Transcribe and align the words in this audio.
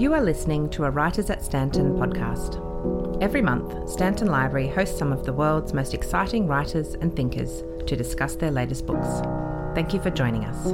You 0.00 0.14
are 0.14 0.22
listening 0.22 0.70
to 0.70 0.86
a 0.86 0.90
Writers 0.90 1.28
at 1.28 1.44
Stanton 1.44 1.92
podcast. 1.92 2.56
Every 3.22 3.42
month, 3.42 3.90
Stanton 3.90 4.28
Library 4.28 4.66
hosts 4.66 4.98
some 4.98 5.12
of 5.12 5.26
the 5.26 5.32
world's 5.34 5.74
most 5.74 5.92
exciting 5.92 6.46
writers 6.46 6.94
and 6.94 7.14
thinkers 7.14 7.62
to 7.86 7.96
discuss 7.96 8.34
their 8.34 8.50
latest 8.50 8.86
books. 8.86 9.06
Thank 9.74 9.92
you 9.92 10.00
for 10.00 10.08
joining 10.08 10.46
us. 10.46 10.68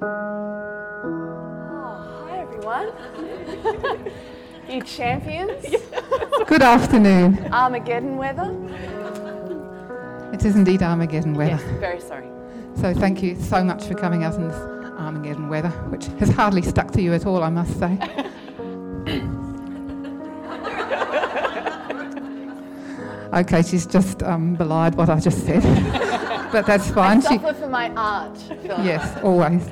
Oh, 0.00 0.06
hi 2.28 2.38
everyone. 2.38 2.92
you 4.70 4.80
champions. 4.84 5.74
Good 6.46 6.62
afternoon. 6.62 7.52
Armageddon 7.52 8.16
weather. 8.16 8.56
It 10.32 10.44
is 10.44 10.54
indeed 10.54 10.84
Armageddon 10.84 11.34
weather. 11.34 11.58
Yes, 11.60 11.80
very 11.80 12.00
sorry. 12.00 12.28
So 12.76 12.94
thank 12.94 13.22
you 13.22 13.36
so 13.36 13.62
much 13.62 13.84
for 13.84 13.94
coming 13.94 14.24
out 14.24 14.34
in 14.34 14.48
this 14.48 14.56
Armageddon 14.98 15.48
weather, 15.48 15.70
which 15.90 16.06
has 16.18 16.30
hardly 16.30 16.62
stuck 16.62 16.90
to 16.92 17.02
you 17.02 17.12
at 17.12 17.26
all, 17.26 17.42
I 17.42 17.50
must 17.50 17.78
say. 17.78 17.98
okay, 23.34 23.62
she's 23.62 23.86
just 23.86 24.22
um, 24.22 24.54
belied 24.54 24.94
what 24.94 25.08
I 25.08 25.20
just 25.20 25.44
said, 25.44 25.62
but 26.52 26.66
that's 26.66 26.90
fine. 26.90 27.18
I 27.18 27.20
She- 27.20 27.38
suffer 27.38 27.54
for 27.54 27.68
my 27.68 27.90
art. 27.90 28.36
Philip. 28.38 28.84
Yes, 28.84 29.18
always. 29.22 29.62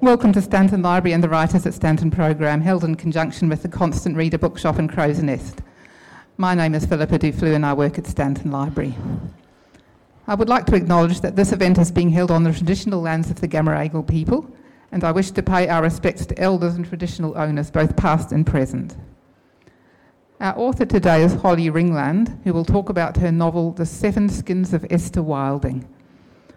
Welcome 0.00 0.32
to 0.32 0.40
Stanton 0.40 0.82
Library 0.82 1.12
and 1.12 1.22
the 1.22 1.28
Writers 1.28 1.66
at 1.66 1.74
Stanton 1.74 2.10
program, 2.10 2.60
held 2.62 2.84
in 2.84 2.94
conjunction 2.94 3.48
with 3.48 3.62
the 3.62 3.68
Constant 3.68 4.16
Reader 4.16 4.38
Bookshop 4.38 4.78
and 4.78 4.90
Crow's 4.90 5.22
Nest. 5.22 5.60
My 6.38 6.54
name 6.54 6.74
is 6.74 6.86
Philippa 6.86 7.18
Duflu 7.18 7.54
and 7.54 7.66
I 7.66 7.74
work 7.74 7.98
at 7.98 8.06
Stanton 8.06 8.50
Library. 8.50 8.94
I 10.26 10.34
would 10.34 10.48
like 10.48 10.66
to 10.66 10.76
acknowledge 10.76 11.20
that 11.22 11.36
this 11.36 11.52
event 11.52 11.78
is 11.78 11.90
being 11.90 12.10
held 12.10 12.30
on 12.30 12.44
the 12.44 12.52
traditional 12.52 13.00
lands 13.00 13.30
of 13.30 13.40
the 13.40 13.48
Gamaragal 13.48 14.06
people, 14.06 14.48
and 14.92 15.02
I 15.02 15.12
wish 15.12 15.30
to 15.32 15.42
pay 15.42 15.68
our 15.68 15.82
respects 15.82 16.26
to 16.26 16.38
elders 16.38 16.74
and 16.74 16.86
traditional 16.86 17.36
owners, 17.36 17.70
both 17.70 17.96
past 17.96 18.32
and 18.32 18.46
present. 18.46 18.96
Our 20.40 20.56
author 20.58 20.86
today 20.86 21.22
is 21.22 21.34
Holly 21.34 21.70
Ringland, 21.70 22.42
who 22.44 22.52
will 22.52 22.64
talk 22.64 22.88
about 22.88 23.16
her 23.18 23.30
novel 23.30 23.72
The 23.72 23.86
Seven 23.86 24.28
Skins 24.28 24.72
of 24.72 24.86
Esther 24.90 25.22
Wilding. 25.22 25.86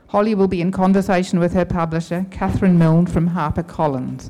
Holly 0.07 0.35
will 0.35 0.47
be 0.47 0.61
in 0.61 0.71
conversation 0.71 1.39
with 1.39 1.53
her 1.53 1.65
publisher, 1.65 2.25
Catherine 2.31 2.77
Milne 2.77 3.07
from 3.07 3.31
HarperCollins. 3.31 4.29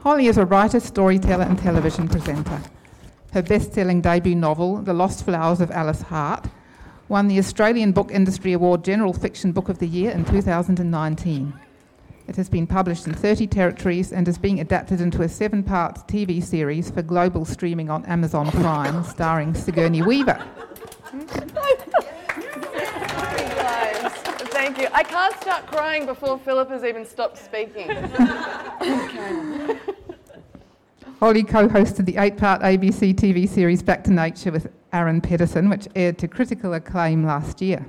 Holly 0.00 0.26
is 0.26 0.36
a 0.36 0.44
writer, 0.44 0.80
storyteller, 0.80 1.44
and 1.44 1.58
television 1.58 2.08
presenter. 2.08 2.60
Her 3.32 3.42
best 3.42 3.72
selling 3.72 4.00
debut 4.00 4.34
novel, 4.34 4.76
The 4.76 4.92
Lost 4.92 5.24
Flowers 5.24 5.60
of 5.60 5.70
Alice 5.70 6.02
Hart, 6.02 6.48
won 7.12 7.28
the 7.28 7.38
Australian 7.38 7.92
Book 7.92 8.10
Industry 8.10 8.54
Award 8.54 8.82
General 8.82 9.12
Fiction 9.12 9.52
Book 9.52 9.68
of 9.68 9.78
the 9.78 9.86
Year 9.86 10.12
in 10.12 10.24
2019. 10.24 11.52
It 12.26 12.36
has 12.36 12.48
been 12.48 12.66
published 12.66 13.06
in 13.06 13.12
30 13.12 13.48
territories 13.48 14.14
and 14.14 14.26
is 14.26 14.38
being 14.38 14.60
adapted 14.60 15.02
into 15.02 15.20
a 15.20 15.28
seven 15.28 15.62
part 15.62 16.08
TV 16.08 16.42
series 16.42 16.90
for 16.90 17.02
global 17.02 17.44
streaming 17.44 17.90
on 17.90 18.02
Amazon 18.06 18.50
Prime, 18.50 19.04
starring 19.04 19.52
Sigourney 19.52 20.00
Weaver. 20.00 20.42
Thank 24.48 24.78
you. 24.78 24.88
I 24.94 25.02
can't 25.02 25.36
start 25.36 25.66
crying 25.66 26.06
before 26.06 26.38
Philip 26.38 26.70
has 26.70 26.82
even 26.82 27.04
stopped 27.04 27.36
speaking. 27.36 27.90
Holly 31.20 31.42
co 31.42 31.68
hosted 31.68 32.06
the 32.06 32.16
eight 32.16 32.38
part 32.38 32.62
ABC 32.62 33.14
TV 33.14 33.46
series 33.46 33.82
Back 33.82 34.02
to 34.04 34.10
Nature 34.10 34.50
with 34.50 34.72
Aaron 34.92 35.20
Pedersen, 35.20 35.70
which 35.70 35.88
aired 35.94 36.18
to 36.18 36.28
critical 36.28 36.74
acclaim 36.74 37.24
last 37.24 37.62
year. 37.62 37.86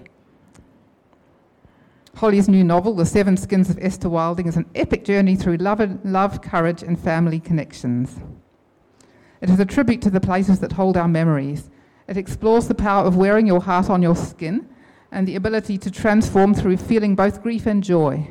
Holly's 2.16 2.48
new 2.48 2.64
novel, 2.64 2.94
The 2.94 3.06
Seven 3.06 3.36
Skins 3.36 3.70
of 3.70 3.80
Esther 3.82 4.08
Wilding, 4.08 4.48
is 4.48 4.56
an 4.56 4.70
epic 4.76 5.04
journey 5.04 5.36
through 5.36 5.58
love, 5.58 6.06
love, 6.06 6.42
courage, 6.42 6.84
and 6.84 7.00
family 7.00 7.40
connections. 7.40 8.20
It 9.42 9.50
is 9.50 9.60
a 9.60 9.66
tribute 9.66 10.02
to 10.04 10.10
the 10.10 10.22
places 10.22 10.60
that 10.60 10.74
hold 10.74 10.96
our 10.96 11.08
memories. 11.08 11.70
It 12.08 12.16
explores 12.16 12.68
the 12.68 12.76
power 12.76 13.06
of 13.06 13.18
wearing 13.18 13.48
your 13.48 13.62
heart 13.62 13.90
on 13.90 14.02
your 14.02 14.16
skin 14.16 14.70
and 15.12 15.28
the 15.28 15.36
ability 15.36 15.78
to 15.80 15.92
transform 15.92 16.54
through 16.54 16.78
feeling 16.78 17.16
both 17.16 17.44
grief 17.44 17.66
and 17.66 17.84
joy. 17.84 18.30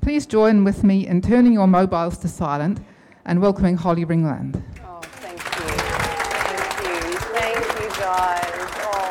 Please 0.00 0.26
join 0.26 0.64
with 0.64 0.82
me 0.82 1.06
in 1.06 1.22
turning 1.22 1.52
your 1.52 1.66
mobiles 1.66 2.18
to 2.18 2.28
silent 2.28 2.80
and 3.24 3.40
welcoming 3.40 3.76
Holly 3.76 4.04
Ringland. 4.04 4.62
Guys. 8.16 8.40
Oh. 8.46 9.10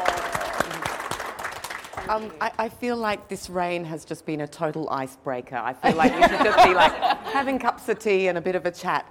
Um, 2.10 2.32
I, 2.40 2.52
I 2.58 2.70
feel 2.70 2.96
like 2.96 3.28
this 3.28 3.50
rain 3.50 3.84
has 3.86 4.06
just 4.06 4.26
been 4.26 4.42
a 4.42 4.48
total 4.48 4.90
icebreaker. 4.90 5.56
I 5.56 5.74
feel 5.74 5.96
like 5.96 6.14
we 6.14 6.22
should 6.22 6.44
just 6.44 6.68
be 6.68 6.74
like 6.74 6.94
having 7.38 7.60
cups 7.60 7.90
of 7.90 8.00
tea 8.00 8.28
and 8.28 8.38
a 8.38 8.42
bit 8.42 8.56
of 8.56 8.66
a 8.66 8.72
chat. 8.72 9.06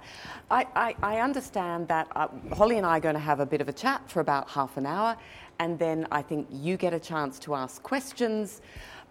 I, 0.49 0.65
I, 0.75 0.95
I 1.01 1.19
understand 1.19 1.87
that 1.89 2.07
uh, 2.15 2.27
Holly 2.53 2.77
and 2.77 2.85
I 2.85 2.97
are 2.97 2.99
going 2.99 3.15
to 3.15 3.19
have 3.19 3.39
a 3.39 3.45
bit 3.45 3.61
of 3.61 3.69
a 3.69 3.73
chat 3.73 4.09
for 4.09 4.19
about 4.19 4.49
half 4.49 4.77
an 4.77 4.85
hour, 4.85 5.15
and 5.59 5.77
then 5.77 6.07
I 6.11 6.21
think 6.21 6.47
you 6.51 6.77
get 6.77 6.93
a 6.93 6.99
chance 6.99 7.39
to 7.39 7.55
ask 7.55 7.81
questions. 7.83 8.61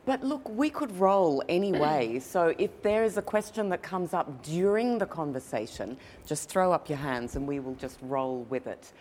But 0.05 0.25
look, 0.25 0.49
we 0.49 0.69
could 0.69 0.97
roll 0.99 1.43
anyway. 1.49 2.21
So 2.33 2.55
if 2.59 2.83
there 2.83 3.05
is 3.05 3.19
a 3.19 3.23
question 3.23 3.69
that 3.69 3.83
comes 3.83 4.15
up 4.15 4.43
during 4.43 4.99
the 4.99 5.07
conversation, 5.07 5.97
just 6.27 6.49
throw 6.49 6.73
up 6.73 6.89
your 6.89 6.99
hands 6.99 7.37
and 7.37 7.47
we 7.47 7.61
will 7.61 7.77
just 7.77 7.99
roll 8.03 8.47
with 8.51 8.67
it. 8.67 8.93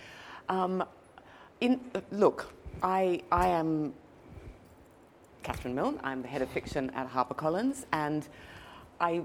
Um, 0.49 0.83
in, 1.61 1.79
uh, 1.95 2.01
look, 2.11 2.53
I, 2.83 3.21
I 3.31 3.47
am 3.47 3.93
Catherine 5.43 5.75
Milne. 5.75 5.99
I'm 6.03 6.21
the 6.21 6.27
head 6.27 6.41
of 6.41 6.49
fiction 6.49 6.89
at 6.95 7.09
HarperCollins, 7.09 7.85
and 7.93 8.27
I 8.99 9.21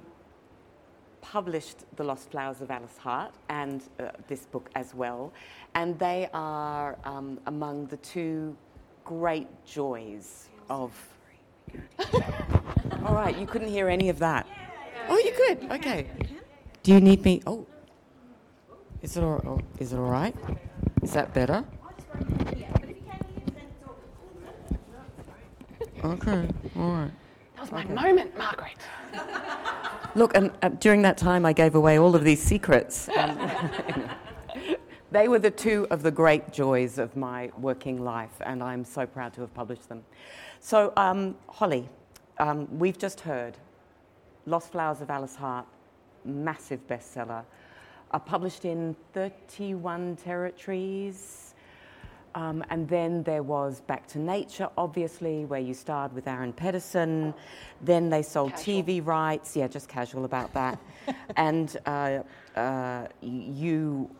published 1.23 1.79
The 1.97 2.05
Lost 2.05 2.31
Flowers 2.31 2.61
of 2.61 2.71
Alice 2.71 2.97
Hart 2.99 3.33
and 3.49 3.83
uh, 3.99 4.11
this 4.29 4.47
book 4.47 4.71
as 4.77 4.95
well. 4.95 5.33
And 5.75 5.99
they 5.99 6.29
are 6.33 6.97
um, 7.05 7.41
among 7.47 7.87
the 7.87 7.97
two 7.99 8.57
great 9.05 9.49
joys 9.65 10.49
of. 10.71 10.93
all 13.05 13.15
right, 13.15 13.37
you 13.37 13.47
couldn't 13.47 13.69
hear 13.69 13.89
any 13.89 14.09
of 14.09 14.19
that. 14.21 14.47
Oh, 15.09 15.19
you 15.19 15.33
could. 15.33 15.71
Okay. 15.73 16.07
Do 16.83 16.93
you 16.93 17.01
need 17.01 17.25
me? 17.25 17.43
Oh, 17.47 17.67
is 19.03 19.17
it 19.17 19.25
all, 19.25 19.43
oh, 19.45 19.61
is 19.81 19.93
it 19.93 19.97
all 19.97 20.11
right? 20.11 20.35
Is 21.03 21.13
that 21.13 21.35
better? 21.35 21.65
Okay, 26.07 26.49
all 26.77 26.93
right. 26.93 27.11
That 27.57 27.63
was 27.63 27.73
my 27.73 27.85
moment, 27.85 28.39
Margaret. 28.39 28.77
Look, 30.15 30.37
and 30.37 30.53
uh, 30.63 30.69
during 30.69 31.03
that 31.03 31.19
time, 31.19 31.45
I 31.45 31.53
gave 31.53 31.75
away 31.75 31.99
all 31.99 32.15
of 32.15 32.23
these 32.23 32.41
secrets. 32.41 33.09
Um, 33.17 33.51
they 35.11 35.27
were 35.27 35.41
the 35.41 35.51
two 35.51 35.85
of 35.91 36.03
the 36.03 36.13
great 36.13 36.53
joys 36.53 36.99
of 36.99 37.17
my 37.17 37.51
working 37.59 38.05
life, 38.05 38.41
and 38.43 38.63
I'm 38.63 38.85
so 38.85 39.05
proud 39.05 39.35
to 39.35 39.41
have 39.41 39.53
published 39.53 39.89
them. 39.89 40.05
So, 40.61 40.93
um, 40.97 41.35
Holly, 41.49 41.89
um, 42.39 42.69
we've 42.79 42.99
just 42.99 43.19
heard 43.19 43.57
Lost 44.47 44.71
Flowers 44.71 45.01
of 45.01 45.11
Alice 45.11 45.35
Hart, 45.35 45.67
massive 46.25 46.87
bestseller, 46.87 47.45
uh, 48.13 48.19
published 48.21 48.65
in 48.65 48.95
31 49.13 50.15
territories. 50.17 51.46
Um, 52.37 52.63
and 52.69 52.87
then 52.87 53.23
there 53.23 53.43
was 53.43 53.81
Back 53.81 54.07
to 54.09 54.19
Nature, 54.19 54.69
obviously, 54.77 55.47
where 55.47 55.59
you 55.59 55.73
starred 55.73 56.13
with 56.13 56.29
Aaron 56.29 56.53
Pedersen. 56.53 57.33
Then 57.81 58.11
they 58.11 58.21
sold 58.21 58.53
Casual. 58.53 58.83
TV 58.83 59.05
rights. 59.05 59.57
Yeah, 59.57 59.69
just 59.69 59.89
casual 59.89 60.27
about 60.27 60.53
that. 60.53 60.79
and 61.37 61.75
uh, 61.87 62.19
uh, 62.55 63.07
you, 63.23 64.11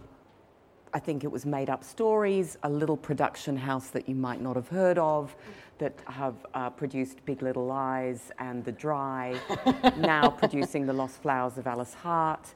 I 0.95 0.99
think 0.99 1.25
it 1.25 1.31
was 1.31 1.45
Made 1.45 1.69
Up 1.69 1.85
Stories, 1.85 2.57
a 2.63 2.71
little 2.71 2.97
production 2.97 3.55
house 3.55 3.89
that 3.89 4.09
you 4.09 4.15
might 4.15 4.41
not 4.41 4.57
have 4.57 4.69
heard 4.69 4.97
of, 4.97 5.37
that 5.77 5.93
have 6.07 6.37
uh, 6.55 6.71
produced 6.71 7.23
Big 7.27 7.43
Little 7.43 7.67
Lies 7.67 8.33
and 8.39 8.65
The 8.65 8.73
Dry, 8.73 9.39
now 9.99 10.31
producing 10.31 10.87
The 10.87 10.95
Lost 10.95 11.21
Flowers 11.21 11.59
of 11.59 11.67
Alice 11.67 11.93
Hart 11.93 12.55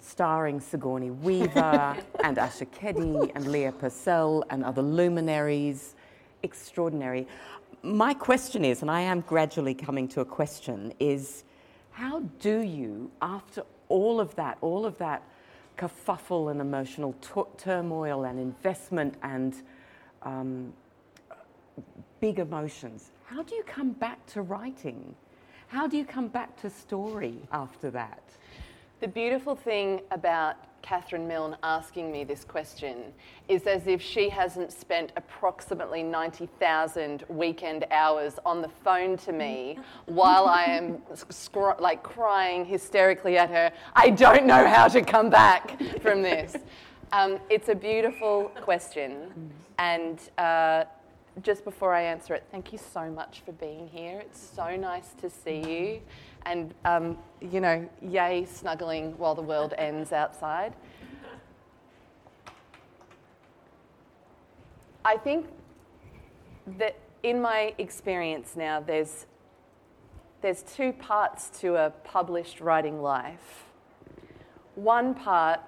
starring 0.00 0.60
Sigourney 0.60 1.10
Weaver 1.10 1.96
and 2.24 2.38
Asher 2.38 2.66
Keddie 2.66 3.32
and 3.34 3.46
Leah 3.48 3.72
Purcell 3.72 4.44
and 4.50 4.64
other 4.64 4.82
luminaries. 4.82 5.94
Extraordinary. 6.42 7.26
My 7.82 8.14
question 8.14 8.64
is, 8.64 8.82
and 8.82 8.90
I 8.90 9.00
am 9.00 9.20
gradually 9.22 9.74
coming 9.74 10.08
to 10.08 10.20
a 10.20 10.24
question, 10.24 10.92
is 10.98 11.44
how 11.90 12.20
do 12.40 12.60
you, 12.60 13.10
after 13.22 13.62
all 13.88 14.20
of 14.20 14.34
that, 14.36 14.58
all 14.60 14.84
of 14.84 14.98
that 14.98 15.22
kerfuffle 15.76 16.50
and 16.50 16.60
emotional 16.60 17.14
tu- 17.20 17.46
turmoil 17.58 18.24
and 18.24 18.38
investment 18.38 19.14
and 19.22 19.62
um, 20.22 20.72
big 22.20 22.38
emotions, 22.38 23.10
how 23.24 23.42
do 23.42 23.54
you 23.54 23.62
come 23.64 23.90
back 23.90 24.24
to 24.26 24.42
writing? 24.42 25.14
How 25.68 25.86
do 25.86 25.96
you 25.96 26.04
come 26.04 26.28
back 26.28 26.60
to 26.60 26.70
story 26.70 27.36
after 27.52 27.90
that? 27.90 28.22
The 28.98 29.08
beautiful 29.08 29.54
thing 29.54 30.00
about 30.10 30.56
Catherine 30.80 31.28
Milne 31.28 31.56
asking 31.62 32.10
me 32.10 32.24
this 32.24 32.44
question 32.44 33.12
is 33.46 33.66
as 33.66 33.86
if 33.86 34.00
she 34.00 34.30
hasn't 34.30 34.72
spent 34.72 35.12
approximately 35.16 36.02
90,000 36.02 37.24
weekend 37.28 37.84
hours 37.90 38.38
on 38.46 38.62
the 38.62 38.70
phone 38.84 39.18
to 39.18 39.32
me 39.32 39.78
while 40.06 40.46
I 40.46 40.62
am 40.64 41.02
scr- 41.14 41.78
like 41.78 42.02
crying 42.02 42.64
hysterically 42.64 43.36
at 43.36 43.50
her, 43.50 43.70
I 43.94 44.08
don't 44.08 44.46
know 44.46 44.66
how 44.66 44.88
to 44.88 45.02
come 45.02 45.28
back 45.28 45.78
from 46.00 46.22
this. 46.22 46.56
Um, 47.12 47.38
it's 47.48 47.68
a 47.68 47.74
beautiful 47.74 48.50
question. 48.62 49.52
And 49.78 50.18
uh, 50.38 50.86
just 51.42 51.64
before 51.64 51.92
I 51.92 52.02
answer 52.02 52.34
it, 52.34 52.44
thank 52.50 52.72
you 52.72 52.78
so 52.78 53.10
much 53.10 53.42
for 53.44 53.52
being 53.52 53.88
here. 53.88 54.20
It's 54.20 54.40
so 54.40 54.76
nice 54.76 55.12
to 55.20 55.28
see 55.28 55.58
you. 55.58 56.00
And, 56.46 56.74
um, 56.84 57.18
you 57.40 57.60
know, 57.60 57.88
yay, 58.00 58.46
snuggling 58.46 59.16
while 59.18 59.34
the 59.34 59.42
world 59.42 59.74
ends 59.76 60.12
outside. 60.12 60.74
I 65.04 65.16
think 65.16 65.46
that 66.78 66.98
in 67.22 67.40
my 67.40 67.74
experience 67.78 68.56
now, 68.56 68.80
there's, 68.80 69.26
there's 70.40 70.62
two 70.62 70.92
parts 70.92 71.50
to 71.60 71.76
a 71.76 71.90
published 71.90 72.60
writing 72.60 73.02
life. 73.02 73.64
One 74.74 75.14
part 75.14 75.60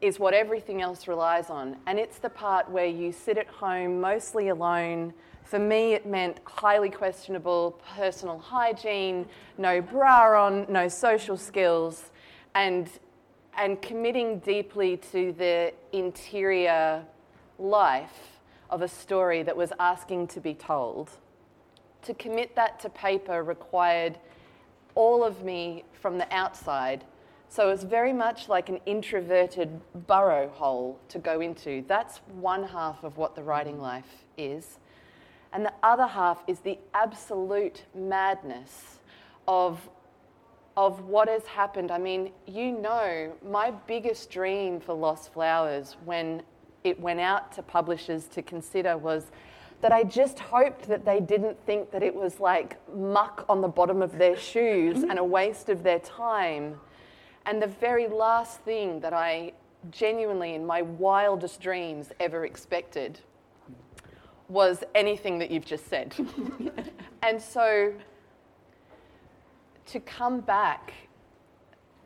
is 0.00 0.18
what 0.18 0.32
everything 0.32 0.80
else 0.80 1.08
relies 1.08 1.50
on. 1.50 1.76
And 1.86 1.98
it's 1.98 2.18
the 2.18 2.30
part 2.30 2.70
where 2.70 2.86
you 2.86 3.12
sit 3.12 3.36
at 3.36 3.48
home 3.48 4.00
mostly 4.00 4.48
alone. 4.48 5.12
For 5.44 5.58
me, 5.58 5.94
it 5.94 6.06
meant 6.06 6.40
highly 6.44 6.90
questionable 6.90 7.80
personal 7.96 8.38
hygiene, 8.38 9.26
no 9.56 9.80
bra 9.80 10.46
on, 10.46 10.66
no 10.68 10.88
social 10.88 11.36
skills, 11.36 12.10
and, 12.54 12.88
and 13.56 13.80
committing 13.82 14.38
deeply 14.38 14.98
to 15.12 15.32
the 15.32 15.72
interior 15.92 17.04
life 17.58 18.38
of 18.70 18.82
a 18.82 18.88
story 18.88 19.42
that 19.42 19.56
was 19.56 19.72
asking 19.80 20.28
to 20.28 20.40
be 20.40 20.54
told. 20.54 21.10
To 22.02 22.14
commit 22.14 22.54
that 22.54 22.78
to 22.80 22.90
paper 22.90 23.42
required 23.42 24.18
all 24.94 25.24
of 25.24 25.42
me 25.42 25.84
from 26.00 26.18
the 26.18 26.32
outside 26.32 27.04
so 27.48 27.70
it's 27.70 27.82
very 27.82 28.12
much 28.12 28.48
like 28.48 28.68
an 28.68 28.78
introverted 28.84 29.80
burrow 30.06 30.48
hole 30.48 30.98
to 31.08 31.18
go 31.18 31.40
into. 31.40 31.84
That's 31.88 32.18
one 32.40 32.62
half 32.64 33.02
of 33.04 33.16
what 33.16 33.34
the 33.34 33.42
writing 33.42 33.80
life 33.80 34.26
is. 34.36 34.78
And 35.52 35.64
the 35.64 35.72
other 35.82 36.06
half 36.06 36.42
is 36.46 36.60
the 36.60 36.78
absolute 36.92 37.84
madness 37.94 38.98
of, 39.46 39.88
of 40.76 41.04
what 41.06 41.28
has 41.28 41.46
happened. 41.46 41.90
I 41.90 41.96
mean, 41.98 42.32
you 42.46 42.72
know, 42.72 43.32
my 43.42 43.70
biggest 43.86 44.30
dream 44.30 44.78
for 44.78 44.92
Lost 44.92 45.32
Flowers 45.32 45.96
when 46.04 46.42
it 46.84 47.00
went 47.00 47.20
out 47.20 47.50
to 47.52 47.62
publishers 47.62 48.26
to 48.26 48.42
consider 48.42 48.98
was 48.98 49.30
that 49.80 49.92
I 49.92 50.02
just 50.04 50.38
hoped 50.38 50.86
that 50.88 51.04
they 51.04 51.20
didn't 51.20 51.56
think 51.64 51.92
that 51.92 52.02
it 52.02 52.14
was 52.14 52.40
like 52.40 52.76
muck 52.94 53.46
on 53.48 53.62
the 53.62 53.68
bottom 53.68 54.02
of 54.02 54.18
their 54.18 54.36
shoes 54.36 55.02
and 55.02 55.18
a 55.18 55.24
waste 55.24 55.68
of 55.70 55.82
their 55.82 56.00
time 56.00 56.78
and 57.48 57.62
the 57.62 57.66
very 57.66 58.06
last 58.08 58.60
thing 58.60 59.00
that 59.00 59.14
I 59.14 59.54
genuinely, 59.90 60.54
in 60.54 60.66
my 60.66 60.82
wildest 60.82 61.62
dreams, 61.62 62.12
ever 62.20 62.44
expected 62.44 63.20
was 64.50 64.84
anything 64.94 65.38
that 65.38 65.50
you've 65.50 65.64
just 65.64 65.88
said. 65.88 66.14
and 67.22 67.40
so 67.40 67.94
to 69.86 70.00
come 70.00 70.40
back 70.40 70.92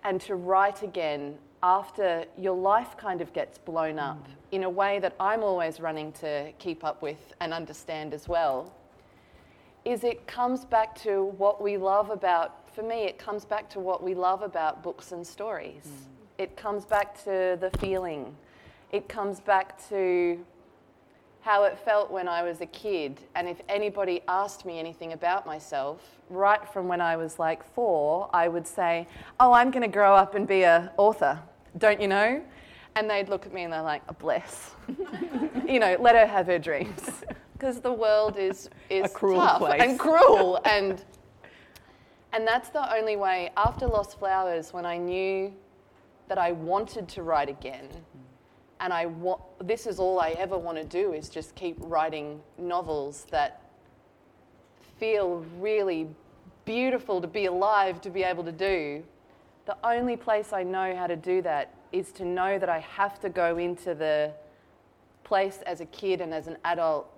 and 0.04 0.20
to 0.20 0.36
write 0.36 0.84
again 0.84 1.36
after 1.64 2.24
your 2.38 2.56
life 2.56 2.96
kind 2.96 3.20
of 3.20 3.32
gets 3.32 3.58
blown 3.58 3.98
up 3.98 4.24
mm. 4.24 4.32
in 4.52 4.62
a 4.62 4.70
way 4.70 5.00
that 5.00 5.16
I'm 5.18 5.42
always 5.42 5.80
running 5.80 6.12
to 6.12 6.52
keep 6.60 6.84
up 6.84 7.02
with 7.02 7.34
and 7.40 7.52
understand 7.52 8.14
as 8.14 8.28
well, 8.28 8.72
is 9.84 10.04
it 10.04 10.24
comes 10.28 10.64
back 10.64 10.94
to 11.02 11.24
what 11.36 11.60
we 11.60 11.76
love 11.76 12.10
about 12.10 12.61
for 12.74 12.82
me, 12.82 13.04
it 13.04 13.18
comes 13.18 13.44
back 13.44 13.68
to 13.70 13.80
what 13.80 14.02
we 14.02 14.14
love 14.14 14.42
about 14.42 14.82
books 14.82 15.12
and 15.12 15.26
stories. 15.26 15.86
Mm. 15.86 16.42
It 16.42 16.56
comes 16.56 16.84
back 16.84 17.22
to 17.24 17.58
the 17.60 17.70
feeling. 17.78 18.34
It 18.90 19.08
comes 19.08 19.40
back 19.40 19.88
to 19.88 20.44
how 21.42 21.64
it 21.64 21.76
felt 21.78 22.10
when 22.10 22.28
I 22.28 22.42
was 22.42 22.60
a 22.60 22.66
kid. 22.66 23.20
And 23.34 23.48
if 23.48 23.60
anybody 23.68 24.22
asked 24.28 24.64
me 24.64 24.78
anything 24.78 25.12
about 25.12 25.44
myself, 25.44 26.00
right 26.30 26.66
from 26.72 26.88
when 26.88 27.00
I 27.00 27.16
was 27.16 27.38
like 27.38 27.64
four, 27.74 28.30
I 28.32 28.48
would 28.48 28.66
say, 28.66 29.06
Oh, 29.40 29.52
I'm 29.52 29.70
going 29.70 29.82
to 29.82 29.88
grow 29.88 30.14
up 30.14 30.34
and 30.34 30.46
be 30.46 30.64
an 30.64 30.88
author, 30.96 31.38
don't 31.78 32.00
you 32.00 32.08
know? 32.08 32.42
And 32.94 33.10
they'd 33.10 33.28
look 33.28 33.46
at 33.46 33.52
me 33.52 33.64
and 33.64 33.72
they're 33.72 33.82
like, 33.82 34.02
oh, 34.08 34.14
Bless. 34.18 34.72
you 35.68 35.80
know, 35.80 35.96
let 35.98 36.14
her 36.14 36.26
have 36.26 36.46
her 36.46 36.58
dreams. 36.58 37.10
Because 37.54 37.80
the 37.80 37.92
world 37.92 38.36
is, 38.36 38.68
is 38.88 39.06
a 39.06 39.08
cruel 39.08 39.40
tough 39.40 39.58
place. 39.58 39.80
and 39.82 39.98
cruel. 39.98 40.60
and 40.64 41.04
and 42.32 42.46
that's 42.46 42.70
the 42.70 42.94
only 42.94 43.16
way, 43.16 43.50
after 43.56 43.86
Lost 43.86 44.18
Flowers, 44.18 44.72
when 44.72 44.86
I 44.86 44.96
knew 44.96 45.52
that 46.28 46.38
I 46.38 46.52
wanted 46.52 47.08
to 47.08 47.22
write 47.22 47.48
again, 47.48 47.88
and 48.80 48.92
I 48.92 49.06
wa- 49.06 49.40
this 49.60 49.86
is 49.86 49.98
all 49.98 50.18
I 50.18 50.30
ever 50.30 50.56
want 50.56 50.78
to 50.78 50.84
do 50.84 51.12
is 51.12 51.28
just 51.28 51.54
keep 51.54 51.76
writing 51.78 52.40
novels 52.58 53.26
that 53.30 53.60
feel 54.98 55.44
really 55.58 56.08
beautiful 56.64 57.20
to 57.20 57.26
be 57.26 57.46
alive 57.46 58.00
to 58.00 58.10
be 58.10 58.22
able 58.22 58.44
to 58.44 58.52
do. 58.52 59.02
The 59.66 59.76
only 59.84 60.16
place 60.16 60.52
I 60.52 60.62
know 60.62 60.96
how 60.96 61.06
to 61.06 61.16
do 61.16 61.42
that 61.42 61.74
is 61.92 62.12
to 62.12 62.24
know 62.24 62.58
that 62.58 62.68
I 62.68 62.78
have 62.78 63.20
to 63.20 63.28
go 63.28 63.58
into 63.58 63.94
the 63.94 64.32
place 65.22 65.58
as 65.66 65.80
a 65.80 65.86
kid 65.86 66.20
and 66.20 66.32
as 66.32 66.46
an 66.46 66.56
adult 66.64 67.08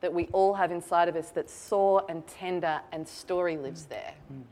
that 0.00 0.12
we 0.12 0.28
all 0.32 0.54
have 0.54 0.72
inside 0.72 1.08
of 1.08 1.14
us 1.14 1.30
that's 1.30 1.52
sore 1.52 2.04
and 2.08 2.26
tender 2.26 2.80
and 2.90 3.06
story 3.06 3.56
lives 3.56 3.84
there. 3.84 4.14
Mm 4.32 4.42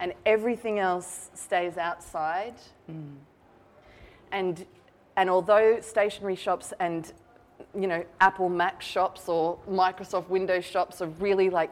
and 0.00 0.14
everything 0.26 0.78
else 0.78 1.30
stays 1.34 1.76
outside. 1.76 2.54
Mm. 2.90 3.16
And, 4.32 4.66
and 5.16 5.30
although 5.30 5.80
stationery 5.80 6.36
shops 6.36 6.72
and 6.80 7.12
you 7.74 7.86
know, 7.86 8.04
Apple 8.20 8.48
Mac 8.48 8.82
shops 8.82 9.28
or 9.28 9.58
Microsoft 9.70 10.28
Windows 10.28 10.64
shops 10.64 11.00
are 11.00 11.08
really 11.20 11.50
like 11.50 11.70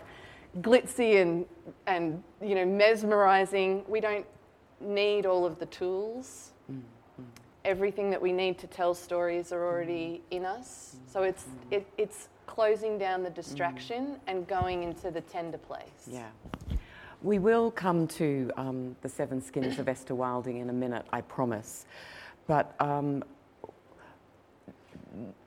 glitzy 0.61 1.21
and, 1.21 1.47
and 1.87 2.23
you 2.41 2.55
know, 2.55 2.65
mesmerizing, 2.65 3.85
we 3.89 4.01
don't 4.01 4.27
need 4.81 5.27
all 5.27 5.45
of 5.45 5.59
the 5.59 5.67
tools. 5.67 6.53
Mm. 6.71 6.81
Everything 7.65 8.11
that 8.11 8.23
we 8.23 8.33
need 8.33 8.59
to 8.59 8.67
tell 8.67 8.95
stories 8.95 9.53
are 9.53 9.65
already 9.65 10.23
in 10.31 10.45
us. 10.45 10.97
So 11.11 11.23
it's, 11.23 11.47
it, 11.71 11.87
it's 11.99 12.29
closing 12.47 12.99
down 12.99 13.23
the 13.23 13.31
distraction 13.31 14.17
and 14.27 14.47
going 14.47 14.83
into 14.83 15.11
the 15.11 15.21
tender 15.23 15.59
place. 15.59 16.07
Yeah. 16.07 16.29
We 17.23 17.41
will 17.41 17.73
come 17.73 18.07
to 18.09 18.51
um, 18.57 18.95
the 19.03 19.09
Seven 19.09 19.43
Skins 19.43 19.81
of 19.81 19.89
Esther 19.89 20.15
Wilding 20.15 20.59
in 20.59 20.71
a 20.71 20.73
minute, 20.73 21.05
I 21.13 21.21
promise. 21.21 21.85
But 22.47 22.77
um, 22.79 23.25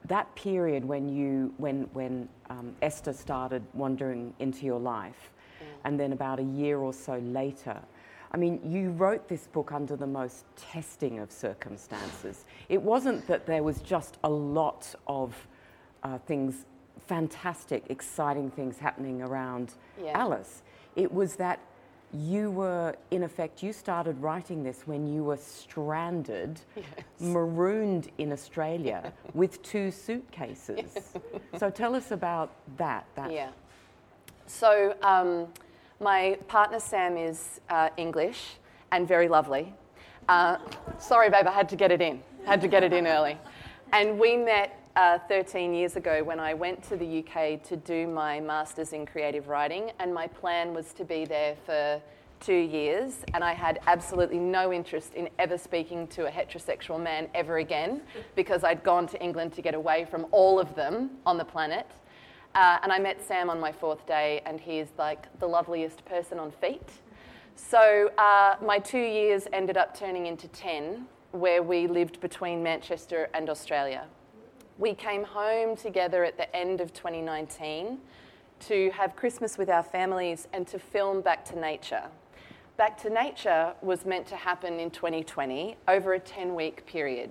that 0.05 0.33
period 0.35 0.83
when 0.83 1.07
you, 1.07 1.53
when, 1.57 1.83
when 1.93 2.27
um, 2.49 2.75
Esther 2.81 3.13
started 3.13 3.63
wandering 3.73 4.33
into 4.39 4.65
your 4.65 4.79
life, 4.79 5.31
mm. 5.61 5.65
and 5.85 5.97
then 5.97 6.11
about 6.11 6.39
a 6.39 6.43
year 6.43 6.79
or 6.79 6.91
so 6.91 7.19
later, 7.19 7.79
I 8.33 8.37
mean, 8.37 8.59
you 8.65 8.91
wrote 8.91 9.29
this 9.29 9.47
book 9.47 9.71
under 9.71 9.95
the 9.95 10.07
most 10.07 10.43
testing 10.57 11.19
of 11.19 11.31
circumstances. 11.31 12.43
It 12.67 12.81
wasn't 12.81 13.25
that 13.27 13.45
there 13.45 13.63
was 13.63 13.79
just 13.81 14.17
a 14.25 14.29
lot 14.29 14.93
of 15.07 15.47
uh, 16.03 16.17
things, 16.17 16.65
fantastic, 17.07 17.85
exciting 17.87 18.51
things 18.51 18.77
happening 18.77 19.21
around 19.21 19.75
yeah. 20.01 20.11
Alice 20.19 20.63
it 20.95 21.11
was 21.11 21.35
that 21.35 21.59
you 22.13 22.51
were, 22.51 22.95
in 23.11 23.23
effect, 23.23 23.63
you 23.63 23.71
started 23.71 24.21
writing 24.21 24.63
this 24.63 24.81
when 24.85 25.07
you 25.07 25.23
were 25.23 25.37
stranded, 25.37 26.59
yes. 26.75 26.85
marooned 27.19 28.09
in 28.17 28.33
Australia 28.33 29.13
with 29.33 29.61
two 29.63 29.91
suitcases. 29.91 31.13
so 31.57 31.69
tell 31.69 31.95
us 31.95 32.11
about 32.11 32.51
that. 32.77 33.05
that. 33.15 33.31
Yeah. 33.31 33.49
So 34.45 34.95
um, 35.01 35.47
my 36.01 36.37
partner 36.47 36.79
Sam 36.79 37.15
is 37.15 37.61
uh, 37.69 37.89
English 37.95 38.57
and 38.91 39.07
very 39.07 39.29
lovely. 39.29 39.73
Uh, 40.27 40.57
sorry, 40.99 41.29
babe, 41.29 41.47
I 41.47 41.51
had 41.51 41.69
to 41.69 41.75
get 41.77 41.91
it 41.91 42.01
in. 42.01 42.21
Had 42.45 42.59
to 42.61 42.67
get 42.67 42.83
it 42.83 42.91
in 42.91 43.07
early. 43.07 43.37
And 43.93 44.19
we 44.19 44.35
met 44.35 44.80
uh, 44.95 45.19
13 45.27 45.73
years 45.73 45.95
ago 45.95 46.23
when 46.23 46.39
I 46.39 46.53
went 46.53 46.83
to 46.89 46.97
the 46.97 47.19
UK 47.19 47.61
to 47.63 47.75
do 47.77 48.07
my 48.07 48.39
master's 48.39 48.93
in 48.93 49.05
creative 49.05 49.47
writing, 49.47 49.91
and 49.99 50.13
my 50.13 50.27
plan 50.27 50.73
was 50.73 50.93
to 50.93 51.05
be 51.05 51.25
there 51.25 51.55
for 51.65 52.01
two 52.39 52.53
years, 52.53 53.23
and 53.33 53.43
I 53.43 53.53
had 53.53 53.79
absolutely 53.87 54.39
no 54.39 54.73
interest 54.73 55.13
in 55.13 55.29
ever 55.37 55.57
speaking 55.57 56.07
to 56.07 56.25
a 56.25 56.31
heterosexual 56.31 57.01
man 57.01 57.29
ever 57.35 57.57
again 57.57 58.01
because 58.35 58.63
I'd 58.63 58.83
gone 58.83 59.07
to 59.07 59.21
England 59.21 59.53
to 59.53 59.61
get 59.61 59.75
away 59.75 60.05
from 60.09 60.25
all 60.31 60.59
of 60.59 60.75
them 60.75 61.11
on 61.25 61.37
the 61.37 61.45
planet. 61.45 61.87
Uh, 62.53 62.79
and 62.83 62.91
I 62.91 62.99
met 62.99 63.25
Sam 63.25 63.49
on 63.49 63.59
my 63.59 63.71
fourth 63.71 64.05
day, 64.05 64.41
and 64.45 64.59
he's 64.59 64.87
like 64.97 65.27
the 65.39 65.47
loveliest 65.47 66.03
person 66.03 66.37
on 66.39 66.51
feet. 66.51 66.89
So 67.55 68.11
uh, 68.17 68.55
my 68.61 68.79
two 68.79 68.99
years 68.99 69.47
ended 69.53 69.77
up 69.77 69.97
turning 69.97 70.25
into 70.25 70.47
10, 70.49 71.05
where 71.31 71.63
we 71.63 71.87
lived 71.87 72.19
between 72.19 72.61
Manchester 72.61 73.29
and 73.33 73.49
Australia. 73.49 74.05
We 74.81 74.95
came 74.95 75.23
home 75.23 75.75
together 75.75 76.23
at 76.23 76.37
the 76.37 76.55
end 76.55 76.81
of 76.81 76.91
2019 76.91 77.99
to 78.61 78.89
have 78.95 79.15
Christmas 79.15 79.55
with 79.55 79.69
our 79.69 79.83
families 79.83 80.47
and 80.53 80.65
to 80.69 80.79
film 80.79 81.21
Back 81.21 81.45
to 81.45 81.59
Nature. 81.59 82.05
Back 82.77 82.99
to 83.03 83.11
Nature 83.11 83.75
was 83.83 84.07
meant 84.07 84.25
to 84.25 84.35
happen 84.35 84.79
in 84.79 84.89
2020 84.89 85.77
over 85.87 86.15
a 86.15 86.19
10 86.19 86.55
week 86.55 86.83
period. 86.87 87.29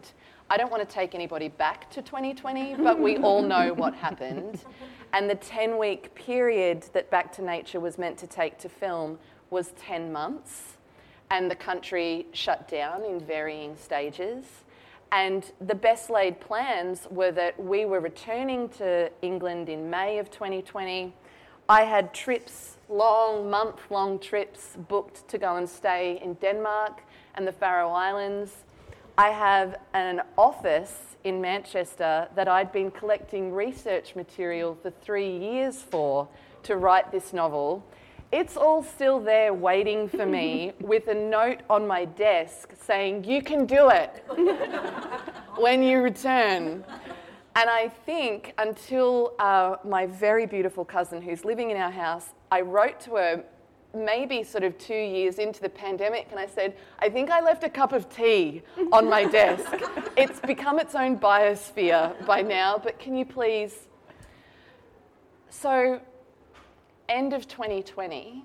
I 0.48 0.58
don't 0.58 0.70
want 0.70 0.88
to 0.88 0.94
take 0.94 1.12
anybody 1.16 1.48
back 1.48 1.90
to 1.90 2.02
2020, 2.02 2.76
but 2.76 3.00
we 3.00 3.16
all 3.24 3.42
know 3.42 3.74
what 3.74 3.94
happened. 3.94 4.64
And 5.12 5.28
the 5.28 5.34
10 5.34 5.76
week 5.76 6.14
period 6.14 6.84
that 6.92 7.10
Back 7.10 7.32
to 7.32 7.42
Nature 7.42 7.80
was 7.80 7.98
meant 7.98 8.16
to 8.18 8.28
take 8.28 8.58
to 8.58 8.68
film 8.68 9.18
was 9.50 9.72
10 9.76 10.12
months, 10.12 10.76
and 11.32 11.50
the 11.50 11.56
country 11.56 12.28
shut 12.32 12.68
down 12.68 13.02
in 13.02 13.18
varying 13.18 13.74
stages. 13.76 14.44
And 15.12 15.50
the 15.60 15.74
best 15.74 16.08
laid 16.08 16.40
plans 16.40 17.08
were 17.10 17.32
that 17.32 17.58
we 17.62 17.84
were 17.84 18.00
returning 18.00 18.68
to 18.70 19.10
England 19.22 19.68
in 19.68 19.90
May 19.90 20.18
of 20.18 20.30
2020. 20.30 21.12
I 21.68 21.82
had 21.82 22.14
trips, 22.14 22.76
long, 22.88 23.50
month 23.50 23.90
long 23.90 24.18
trips 24.18 24.76
booked 24.88 25.26
to 25.28 25.38
go 25.38 25.56
and 25.56 25.68
stay 25.68 26.20
in 26.22 26.34
Denmark 26.34 27.02
and 27.34 27.46
the 27.46 27.52
Faroe 27.52 27.90
Islands. 27.90 28.64
I 29.18 29.30
have 29.30 29.76
an 29.94 30.22
office 30.38 31.16
in 31.24 31.40
Manchester 31.40 32.28
that 32.34 32.48
I'd 32.48 32.72
been 32.72 32.90
collecting 32.90 33.52
research 33.52 34.16
material 34.16 34.78
for 34.80 34.90
three 34.90 35.36
years 35.36 35.82
for 35.82 36.28
to 36.62 36.76
write 36.76 37.12
this 37.12 37.32
novel. 37.32 37.84
It's 38.32 38.56
all 38.56 38.84
still 38.84 39.18
there 39.18 39.52
waiting 39.52 40.08
for 40.08 40.24
me 40.24 40.72
with 40.80 41.08
a 41.08 41.14
note 41.14 41.60
on 41.68 41.86
my 41.86 42.04
desk 42.04 42.70
saying, 42.80 43.24
You 43.24 43.42
can 43.42 43.66
do 43.66 43.90
it 43.90 44.24
when 45.56 45.82
you 45.82 46.00
return. 46.00 46.84
And 47.56 47.68
I 47.68 47.88
think 47.88 48.54
until 48.58 49.34
uh, 49.40 49.76
my 49.84 50.06
very 50.06 50.46
beautiful 50.46 50.84
cousin, 50.84 51.20
who's 51.20 51.44
living 51.44 51.70
in 51.70 51.76
our 51.76 51.90
house, 51.90 52.26
I 52.52 52.60
wrote 52.60 53.00
to 53.00 53.16
her 53.16 53.44
maybe 53.92 54.44
sort 54.44 54.62
of 54.62 54.78
two 54.78 54.94
years 54.94 55.40
into 55.40 55.60
the 55.60 55.68
pandemic, 55.68 56.28
and 56.30 56.38
I 56.38 56.46
said, 56.46 56.76
I 57.00 57.08
think 57.08 57.28
I 57.28 57.40
left 57.40 57.64
a 57.64 57.68
cup 57.68 57.92
of 57.92 58.08
tea 58.08 58.62
on 58.92 59.10
my 59.10 59.24
desk. 59.38 59.72
It's 60.16 60.38
become 60.38 60.78
its 60.78 60.94
own 60.94 61.18
biosphere 61.18 62.24
by 62.24 62.42
now, 62.42 62.80
but 62.82 63.00
can 63.00 63.16
you 63.16 63.24
please? 63.24 63.88
So, 65.48 66.00
end 67.10 67.32
of 67.32 67.48
2020, 67.48 68.44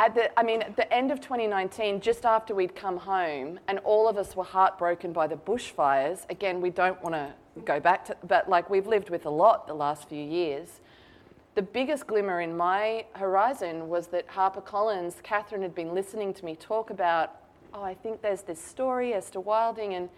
at 0.00 0.14
the, 0.14 0.38
I 0.38 0.42
mean, 0.42 0.62
at 0.62 0.76
the 0.76 0.92
end 0.92 1.12
of 1.12 1.20
2019, 1.20 2.00
just 2.00 2.24
after 2.24 2.54
we'd 2.54 2.74
come 2.74 2.96
home, 2.96 3.60
and 3.68 3.78
all 3.80 4.08
of 4.08 4.16
us 4.16 4.34
were 4.34 4.44
heartbroken 4.44 5.12
by 5.12 5.28
the 5.28 5.36
bushfires. 5.36 6.28
Again, 6.28 6.60
we 6.60 6.70
don't 6.70 7.00
want 7.02 7.14
to 7.14 7.32
go 7.64 7.78
back 7.78 8.04
to, 8.06 8.16
but 8.26 8.48
like 8.48 8.68
we've 8.68 8.86
lived 8.86 9.10
with 9.10 9.26
a 9.26 9.30
lot 9.30 9.66
the 9.66 9.74
last 9.74 10.08
few 10.08 10.22
years. 10.22 10.80
The 11.54 11.62
biggest 11.62 12.06
glimmer 12.06 12.40
in 12.40 12.56
my 12.56 13.04
horizon 13.12 13.88
was 13.88 14.08
that 14.08 14.26
HarperCollins, 14.26 15.22
Catherine 15.22 15.62
had 15.62 15.74
been 15.74 15.94
listening 15.94 16.34
to 16.34 16.44
me 16.44 16.56
talk 16.56 16.90
about, 16.90 17.36
oh, 17.72 17.82
I 17.82 17.94
think 17.94 18.22
there's 18.22 18.42
this 18.42 18.60
story 18.60 19.12
Esther 19.12 19.40
Wilding, 19.40 19.94
and 19.94 20.08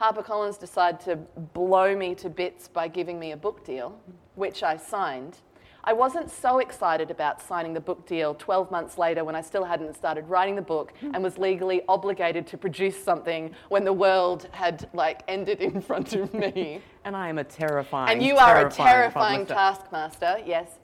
HarperCollins 0.00 0.58
decided 0.58 1.00
to 1.00 1.16
blow 1.52 1.94
me 1.96 2.14
to 2.14 2.30
bits 2.30 2.68
by 2.68 2.88
giving 2.88 3.18
me 3.18 3.32
a 3.32 3.36
book 3.36 3.64
deal, 3.64 3.98
which 4.36 4.62
I 4.62 4.76
signed. 4.76 5.38
I 5.86 5.92
wasn't 5.92 6.30
so 6.30 6.60
excited 6.60 7.10
about 7.10 7.42
signing 7.42 7.74
the 7.74 7.80
book 7.80 8.06
deal 8.06 8.34
12 8.34 8.70
months 8.70 8.96
later 8.96 9.22
when 9.22 9.36
I 9.36 9.42
still 9.42 9.64
hadn't 9.64 9.94
started 9.94 10.26
writing 10.26 10.56
the 10.56 10.62
book 10.62 10.94
and 11.02 11.22
was 11.22 11.36
legally 11.36 11.82
obligated 11.88 12.46
to 12.48 12.56
produce 12.56 12.96
something 13.02 13.54
when 13.68 13.84
the 13.84 13.92
world 13.92 14.48
had 14.52 14.88
like 14.94 15.22
ended 15.28 15.60
in 15.60 15.82
front 15.82 16.14
of 16.14 16.32
me. 16.32 16.80
And 17.06 17.14
I 17.14 17.28
am 17.28 17.36
a 17.36 17.44
terrifying. 17.44 18.10
and 18.10 18.22
you 18.22 18.38
are 18.38 18.66
a 18.66 18.70
terrifying 18.70 19.44
terrifying 19.44 19.46
publisher. 19.46 19.54
taskmaster, 19.54 20.38
yes. 20.46 20.78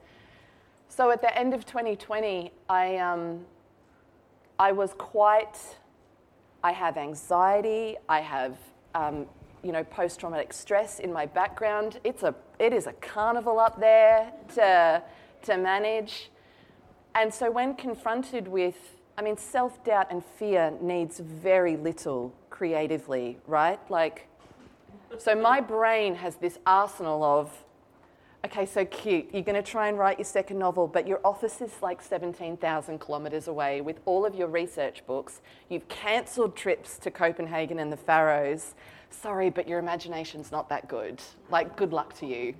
So 0.88 1.10
at 1.10 1.22
the 1.22 1.34
end 1.34 1.54
of 1.54 1.64
2020, 1.64 2.52
I, 2.68 2.98
um, 2.98 3.46
I 4.58 4.72
was 4.72 4.92
quite, 4.98 5.56
I 6.62 6.72
have 6.72 6.98
anxiety, 6.98 7.96
I 8.06 8.20
have, 8.20 8.58
um, 8.94 9.24
you 9.62 9.72
know, 9.72 9.84
post-traumatic 9.84 10.52
stress 10.52 10.98
in 10.98 11.12
my 11.12 11.26
background. 11.26 12.00
It's 12.04 12.22
a, 12.22 12.34
it 12.58 12.72
is 12.72 12.86
a 12.86 12.92
carnival 12.94 13.58
up 13.58 13.78
there 13.80 14.32
to, 14.54 15.02
to 15.42 15.56
manage. 15.56 16.30
And 17.14 17.32
so 17.32 17.50
when 17.50 17.74
confronted 17.74 18.48
with, 18.48 18.76
I 19.18 19.22
mean, 19.22 19.36
self-doubt 19.36 20.08
and 20.10 20.24
fear 20.24 20.72
needs 20.80 21.18
very 21.18 21.76
little 21.76 22.34
creatively, 22.48 23.38
right? 23.46 23.78
Like, 23.90 24.28
so 25.18 25.34
my 25.34 25.60
brain 25.60 26.14
has 26.14 26.36
this 26.36 26.58
arsenal 26.66 27.24
of, 27.24 27.50
okay, 28.44 28.64
so 28.64 28.84
cute. 28.84 29.26
You're 29.32 29.42
going 29.42 29.62
to 29.62 29.70
try 29.70 29.88
and 29.88 29.98
write 29.98 30.18
your 30.18 30.24
second 30.24 30.58
novel, 30.58 30.86
but 30.86 31.06
your 31.06 31.20
office 31.24 31.60
is 31.60 31.72
like 31.82 32.00
17,000 32.00 33.00
kilometres 33.00 33.48
away 33.48 33.80
with 33.80 34.00
all 34.04 34.24
of 34.24 34.34
your 34.34 34.48
research 34.48 35.04
books. 35.06 35.40
You've 35.68 35.88
cancelled 35.88 36.56
trips 36.56 36.96
to 36.98 37.10
Copenhagen 37.10 37.78
and 37.78 37.92
the 37.92 37.96
Faroes. 37.96 38.74
Sorry, 39.10 39.50
but 39.50 39.68
your 39.68 39.78
imagination's 39.78 40.50
not 40.50 40.68
that 40.68 40.88
good. 40.88 41.20
Like, 41.50 41.76
good 41.76 41.92
luck 41.92 42.14
to 42.18 42.26
you. 42.26 42.54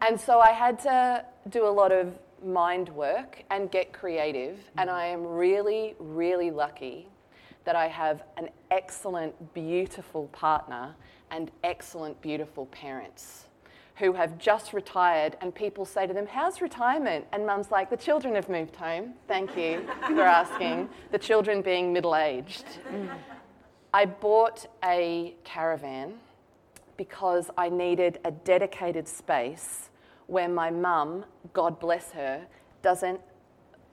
And 0.00 0.20
so 0.20 0.40
I 0.40 0.50
had 0.50 0.78
to 0.80 1.24
do 1.48 1.66
a 1.66 1.70
lot 1.70 1.92
of 1.92 2.18
mind 2.44 2.88
work 2.88 3.44
and 3.50 3.70
get 3.70 3.92
creative. 3.92 4.58
And 4.76 4.90
I 4.90 5.06
am 5.06 5.24
really, 5.24 5.94
really 5.98 6.50
lucky 6.50 7.08
that 7.64 7.76
I 7.76 7.86
have 7.86 8.24
an 8.36 8.48
excellent, 8.70 9.54
beautiful 9.54 10.26
partner 10.28 10.94
and 11.30 11.50
excellent, 11.62 12.20
beautiful 12.20 12.66
parents 12.66 13.44
who 13.96 14.12
have 14.14 14.38
just 14.38 14.72
retired. 14.72 15.36
And 15.40 15.54
people 15.54 15.84
say 15.84 16.06
to 16.06 16.12
them, 16.12 16.26
How's 16.26 16.60
retirement? 16.60 17.26
And 17.32 17.46
mum's 17.46 17.70
like, 17.70 17.90
The 17.90 17.96
children 17.96 18.34
have 18.34 18.48
moved 18.48 18.74
home. 18.76 19.14
Thank 19.28 19.56
you 19.56 19.86
for 20.06 20.22
asking. 20.22 20.88
The 21.12 21.18
children 21.18 21.62
being 21.62 21.92
middle 21.92 22.16
aged. 22.16 22.64
I 23.94 24.06
bought 24.06 24.66
a 24.82 25.34
caravan 25.44 26.14
because 26.96 27.50
I 27.58 27.68
needed 27.68 28.20
a 28.24 28.30
dedicated 28.30 29.06
space 29.06 29.90
where 30.28 30.48
my 30.48 30.70
mum, 30.70 31.26
God 31.52 31.78
bless 31.78 32.10
her, 32.12 32.46
doesn't 32.80 33.20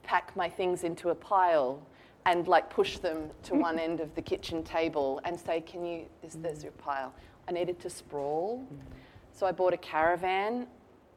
pack 0.04 0.34
my 0.38 0.50
things 0.50 0.86
into 0.86 1.10
a 1.10 1.16
pile 1.16 1.82
and 2.26 2.48
like 2.48 2.70
push 2.70 2.98
them 3.00 3.30
to 3.44 3.56
one 3.56 3.78
end 3.88 4.00
of 4.00 4.16
the 4.16 4.22
kitchen 4.22 4.64
table 4.64 5.20
and 5.26 5.38
say, 5.38 5.60
Can 5.60 5.86
you, 5.86 6.06
this, 6.22 6.36
mm. 6.36 6.44
there's 6.44 6.64
your 6.64 6.72
pile. 6.74 7.14
I 7.48 7.52
needed 7.52 7.80
to 7.82 7.90
sprawl. 7.90 8.66
Mm. 8.74 8.78
So 9.34 9.46
I 9.48 9.52
bought 9.52 9.74
a 9.74 9.78
caravan, 9.78 10.68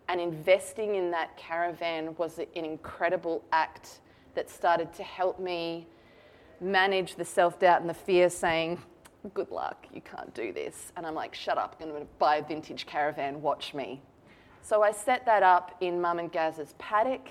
and 0.09 0.21
investing 0.21 0.97
in 0.97 1.11
that 1.13 1.37
caravan 1.37 2.15
was 2.19 2.39
an 2.39 2.47
incredible 2.55 3.45
act 3.53 4.01
that 4.35 4.51
started 4.51 4.93
to 4.95 5.03
help 5.03 5.39
me 5.39 5.87
manage 6.63 7.17
the 7.17 7.25
self 7.25 7.59
doubt 7.59 7.81
and 7.81 7.91
the 7.91 7.95
fear 7.95 8.31
saying, 8.31 8.79
Good 9.35 9.51
luck, 9.51 9.87
you 9.93 10.01
can't 10.01 10.35
do 10.35 10.53
this. 10.53 10.93
And 10.97 11.07
I'm 11.07 11.15
like, 11.15 11.35
Shut 11.35 11.59
up, 11.59 11.77
I'm 11.81 11.89
going 11.91 12.03
to 12.03 12.09
buy 12.19 12.37
a 12.37 12.45
vintage 12.45 12.87
caravan, 12.87 13.43
watch 13.43 13.75
me. 13.75 14.01
So 14.63 14.83
I 14.83 14.93
set 14.93 15.27
that 15.27 15.43
up 15.43 15.77
in 15.81 16.01
Mum 16.01 16.19
and 16.19 16.31
Gaz's 16.31 16.75
paddock. 16.79 17.29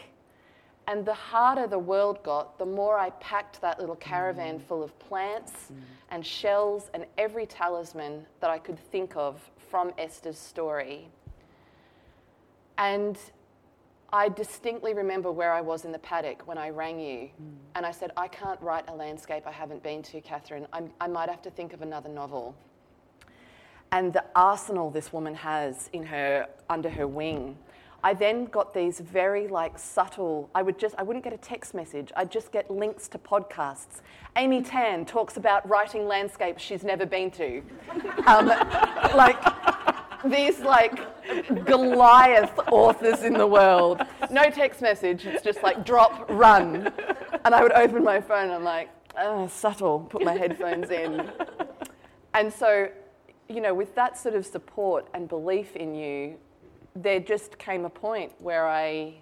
And 0.88 1.06
the 1.06 1.14
harder 1.14 1.68
the 1.68 1.80
world 1.80 2.22
got, 2.24 2.58
the 2.58 2.66
more 2.66 2.98
I 2.98 3.12
packed 3.12 3.62
that 3.62 3.80
little 3.80 3.96
caravan 3.96 4.60
mm. 4.60 4.64
full 4.64 4.84
of 4.84 4.98
plants 5.00 5.54
mm. 5.72 5.80
and 6.10 6.26
shells 6.26 6.90
and 6.94 7.06
every 7.18 7.46
talisman 7.46 8.26
that 8.42 8.50
I 8.50 8.58
could 8.58 8.80
think 8.92 9.16
of 9.16 9.40
from 9.70 9.94
Esther's 9.98 10.40
story. 10.40 11.08
And 12.78 13.18
I 14.14 14.28
distinctly 14.28 14.94
remember 14.94 15.32
where 15.32 15.54
I 15.54 15.62
was 15.62 15.86
in 15.86 15.92
the 15.92 16.00
paddock 16.00 16.46
when 16.46 16.58
I 16.58 16.70
rang 16.70 17.00
you. 17.00 17.30
And 17.76 17.86
I 17.86 17.92
said, 17.92 18.12
I 18.18 18.28
can't 18.28 18.60
write 18.62 18.90
a 18.90 18.94
landscape 18.94 19.44
I 19.48 19.52
haven't 19.52 19.84
been 19.84 20.04
to, 20.04 20.20
Catherine. 20.20 20.68
I'm, 20.74 20.92
I 21.00 21.08
might 21.08 21.30
have 21.30 21.42
to 21.44 21.50
think 21.50 21.72
of 21.72 21.82
another 21.82 22.10
novel. 22.10 22.56
And 23.94 24.12
the 24.12 24.24
arsenal 24.36 24.90
this 24.90 25.14
woman 25.14 25.36
has 25.36 25.90
in 25.94 26.06
her, 26.06 26.48
under 26.70 26.90
her 26.90 27.08
wing. 27.08 27.58
I 28.04 28.14
then 28.14 28.46
got 28.46 28.74
these 28.74 29.00
very 29.00 29.48
like 29.48 29.78
subtle, 29.78 30.50
I 30.56 30.64
would 30.64 30.80
just, 30.80 30.96
I 30.98 31.04
wouldn't 31.04 31.24
get 31.24 31.34
a 31.34 31.38
text 31.38 31.74
message. 31.74 32.12
I'd 32.16 32.32
just 32.32 32.52
get 32.52 32.70
links 32.72 33.08
to 33.10 33.20
podcasts. 33.20 34.02
Amy 34.36 34.62
Tan 34.62 35.06
talks 35.06 35.38
about 35.38 35.68
writing 35.70 36.08
landscapes 36.08 36.64
she's 36.64 36.84
never 36.84 37.06
been 37.06 37.32
to. 37.32 37.62
Um, 38.28 38.48
like, 39.16 39.42
these 40.26 40.60
like 40.60 41.00
Goliath 41.66 42.58
authors 42.72 43.24
in 43.24 43.34
the 43.34 43.48
world. 43.48 44.02
No 44.30 44.50
text 44.50 44.82
message, 44.82 45.26
it's 45.26 45.44
just 45.44 45.64
like 45.64 45.86
drop, 45.86 46.30
run. 46.30 46.92
And 47.46 47.56
I 47.56 47.64
would 47.64 47.74
open 47.74 48.04
my 48.04 48.22
phone 48.22 48.46
and 48.46 48.54
I'm 48.54 48.64
like, 48.64 48.90
oh, 49.18 49.48
subtle, 49.48 50.02
put 50.02 50.24
my 50.24 50.38
headphones 50.38 50.90
in. 50.90 51.30
And 52.34 52.52
so, 52.52 52.90
you 53.50 53.62
know, 53.62 53.74
with 53.74 53.96
that 53.96 54.18
sort 54.18 54.36
of 54.36 54.46
support 54.46 55.08
and 55.14 55.28
belief 55.28 55.76
in 55.76 55.96
you, 55.96 56.38
there 56.96 57.20
just 57.20 57.58
came 57.58 57.86
a 57.86 57.90
point 57.90 58.32
where 58.40 58.68
I, 58.68 59.16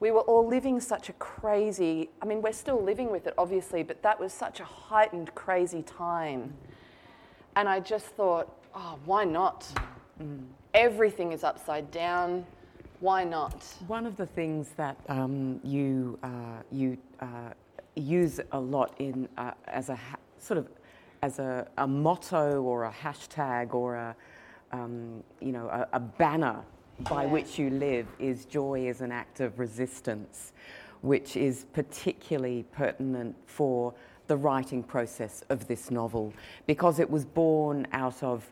we 0.00 0.10
were 0.10 0.20
all 0.20 0.46
living 0.46 0.80
such 0.80 1.08
a 1.08 1.12
crazy, 1.14 2.10
I 2.22 2.26
mean, 2.26 2.42
we're 2.42 2.52
still 2.52 2.82
living 2.82 3.10
with 3.10 3.26
it, 3.26 3.34
obviously, 3.38 3.82
but 3.82 4.02
that 4.02 4.18
was 4.18 4.32
such 4.32 4.60
a 4.60 4.64
heightened, 4.64 5.34
crazy 5.34 5.82
time. 5.82 6.54
And 7.56 7.68
I 7.68 7.80
just 7.80 8.06
thought, 8.06 8.54
oh, 8.74 8.98
why 9.04 9.24
not? 9.24 9.66
Mm. 10.22 10.44
Everything 10.74 11.32
is 11.32 11.44
upside 11.44 11.90
down. 11.90 12.46
Why 13.00 13.24
not? 13.24 13.62
One 13.86 14.06
of 14.06 14.16
the 14.16 14.26
things 14.26 14.70
that 14.76 14.96
um, 15.08 15.60
you, 15.62 16.18
uh, 16.22 16.28
you 16.70 16.96
uh, 17.20 17.50
use 17.96 18.40
a 18.52 18.58
lot 18.58 18.94
in, 18.98 19.28
uh, 19.36 19.52
as 19.66 19.88
a 19.88 19.96
ha- 19.96 20.16
sort 20.38 20.58
of 20.58 20.68
as 21.22 21.38
a, 21.38 21.66
a, 21.78 21.86
motto 21.86 22.62
or 22.62 22.84
a 22.84 22.92
hashtag 22.92 23.72
or 23.72 23.96
a, 23.96 24.16
um, 24.72 25.22
you 25.40 25.52
know, 25.52 25.68
a, 25.68 25.88
a 25.94 26.00
banner 26.00 26.62
by 27.00 27.24
yeah. 27.24 27.30
which 27.30 27.58
you 27.58 27.70
live 27.70 28.06
is 28.18 28.44
joy 28.44 28.86
is 28.86 29.00
an 29.00 29.10
act 29.10 29.40
of 29.40 29.58
resistance, 29.58 30.52
which 31.00 31.36
is 31.36 31.64
particularly 31.72 32.64
pertinent 32.72 33.34
for 33.46 33.94
the 34.26 34.36
writing 34.36 34.82
process 34.82 35.42
of 35.48 35.66
this 35.66 35.90
novel 35.90 36.32
because 36.66 36.98
it 36.98 37.08
was 37.08 37.24
born 37.24 37.86
out 37.92 38.22
of, 38.22 38.50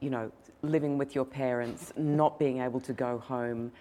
you 0.00 0.10
know, 0.10 0.30
living 0.62 0.98
with 0.98 1.14
your 1.14 1.24
parents, 1.24 1.92
not 1.96 2.38
being 2.38 2.60
able 2.60 2.80
to 2.80 2.92
go 2.92 3.18
home, 3.18 3.72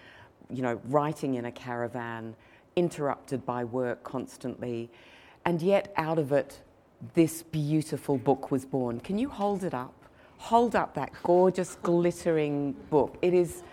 you 0.49 0.61
know, 0.61 0.79
writing 0.85 1.35
in 1.35 1.45
a 1.45 1.51
caravan, 1.51 2.35
interrupted 2.75 3.45
by 3.45 3.63
work 3.63 4.03
constantly, 4.03 4.89
and 5.45 5.61
yet 5.61 5.93
out 5.97 6.19
of 6.19 6.31
it, 6.31 6.61
this 7.13 7.43
beautiful 7.43 8.17
book 8.17 8.51
was 8.51 8.65
born. 8.65 8.99
Can 8.99 9.17
you 9.17 9.29
hold 9.29 9.63
it 9.63 9.73
up? 9.73 9.93
Hold 10.37 10.75
up 10.75 10.93
that 10.95 11.11
gorgeous, 11.23 11.75
glittering 11.81 12.73
book. 12.89 13.17
It 13.21 13.33
is 13.33 13.63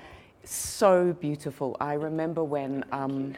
so 0.45 1.13
beautiful. 1.15 1.77
I 1.81 1.95
remember 1.95 2.45
when 2.45 2.85
um, 2.93 3.35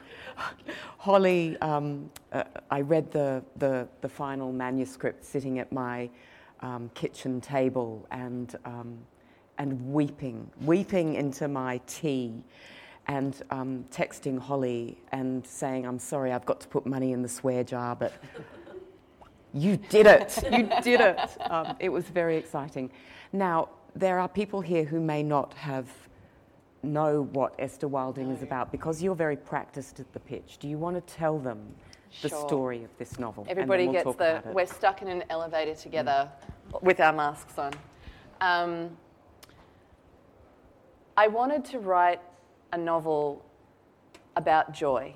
Holly, 0.99 1.57
um, 1.61 2.11
uh, 2.33 2.45
I 2.71 2.81
read 2.81 3.11
the, 3.13 3.43
the, 3.57 3.87
the, 4.01 4.09
final 4.09 4.53
manuscript 4.53 5.25
sitting 5.25 5.59
at 5.59 5.71
my 5.71 6.09
um, 6.65 6.91
kitchen 6.95 7.41
table 7.41 8.07
and, 8.11 8.57
um, 8.65 8.99
and 9.59 9.93
weeping, 9.93 10.51
weeping 10.63 11.15
into 11.15 11.47
my 11.47 11.81
tea 11.87 12.43
and 13.07 13.43
um, 13.51 13.85
texting 13.91 14.39
Holly 14.39 14.99
and 15.13 15.47
saying, 15.47 15.87
I'm 15.87 15.99
sorry, 15.99 16.33
I've 16.33 16.47
got 16.47 16.61
to 16.63 16.69
put 16.69 16.87
money 16.87 17.13
in 17.13 17.23
the 17.23 17.29
swear 17.29 17.63
jar, 17.63 17.95
but 17.95 18.15
you 19.53 19.77
did 19.77 20.07
it. 20.07 20.43
You 20.51 20.69
did 20.83 21.01
it. 21.01 21.51
Um, 21.51 21.77
it 21.79 21.91
was 21.91 22.05
very 22.07 22.37
exciting. 22.37 22.91
Now, 23.33 23.69
there 23.95 24.19
are 24.19 24.29
people 24.29 24.61
here 24.61 24.85
who 24.85 25.01
may 25.01 25.23
not 25.23 25.55
have 25.55 25.89
know 26.83 27.23
what 27.33 27.55
Esther 27.59 27.89
Wilding 27.89 28.29
no. 28.29 28.35
is 28.35 28.43
about 28.43 28.73
because 28.73 29.03
you're 29.03 29.15
very 29.15 29.37
practiced 29.37 30.01
at 30.01 30.13
the 30.13 30.21
pitch. 30.21 30.59
Do 30.59 30.69
you 30.69 30.79
want 30.79 30.97
to 30.97 31.15
tell 31.15 31.39
them 31.39 31.75
the 32.23 32.29
sure. 32.29 32.47
story 32.47 32.85
of 32.85 32.91
this 32.99 33.19
novel? 33.19 33.47
Everybody 33.49 33.87
we'll 33.87 34.05
gets 34.05 34.17
the. 34.17 34.43
We're 34.53 34.67
stuck 34.67 35.03
in 35.03 35.09
an 35.09 35.25
elevator 35.31 35.75
together 35.75 36.31
mm. 36.31 36.54
With 36.83 37.01
our 37.01 37.13
masks 37.13 37.59
on. 37.59 37.73
Um, 38.41 38.97
I 41.17 41.29
wanted 41.29 41.65
to 41.67 41.79
write 41.79 42.21
a 42.73 42.79
novel 42.79 43.45
about 44.37 44.73
joy. 44.73 45.15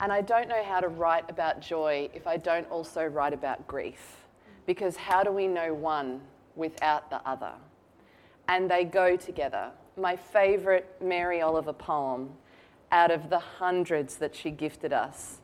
And 0.00 0.12
I 0.12 0.20
don't 0.20 0.48
know 0.48 0.64
how 0.64 0.80
to 0.80 0.88
write 0.88 1.28
about 1.28 1.60
joy 1.60 2.08
if 2.14 2.26
I 2.26 2.36
don't 2.36 2.68
also 2.70 3.04
write 3.04 3.32
about 3.32 3.66
grief. 3.66 4.24
Because 4.66 4.96
how 4.96 5.22
do 5.22 5.30
we 5.30 5.46
know 5.46 5.74
one 5.74 6.20
without 6.56 7.10
the 7.10 7.20
other? 7.28 7.52
And 8.48 8.70
they 8.70 8.84
go 8.84 9.16
together 9.16 9.70
my 9.96 10.16
favourite 10.16 10.86
Mary 11.02 11.40
Oliver 11.40 11.72
poem 11.72 12.30
out 12.90 13.10
of 13.10 13.30
the 13.30 13.38
hundreds 13.38 14.16
that 14.16 14.34
she 14.34 14.50
gifted 14.50 14.92
us 14.92 15.40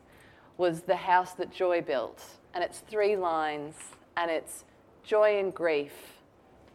was 0.57 0.81
The 0.81 0.95
House 0.95 1.33
That 1.33 1.51
Joy 1.51 1.81
Built. 1.81 2.23
And 2.53 2.63
it's 2.63 2.79
three 2.79 3.15
lines, 3.15 3.75
and 4.17 4.31
it's 4.31 4.65
joy 5.07 5.39
and 5.39 5.53
grief, 5.53 5.93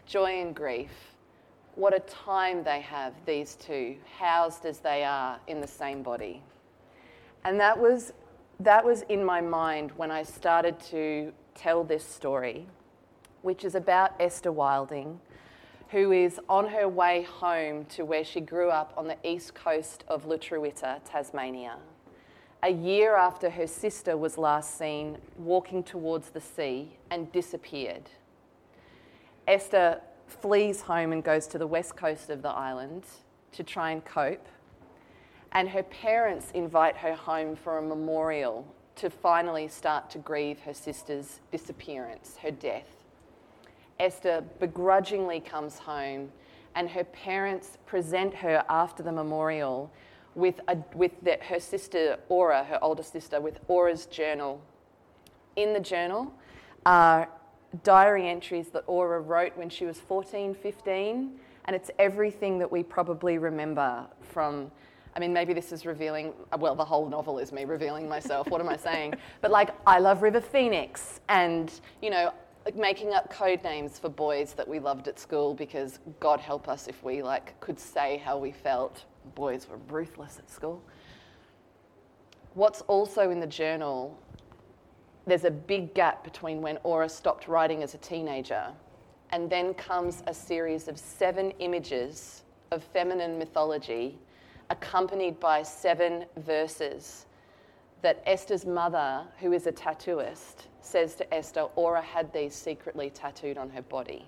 joy 0.07 0.41
and 0.41 0.55
grief. 0.57 0.89
What 1.75 1.95
a 1.95 2.01
time 2.01 2.65
they 2.65 2.81
have, 2.81 3.13
these 3.27 3.57
two, 3.57 3.97
housed 4.19 4.65
as 4.65 4.79
they 4.79 5.05
are 5.05 5.39
in 5.49 5.61
the 5.61 5.67
same 5.67 6.03
body. 6.03 6.43
And 7.45 7.61
that 7.61 7.79
was, 7.79 8.15
that 8.59 8.83
was 8.83 9.03
in 9.11 9.23
my 9.23 9.43
mind 9.43 9.93
when 9.99 10.11
I 10.11 10.23
started 10.23 10.81
to 10.91 11.31
tell 11.55 11.85
this 11.85 12.05
story, 12.05 12.67
which 13.43 13.65
is 13.65 13.75
about 13.75 14.13
Esther 14.19 14.51
Wilding 14.51 15.21
who 15.91 16.11
is 16.11 16.41
on 16.49 16.67
her 16.69 16.89
way 16.89 17.23
home 17.23 17.85
to 17.85 18.03
where 18.03 18.25
she 18.25 18.41
grew 18.41 18.71
up 18.71 18.95
on 18.97 19.07
the 19.07 19.17
east 19.23 19.55
coast 19.55 20.05
of 20.09 20.25
Lutruwita, 20.25 20.99
Tasmania. 21.05 21.77
A 22.63 22.71
year 22.71 23.15
after 23.15 23.51
her 23.51 23.67
sister 23.67 24.17
was 24.17 24.39
last 24.39 24.79
seen 24.79 25.19
walking 25.37 25.83
towards 25.83 26.31
the 26.31 26.41
sea 26.41 26.97
and 27.11 27.31
disappeared. 27.31 28.09
Esther 29.53 30.01
flees 30.27 30.81
home 30.81 31.13
and 31.13 31.23
goes 31.23 31.47
to 31.47 31.59
the 31.59 31.67
west 31.67 31.95
coast 31.95 32.31
of 32.31 32.41
the 32.41 32.49
island 32.49 33.05
to 33.53 33.63
try 33.63 33.91
and 33.91 34.03
cope. 34.03 34.47
And 35.53 35.69
her 35.69 35.83
parents 35.83 36.51
invite 36.55 36.97
her 36.97 37.15
home 37.15 37.55
for 37.55 37.77
a 37.77 37.83
memorial 37.83 38.67
to 38.97 39.11
finally 39.11 39.69
start 39.69 40.09
to 40.13 40.19
grieve 40.19 40.61
her 40.61 40.73
sister's 40.73 41.41
disappearance, 41.51 42.39
her 42.41 42.51
death. 42.51 43.05
Esther 44.01 44.43
begrudgingly 44.59 45.41
comes 45.41 45.81
home, 45.81 46.33
and 46.75 46.89
her 46.89 47.05
parents 47.05 47.77
present 47.85 48.33
her 48.33 48.65
after 48.71 49.03
the 49.03 49.13
memorial 49.13 49.93
with, 50.35 50.63
a, 50.69 50.79
with 50.95 51.13
the, 51.23 51.37
her 51.43 51.61
sister 51.61 52.17
Aura, 52.31 52.65
her 52.65 52.83
older 52.83 53.03
sister, 53.03 53.39
with 53.39 53.59
Aura's 53.69 54.07
journal. 54.07 54.63
In 55.57 55.75
the 55.75 55.81
journal 55.81 56.33
are 56.87 57.29
diary 57.85 58.29
entries 58.29 58.69
that 58.69 58.85
Aura 58.87 59.21
wrote 59.21 59.57
when 59.57 59.69
she 59.69 59.85
was 59.85 59.99
14, 59.99 60.55
15, 60.55 61.33
and 61.65 61.77
it's 61.77 61.91
everything 61.99 62.59
that 62.59 62.71
we 62.71 62.83
probably 62.83 63.39
remember 63.39 64.07
from. 64.21 64.71
I 65.15 65.21
mean, 65.21 65.33
maybe 65.33 65.53
this 65.53 65.73
is 65.73 65.85
revealing, 65.85 66.33
well, 66.59 66.75
the 66.75 66.85
whole 66.85 67.07
novel 67.07 67.39
is 67.39 67.53
me 67.53 67.67
revealing 67.67 68.09
myself. 68.09 68.49
What 68.49 68.63
am 68.63 68.69
I 68.69 68.77
saying? 68.77 69.15
But 69.43 69.51
like, 69.51 69.71
I 69.87 69.99
love 69.99 70.23
River 70.23 70.41
Phoenix, 70.41 71.21
and, 71.29 71.71
you 72.01 72.09
know, 72.09 72.33
like 72.65 72.77
making 72.77 73.13
up 73.13 73.31
code 73.31 73.63
names 73.65 73.99
for 73.99 74.09
boys 74.09 74.55
that 74.55 74.67
we 74.67 74.79
loved 74.79 75.09
at 75.09 75.19
school 75.19 75.55
because 75.55 75.99
God 76.21 76.41
help 76.41 76.69
us 76.69 76.87
if 76.87 77.03
we 77.03 77.23
like 77.23 77.59
could 77.61 77.79
say 77.79 78.23
how 78.25 78.39
we 78.39 78.53
felt. 78.53 79.05
Boys 79.35 79.67
were 79.69 79.79
ruthless 79.89 80.39
at 80.39 80.49
school. 80.51 80.83
What's 82.55 82.83
also 82.83 83.31
in 83.31 83.41
the 83.41 83.47
journal, 83.47 84.19
there's 85.27 85.45
a 85.45 85.51
big 85.51 85.95
gap 85.95 86.25
between 86.25 86.61
when 86.61 86.79
Aura 86.83 87.09
stopped 87.09 87.49
writing 87.49 87.83
as 87.83 87.95
a 87.95 87.99
teenager 87.99 88.67
and 89.31 89.49
then 89.49 89.75
comes 89.75 90.23
a 90.27 90.35
series 90.35 90.89
of 90.89 90.99
seven 90.99 91.53
images 91.59 92.43
of 92.71 92.83
feminine 92.83 93.39
mythology 93.39 94.19
accompanied 94.71 95.39
by 95.39 95.63
seven 95.63 96.25
verses 96.39 97.27
that 98.01 98.23
Esther's 98.27 98.67
mother, 98.67 99.25
who 99.39 99.53
is 99.53 99.67
a 99.67 99.73
tattooist, 99.73 100.67
says 100.81 101.15
to 101.15 101.35
Esther, 101.35 101.69
Aura 101.77 102.03
had 102.03 102.33
these 102.33 102.55
secretly 102.55 103.11
tattooed 103.11 103.57
on 103.57 103.71
her 103.71 103.83
body. 103.83 104.27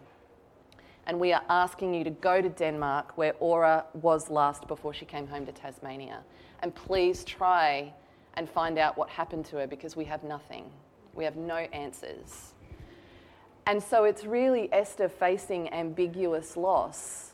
And 1.07 1.19
we 1.19 1.33
are 1.33 1.43
asking 1.49 1.93
you 1.93 2.05
to 2.05 2.11
go 2.11 2.41
to 2.41 2.49
Denmark, 2.49 3.19
where 3.19 3.35
Aura 3.41 3.85
was 3.95 4.31
last 4.31 4.69
before 4.69 4.95
she 4.95 5.05
came 5.05 5.27
home 5.27 5.45
to 5.47 5.53
Tasmania. 5.53 6.21
And 6.61 6.75
please 6.75 7.25
try 7.25 7.93
and 8.35 8.49
find 8.49 8.79
out 8.79 8.97
what 8.97 9.09
happened 9.09 9.45
to 9.47 9.57
her 9.57 9.67
because 9.67 9.97
we 9.97 10.05
have 10.05 10.23
nothing. 10.25 10.71
We 11.15 11.25
have 11.25 11.37
no 11.37 11.57
answers. 11.57 12.53
And 13.67 13.83
so 13.83 14.05
it's 14.05 14.25
really 14.25 14.71
Esther 14.73 15.09
facing 15.09 15.73
ambiguous 15.73 16.57
loss, 16.57 17.33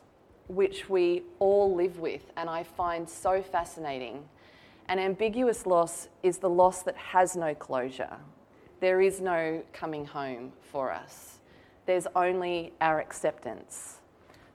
which 0.48 0.88
we 0.88 1.22
all 1.38 1.74
live 1.74 1.98
with, 1.98 2.30
and 2.36 2.48
I 2.48 2.62
find 2.62 3.08
so 3.08 3.42
fascinating. 3.42 4.28
An 4.88 4.98
ambiguous 4.98 5.66
loss 5.66 6.08
is 6.22 6.38
the 6.38 6.50
loss 6.50 6.82
that 6.82 6.96
has 6.96 7.36
no 7.36 7.54
closure. 7.54 8.16
There 8.80 9.00
is 9.00 9.20
no 9.20 9.62
coming 9.72 10.06
home 10.06 10.52
for 10.72 10.92
us. 10.92 11.38
There's 11.86 12.06
only 12.14 12.72
our 12.80 13.00
acceptance. 13.00 13.98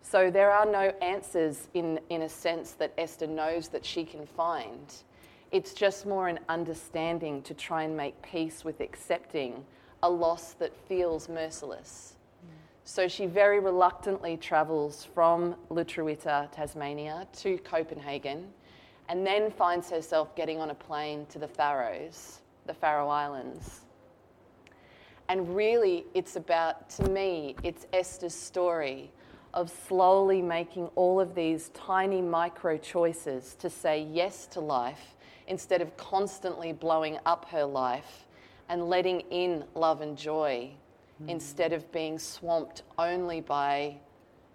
So 0.02 0.30
there 0.30 0.52
are 0.52 0.66
no 0.66 0.94
answers 1.02 1.68
in, 1.74 2.00
in 2.10 2.22
a 2.22 2.30
sense 2.30 2.72
that 2.74 2.94
Esther 2.98 3.28
knows 3.28 3.70
that 3.70 3.86
she 3.86 4.04
can 4.04 4.26
find. 4.26 4.94
It's 5.52 5.74
just 5.74 6.06
more 6.06 6.28
an 6.28 6.40
understanding 6.50 7.42
to 7.44 7.54
try 7.54 7.84
and 7.84 7.96
make 7.96 8.22
peace 8.22 8.66
with 8.66 8.82
accepting 8.82 9.64
a 10.04 10.10
loss 10.10 10.54
that 10.54 10.76
feels 10.88 11.30
merciless. 11.30 12.16
So 12.84 13.08
she 13.08 13.26
very 13.26 13.60
reluctantly 13.60 14.38
travels 14.38 15.08
from 15.16 15.56
Lutruwita, 15.72 16.52
Tasmania, 16.52 17.28
to 17.38 17.58
Copenhagen, 17.60 18.48
and 19.10 19.26
then 19.26 19.50
finds 19.50 19.90
herself 19.90 20.36
getting 20.36 20.60
on 20.60 20.70
a 20.70 20.76
plane 20.76 21.26
to 21.28 21.40
the 21.40 21.48
Faroes, 21.48 22.42
the 22.68 22.74
Faroe 22.74 23.10
Islands. 23.10 23.82
And 25.30 25.56
really, 25.56 26.06
it's 26.14 26.36
about, 26.36 26.90
to 26.92 27.10
me, 27.10 27.56
it's 27.64 27.88
Esther's 27.92 28.36
story 28.36 29.12
of 29.56 29.72
slowly 29.88 30.42
making 30.42 30.86
all 30.96 31.20
of 31.20 31.34
these 31.34 31.70
tiny 31.70 32.22
micro 32.22 32.78
choices 32.78 33.56
to 33.56 33.70
say 33.70 34.04
yes 34.12 34.46
to 34.48 34.60
life 34.60 35.15
instead 35.48 35.82
of 35.82 35.96
constantly 35.98 36.74
blowing 36.74 37.18
up 37.26 37.46
her 37.50 37.64
life 37.64 38.26
and 38.70 38.90
letting 38.90 39.22
in 39.32 39.64
love 39.76 40.02
and 40.02 40.18
joy 40.18 40.70
mm. 41.22 41.30
instead 41.30 41.74
of 41.74 41.92
being 41.92 42.18
swamped 42.18 42.84
only 42.98 43.42
by 43.42 43.96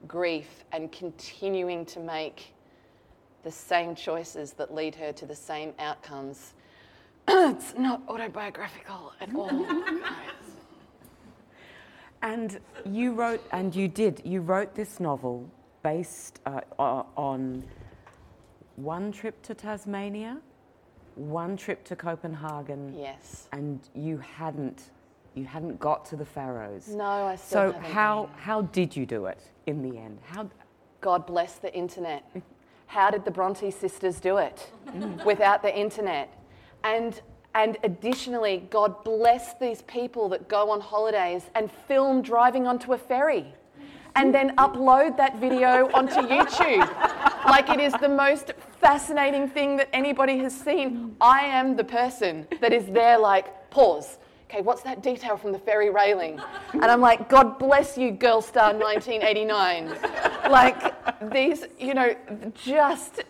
grief 0.09 0.64
and 0.72 0.90
continuing 0.90 1.85
to 1.85 2.00
make 2.00 2.55
the 3.42 3.50
same 3.50 3.94
choices 3.94 4.53
that 4.55 4.74
lead 4.74 4.94
her 4.94 5.12
to 5.12 5.26
the 5.26 5.35
same 5.35 5.72
outcomes. 5.79 6.55
it's 7.29 7.74
not 7.76 8.03
autobiographical 8.09 9.12
at 9.20 9.35
all. 9.35 9.66
and 12.22 12.61
you 12.85 13.12
wrote, 13.12 13.42
and 13.53 13.74
you 13.74 13.88
did, 13.88 14.20
you 14.24 14.40
wrote 14.40 14.74
this 14.74 15.00
novel 15.00 15.48
based 15.83 16.40
uh, 16.46 16.61
on 16.79 17.64
one 18.76 19.12
trip 19.12 19.40
to 19.42 19.55
Tasmania, 19.55 20.38
one 21.21 21.57
trip 21.57 21.85
to 21.85 21.97
Copenhagen. 21.97 22.95
Yes. 22.99 23.49
And 23.53 23.81
you 23.95 24.19
hadn't 24.19 24.91
you 25.35 25.45
hadn't 25.45 25.79
got 25.79 26.05
to 26.07 26.17
the 26.17 26.25
Faroes. 26.25 26.89
No, 26.89 27.05
I 27.05 27.37
still 27.37 27.73
So 27.73 27.79
how 27.81 28.25
been. 28.25 28.35
how 28.39 28.63
did 28.63 28.97
you 28.97 29.07
do 29.07 29.27
it 29.27 29.41
in 29.67 29.83
the 29.83 29.99
end? 29.99 30.19
How 30.25 30.49
God 31.01 31.27
bless 31.27 31.55
the 31.57 31.73
internet. 31.75 32.25
How 32.87 33.11
did 33.11 33.25
the 33.25 33.31
Bronte 33.31 33.71
sisters 33.71 34.19
do 34.19 34.39
it 34.39 34.73
mm. 34.89 35.25
without 35.25 35.63
the 35.63 35.77
internet? 35.77 36.37
And 36.83 37.21
and 37.55 37.77
additionally, 37.83 38.69
God 38.71 39.03
bless 39.05 39.55
these 39.55 39.83
people 39.83 40.29
that 40.31 40.49
go 40.49 40.71
on 40.71 40.81
holidays 40.81 41.51
and 41.55 41.71
film 41.89 42.23
driving 42.23 42.67
onto 42.67 42.93
a 42.93 42.99
ferry 42.99 43.55
and 44.16 44.35
then 44.35 44.57
upload 44.57 45.16
that 45.16 45.38
video 45.38 45.90
onto 45.92 46.16
YouTube. 46.16 46.88
like 47.46 47.68
it 47.68 47.81
is 47.81 47.92
the 48.01 48.09
most 48.09 48.53
fascinating 48.81 49.49
thing 49.49 49.77
that 49.77 49.88
anybody 49.92 50.38
has 50.38 50.59
seen. 50.59 51.16
I 51.20 51.40
am 51.42 51.77
the 51.77 51.85
person 51.85 52.46
that 52.61 52.73
is 52.73 52.87
there, 52.87 53.18
like, 53.18 53.70
pause. 53.70 54.18
Okay, 54.51 54.62
what's 54.62 54.83
that 54.83 55.03
detail 55.03 55.37
from 55.37 55.53
the 55.53 55.59
ferry 55.59 55.90
railing? 55.90 56.40
And 56.73 56.87
I'm 56.87 57.01
like, 57.01 57.29
God 57.29 57.59
bless 57.59 57.96
you, 57.96 58.11
Girl 58.11 58.40
Star 58.40 58.75
1989. 58.75 59.96
like, 60.51 61.31
these, 61.31 61.66
you 61.79 61.94
know, 61.94 62.16
just 62.55 63.23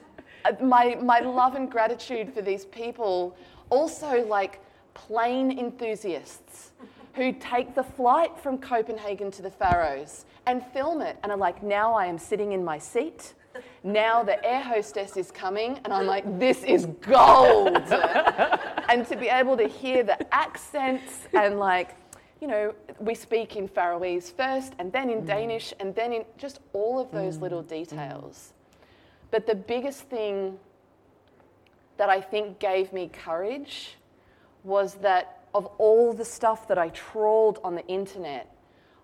uh, 0.46 0.52
my, 0.62 0.96
my 1.02 1.20
love 1.20 1.56
and 1.56 1.70
gratitude 1.70 2.32
for 2.32 2.40
these 2.40 2.64
people. 2.64 3.36
Also, 3.68 4.24
like, 4.26 4.60
plane 4.94 5.58
enthusiasts 5.58 6.70
who 7.14 7.32
take 7.32 7.74
the 7.74 7.82
flight 7.82 8.38
from 8.38 8.56
Copenhagen 8.56 9.30
to 9.32 9.42
the 9.42 9.50
Faroes 9.50 10.24
and 10.46 10.64
film 10.66 11.00
it 11.00 11.18
and 11.22 11.32
I'm 11.32 11.38
like, 11.38 11.62
now 11.62 11.94
I 11.94 12.06
am 12.06 12.18
sitting 12.18 12.52
in 12.52 12.64
my 12.64 12.78
seat. 12.78 13.34
Now 13.82 14.22
the 14.22 14.42
air 14.44 14.62
hostess 14.62 15.16
is 15.16 15.30
coming, 15.30 15.80
and 15.84 15.92
I'm 15.92 16.06
like, 16.06 16.38
this 16.38 16.62
is 16.62 16.86
gold. 17.00 17.76
and 18.88 19.06
to 19.08 19.16
be 19.16 19.28
able 19.28 19.56
to 19.56 19.66
hear 19.66 20.02
the 20.02 20.32
accents 20.34 21.26
and 21.32 21.58
like, 21.58 21.96
you 22.40 22.46
know, 22.46 22.74
we 22.98 23.14
speak 23.14 23.56
in 23.56 23.68
Faroese 23.68 24.30
first, 24.30 24.74
and 24.78 24.92
then 24.92 25.10
in 25.10 25.22
mm. 25.22 25.26
Danish, 25.26 25.74
and 25.80 25.94
then 25.94 26.12
in 26.12 26.24
just 26.38 26.60
all 26.72 26.98
of 26.98 27.10
those 27.10 27.38
mm. 27.38 27.42
little 27.42 27.62
details. 27.62 28.52
But 29.30 29.46
the 29.46 29.54
biggest 29.54 30.02
thing 30.02 30.58
that 31.96 32.08
I 32.08 32.20
think 32.20 32.58
gave 32.58 32.92
me 32.92 33.10
courage 33.12 33.96
was 34.64 34.94
that 34.96 35.44
of 35.54 35.66
all 35.78 36.12
the 36.12 36.24
stuff 36.24 36.66
that 36.68 36.78
I 36.78 36.88
trawled 36.90 37.58
on 37.62 37.74
the 37.74 37.86
internet, 37.86 38.50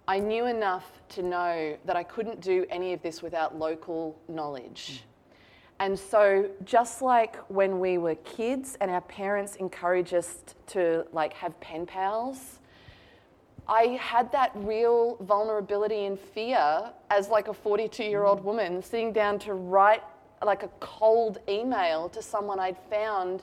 I 0.08 0.20
knew 0.20 0.46
enough 0.46 1.02
to 1.10 1.22
know 1.22 1.76
that 1.84 1.96
I 1.96 2.04
couldn't 2.04 2.40
do 2.40 2.64
any 2.70 2.92
of 2.92 3.02
this 3.02 3.22
without 3.22 3.58
local 3.58 4.16
knowledge. 4.28 5.02
And 5.80 5.98
so 5.98 6.48
just 6.64 7.02
like 7.02 7.36
when 7.50 7.80
we 7.80 7.98
were 7.98 8.14
kids 8.16 8.78
and 8.80 8.90
our 8.90 9.00
parents 9.02 9.56
encouraged 9.56 10.14
us 10.14 10.44
to 10.68 11.06
like 11.12 11.32
have 11.32 11.58
pen 11.60 11.86
pals, 11.86 12.60
I 13.68 13.98
had 14.00 14.30
that 14.30 14.52
real 14.54 15.16
vulnerability 15.22 16.06
and 16.06 16.18
fear 16.18 16.92
as 17.10 17.28
like 17.28 17.48
a 17.48 17.54
42 17.54 18.04
year 18.04 18.22
old 18.22 18.44
woman 18.44 18.82
sitting 18.82 19.12
down 19.12 19.40
to 19.40 19.54
write 19.54 20.04
like 20.44 20.62
a 20.62 20.68
cold 20.78 21.38
email 21.48 22.08
to 22.10 22.22
someone 22.22 22.60
I'd 22.60 22.78
found 22.88 23.42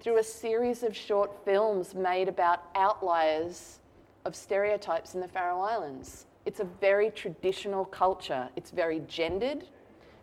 through 0.00 0.18
a 0.18 0.24
series 0.24 0.82
of 0.82 0.96
short 0.96 1.44
films 1.44 1.94
made 1.94 2.26
about 2.26 2.62
outliers 2.74 3.80
of 4.24 4.36
stereotypes 4.36 5.14
in 5.14 5.20
the 5.20 5.28
Faroe 5.28 5.60
Islands. 5.60 6.26
It's 6.46 6.60
a 6.60 6.64
very 6.64 7.10
traditional 7.10 7.84
culture. 7.84 8.48
It's 8.56 8.70
very 8.70 9.02
gendered. 9.06 9.64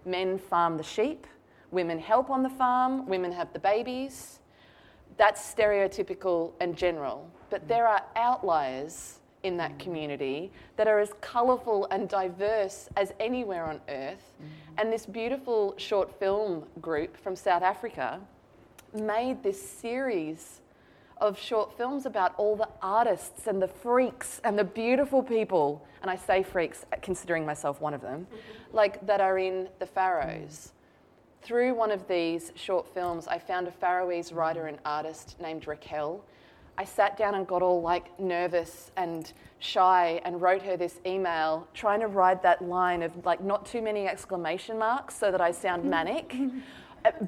Men 0.06 0.38
farm 0.38 0.78
the 0.78 0.84
sheep, 0.84 1.28
women 1.72 2.00
help 2.00 2.30
on 2.30 2.44
the 2.44 2.50
farm, 2.50 3.08
women 3.08 3.32
have 3.32 3.52
the 3.54 3.60
babies. 3.60 4.40
That's 5.18 5.42
stereotypical 5.42 6.54
and 6.60 6.76
general. 6.76 7.30
But 7.50 7.68
there 7.68 7.88
are 7.88 8.04
outliers 8.16 9.20
in 9.44 9.58
that 9.58 9.78
community 9.80 10.52
that 10.76 10.88
are 10.88 11.00
as 11.00 11.14
colourful 11.22 11.88
and 11.92 12.10
diverse 12.10 12.90
as 12.98 13.14
anywhere 13.20 13.66
on 13.66 13.80
earth. 13.90 14.34
Mm-hmm. 14.36 14.80
And 14.80 14.92
this 14.92 15.06
beautiful 15.06 15.74
short 15.78 16.18
film 16.20 16.64
group 16.82 17.18
from 17.18 17.36
South 17.36 17.64
Africa 17.64 18.20
made 18.94 19.44
this 19.44 19.62
series 19.62 20.62
of 21.22 21.38
short 21.38 21.76
films 21.78 22.06
about 22.06 22.34
all 22.38 22.56
the 22.56 22.70
artists 22.82 23.48
and 23.48 23.62
the 23.62 23.68
freaks 23.68 24.42
and 24.44 24.58
the 24.58 24.64
beautiful 24.64 25.22
people, 25.24 25.86
and 26.02 26.12
I 26.12 26.16
say 26.16 26.44
freaks 26.44 26.86
uh, 26.92 26.98
considering 27.02 27.46
myself 27.46 27.82
one 27.82 27.94
of 27.94 28.02
them, 28.02 28.26
mm-hmm. 28.26 28.76
like 28.76 29.06
that 29.06 29.22
are 29.22 29.38
in 29.38 29.70
the 29.80 29.86
Faroes. 29.86 30.74
Through 31.42 31.76
one 31.76 31.92
of 31.92 32.08
these 32.08 32.52
short 32.56 32.88
films, 32.94 33.28
I 33.28 33.40
found 33.40 33.68
a 33.68 33.72
Faroese 33.72 34.32
writer 34.32 34.68
and 34.68 34.80
artist 34.86 35.40
named 35.40 35.68
Raquel. 35.68 36.24
I 36.78 36.84
sat 36.84 37.18
down 37.18 37.34
and 37.36 37.48
got 37.48 37.62
all 37.62 37.82
like 37.82 38.20
nervous 38.20 38.92
and 38.98 39.32
shy 39.60 40.22
and 40.24 40.42
wrote 40.42 40.62
her 40.62 40.78
this 40.78 41.00
email 41.06 41.68
trying 41.74 42.02
to 42.02 42.08
ride 42.08 42.44
that 42.44 42.62
line 42.62 43.02
of 43.02 43.26
like 43.26 43.42
not 43.42 43.66
too 43.66 43.82
many 43.82 44.08
exclamation 44.08 44.78
marks 44.78 45.16
so 45.16 45.32
that 45.32 45.42
I 45.42 45.52
sound 45.52 45.84
manic. 45.90 46.36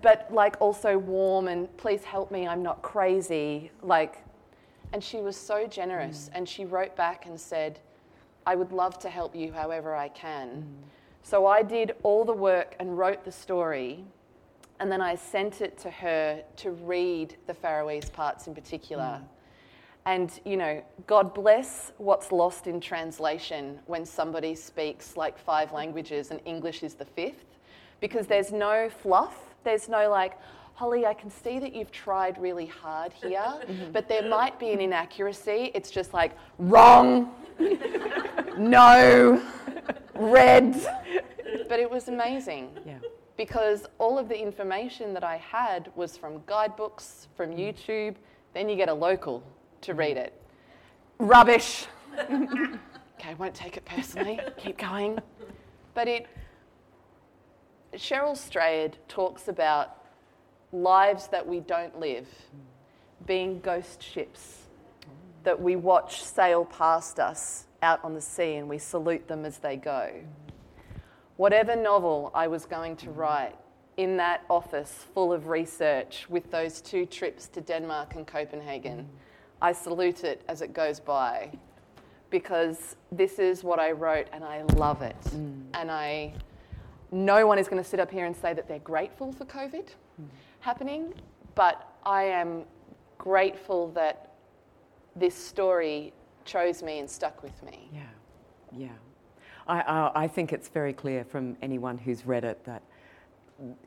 But 0.01 0.27
like 0.31 0.55
also 0.59 0.97
warm 0.97 1.47
and 1.47 1.75
please 1.77 2.03
help 2.03 2.31
me, 2.31 2.47
I'm 2.47 2.63
not 2.63 2.81
crazy. 2.81 3.71
Like, 3.81 4.23
and 4.93 5.03
she 5.03 5.17
was 5.17 5.37
so 5.37 5.67
generous. 5.67 6.29
Mm. 6.29 6.37
And 6.37 6.49
she 6.49 6.65
wrote 6.65 6.95
back 6.95 7.25
and 7.25 7.39
said, 7.39 7.79
I 8.45 8.55
would 8.55 8.71
love 8.71 8.97
to 8.99 9.09
help 9.09 9.35
you 9.35 9.51
however 9.51 9.95
I 9.95 10.09
can. 10.09 10.49
Mm. 10.49 10.87
So 11.21 11.45
I 11.45 11.61
did 11.61 11.91
all 12.03 12.25
the 12.25 12.33
work 12.33 12.75
and 12.79 12.97
wrote 12.97 13.23
the 13.25 13.31
story. 13.31 14.03
And 14.79 14.91
then 14.91 15.01
I 15.01 15.15
sent 15.15 15.61
it 15.61 15.77
to 15.79 15.91
her 15.91 16.41
to 16.57 16.71
read 16.71 17.35
the 17.47 17.53
Faroese 17.53 18.09
parts 18.09 18.47
in 18.47 18.55
particular. 18.55 19.21
Mm. 19.21 19.23
And, 20.05 20.39
you 20.45 20.57
know, 20.57 20.81
God 21.05 21.33
bless 21.33 21.91
what's 21.97 22.31
lost 22.31 22.65
in 22.65 22.79
translation 22.79 23.79
when 23.85 24.05
somebody 24.05 24.55
speaks 24.55 25.17
like 25.17 25.37
five 25.37 25.71
languages 25.73 26.31
and 26.31 26.39
English 26.45 26.81
is 26.81 26.95
the 26.95 27.05
fifth, 27.05 27.57
because 27.99 28.25
there's 28.25 28.51
no 28.51 28.89
fluff 28.89 29.48
there's 29.63 29.89
no 29.89 30.09
like, 30.09 30.37
Holly, 30.73 31.05
I 31.05 31.13
can 31.13 31.29
see 31.29 31.59
that 31.59 31.75
you've 31.75 31.91
tried 31.91 32.37
really 32.37 32.65
hard 32.65 33.11
here, 33.11 33.39
mm-hmm. 33.41 33.91
but 33.91 34.07
there 34.07 34.27
might 34.27 34.57
be 34.59 34.71
an 34.71 34.79
inaccuracy. 34.79 35.71
It's 35.73 35.91
just 35.91 36.13
like, 36.13 36.37
wrong, 36.57 37.33
no, 38.57 39.41
red. 40.15 40.73
But 41.67 41.79
it 41.79 41.89
was 41.89 42.07
amazing. 42.07 42.69
Yeah. 42.85 42.99
Because 43.37 43.85
all 43.97 44.17
of 44.17 44.27
the 44.27 44.39
information 44.39 45.13
that 45.13 45.23
I 45.23 45.37
had 45.37 45.91
was 45.95 46.17
from 46.17 46.41
guidebooks, 46.45 47.27
from 47.35 47.51
mm. 47.51 47.59
YouTube. 47.59 48.15
Then 48.53 48.67
you 48.67 48.75
get 48.75 48.89
a 48.89 48.93
local 48.93 49.43
to 49.81 49.93
read 49.93 50.17
it. 50.17 50.33
Rubbish. 51.19 51.87
okay, 52.19 53.29
I 53.29 53.33
won't 53.37 53.53
take 53.53 53.77
it 53.77 53.85
personally. 53.85 54.39
Keep 54.57 54.77
going. 54.77 55.19
But 55.93 56.07
it 56.07 56.27
Cheryl 57.93 58.37
Strayed 58.37 58.97
talks 59.07 59.47
about 59.47 59.97
lives 60.71 61.27
that 61.27 61.45
we 61.45 61.59
don't 61.59 61.99
live 61.99 62.27
being 63.25 63.59
ghost 63.59 64.01
ships 64.01 64.59
that 65.43 65.59
we 65.59 65.75
watch 65.75 66.23
sail 66.23 66.65
past 66.65 67.19
us 67.19 67.65
out 67.81 68.03
on 68.03 68.13
the 68.13 68.21
sea 68.21 68.55
and 68.55 68.67
we 68.67 68.77
salute 68.77 69.27
them 69.27 69.45
as 69.45 69.57
they 69.57 69.75
go. 69.75 70.11
Whatever 71.37 71.75
novel 71.75 72.31
I 72.33 72.47
was 72.47 72.65
going 72.65 72.97
to 72.97 73.11
write 73.11 73.55
in 73.97 74.17
that 74.17 74.43
office 74.49 75.05
full 75.13 75.31
of 75.31 75.47
research 75.47 76.25
with 76.29 76.51
those 76.51 76.81
two 76.81 77.05
trips 77.05 77.47
to 77.47 77.61
Denmark 77.61 78.15
and 78.15 78.27
Copenhagen, 78.27 79.07
I 79.61 79.71
salute 79.71 80.23
it 80.23 80.41
as 80.47 80.61
it 80.61 80.73
goes 80.73 80.99
by 80.99 81.51
because 82.29 82.95
this 83.11 83.39
is 83.39 83.63
what 83.63 83.79
I 83.79 83.91
wrote 83.91 84.27
and 84.31 84.43
I 84.43 84.63
love 84.75 85.01
it. 85.01 85.19
Mm. 85.29 85.63
And 85.73 85.91
I 85.91 86.33
no 87.11 87.47
one 87.47 87.57
is 87.57 87.67
going 87.67 87.81
to 87.81 87.87
sit 87.87 87.99
up 87.99 88.11
here 88.11 88.25
and 88.25 88.35
say 88.35 88.53
that 88.53 88.67
they're 88.67 88.79
grateful 88.79 89.31
for 89.31 89.45
COVID 89.45 89.87
mm. 90.21 90.27
happening, 90.59 91.13
but 91.55 91.93
I 92.05 92.23
am 92.23 92.63
grateful 93.17 93.89
that 93.91 94.33
this 95.15 95.35
story 95.35 96.13
chose 96.45 96.81
me 96.81 96.99
and 96.99 97.09
stuck 97.09 97.43
with 97.43 97.61
me. 97.63 97.89
Yeah, 97.93 98.01
yeah. 98.75 98.87
I, 99.67 99.81
I, 99.81 100.11
I 100.23 100.27
think 100.27 100.53
it's 100.53 100.69
very 100.69 100.93
clear 100.93 101.23
from 101.23 101.57
anyone 101.61 101.97
who's 101.97 102.25
read 102.25 102.43
it 102.43 102.63
that 102.65 102.81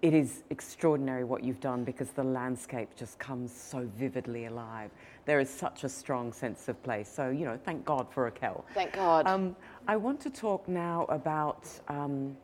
it 0.03 0.13
is 0.13 0.45
extraordinary 0.51 1.25
what 1.25 1.43
you've 1.43 1.61
done 1.61 1.83
because 1.83 2.11
the 2.11 2.23
landscape 2.23 2.91
just 2.97 3.19
comes 3.19 3.53
so 3.53 3.89
vividly 3.97 4.47
alive. 4.47 4.91
There 5.25 5.41
is 5.41 5.49
such 5.49 5.85
a 5.85 5.89
strong 5.89 6.33
sense 6.33 6.69
of 6.69 6.83
place. 6.83 7.11
So, 7.11 7.31
you 7.31 7.45
know, 7.45 7.59
thank 7.65 7.85
God 7.85 8.07
for 8.13 8.25
Raquel. 8.25 8.65
Thank 8.75 8.93
God. 8.93 9.27
Um, 9.27 9.57
I 9.89 9.97
want 9.97 10.21
to 10.21 10.31
talk 10.31 10.69
now 10.69 11.07
about 11.09 11.69
um, 11.89 12.37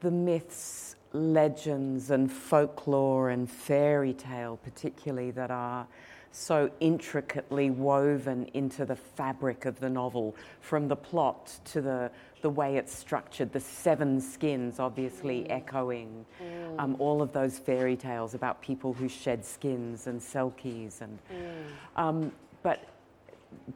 the 0.00 0.10
myths, 0.10 0.96
legends, 1.12 2.10
and 2.10 2.30
folklore 2.30 3.30
and 3.30 3.50
fairy 3.50 4.12
tale, 4.12 4.58
particularly, 4.62 5.30
that 5.32 5.50
are 5.50 5.86
so 6.30 6.70
intricately 6.80 7.70
woven 7.70 8.44
into 8.54 8.84
the 8.84 8.94
fabric 8.94 9.64
of 9.64 9.80
the 9.80 9.88
novel, 9.88 10.36
from 10.60 10.86
the 10.88 10.96
plot 10.96 11.58
to 11.64 11.80
the, 11.80 12.10
the 12.42 12.50
way 12.50 12.76
it's 12.76 12.94
structured, 12.94 13.52
the 13.52 13.60
seven 13.60 14.20
skins 14.20 14.78
obviously 14.78 15.40
mm. 15.40 15.50
echoing 15.50 16.24
mm. 16.40 16.78
Um, 16.78 16.94
all 17.00 17.22
of 17.22 17.32
those 17.32 17.58
fairy 17.58 17.96
tales 17.96 18.34
about 18.34 18.62
people 18.62 18.92
who 18.92 19.08
shed 19.08 19.44
skins 19.44 20.06
and 20.06 20.20
selkies. 20.20 21.00
And, 21.00 21.18
mm. 21.32 22.00
um, 22.00 22.32
but 22.62 22.84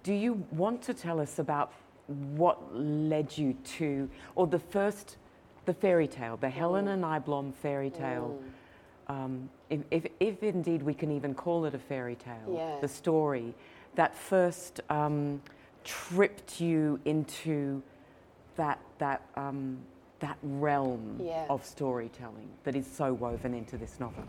do 0.04 0.12
you 0.12 0.44
want 0.52 0.82
to 0.82 0.94
tell 0.94 1.20
us 1.20 1.38
about 1.38 1.72
what 2.06 2.76
led 2.76 3.36
you 3.36 3.54
to, 3.64 4.08
or 4.36 4.46
the 4.46 4.58
first, 4.58 5.16
the 5.64 5.74
fairy 5.74 6.08
tale, 6.08 6.36
the 6.36 6.50
Helena 6.50 6.96
mm. 6.96 7.00
Nyblom 7.00 7.54
fairy 7.54 7.90
tale? 7.90 8.38
Mm 8.42 8.50
um, 9.08 9.48
if, 9.70 9.80
if, 9.90 10.06
if, 10.20 10.42
indeed 10.42 10.82
we 10.82 10.94
can 10.94 11.10
even 11.10 11.34
call 11.34 11.64
it 11.64 11.74
a 11.74 11.78
fairy 11.78 12.16
tale, 12.16 12.54
yeah. 12.54 12.78
the 12.80 12.88
story 12.88 13.54
that 13.94 14.14
first 14.14 14.80
um, 14.90 15.42
tripped 15.84 16.60
you 16.60 17.00
into 17.04 17.82
that, 18.56 18.80
that, 18.98 19.22
um, 19.36 19.78
that 20.20 20.38
realm 20.42 21.20
yeah. 21.22 21.46
of 21.50 21.64
storytelling 21.64 22.48
that 22.64 22.76
is 22.76 22.86
so 22.86 23.12
woven 23.12 23.54
into 23.54 23.76
this 23.76 23.98
novel? 23.98 24.24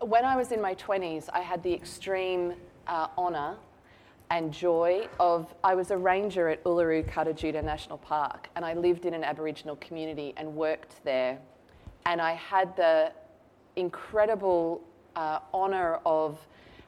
When 0.00 0.24
I 0.24 0.36
was 0.36 0.52
in 0.52 0.60
my 0.60 0.74
20s, 0.76 1.28
I 1.32 1.40
had 1.40 1.62
the 1.62 1.72
extreme 1.72 2.54
uh, 2.86 3.08
honour 3.18 3.56
and 4.30 4.52
joy 4.52 5.08
of 5.20 5.54
I 5.62 5.74
was 5.74 5.90
a 5.90 5.96
ranger 5.96 6.48
at 6.48 6.62
Uluru 6.64 7.06
Kata 7.06 7.32
Tjuta 7.32 7.62
National 7.62 7.98
Park 7.98 8.48
and 8.56 8.64
I 8.64 8.74
lived 8.74 9.06
in 9.06 9.14
an 9.14 9.24
Aboriginal 9.24 9.76
community 9.76 10.34
and 10.36 10.54
worked 10.54 11.04
there 11.04 11.38
and 12.06 12.20
I 12.20 12.32
had 12.32 12.76
the 12.76 13.12
incredible 13.76 14.82
uh, 15.16 15.40
honour 15.52 16.00
of 16.06 16.38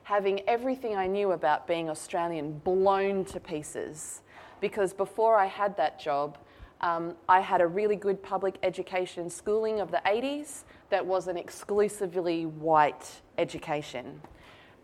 having 0.03 0.41
everything 0.49 0.97
I 0.97 1.07
knew 1.07 1.33
about 1.33 1.67
being 1.67 1.91
Australian 1.91 2.59
blown 2.61 3.25
to 3.27 3.41
pieces. 3.41 4.23
Because 4.61 4.93
before 4.93 5.37
I 5.37 5.47
had 5.47 5.77
that 5.79 5.99
job, 5.99 6.39
um, 6.81 7.15
I 7.29 7.41
had 7.41 7.61
a 7.61 7.67
really 7.67 7.97
good 7.97 8.23
public 8.23 8.57
education 8.63 9.29
schooling 9.31 9.81
of 9.81 9.91
the 9.91 10.01
80s 10.07 10.63
that 10.91 11.05
was 11.05 11.27
an 11.27 11.37
exclusively 11.37 12.47
white 12.47 13.21
education. 13.39 14.21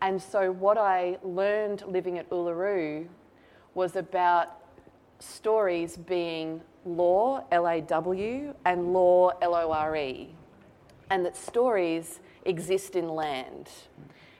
And 0.03 0.21
so, 0.21 0.51
what 0.51 0.77
I 0.77 1.17
learned 1.23 1.83
living 1.87 2.19
at 2.19 2.29
Uluru 2.29 3.07
was 3.73 3.95
about 3.95 4.59
stories 5.17 5.97
being 5.97 6.61
law, 6.85 7.43
L 7.51 7.67
A 7.67 7.81
W, 7.81 8.53
and 8.65 8.93
law, 8.93 9.31
L 9.41 9.55
O 9.55 9.71
R 9.71 9.95
E 9.95 10.35
and 11.13 11.23
that 11.23 11.37
stories 11.37 12.21
exist 12.45 12.95
in 12.95 13.07
land. 13.07 13.69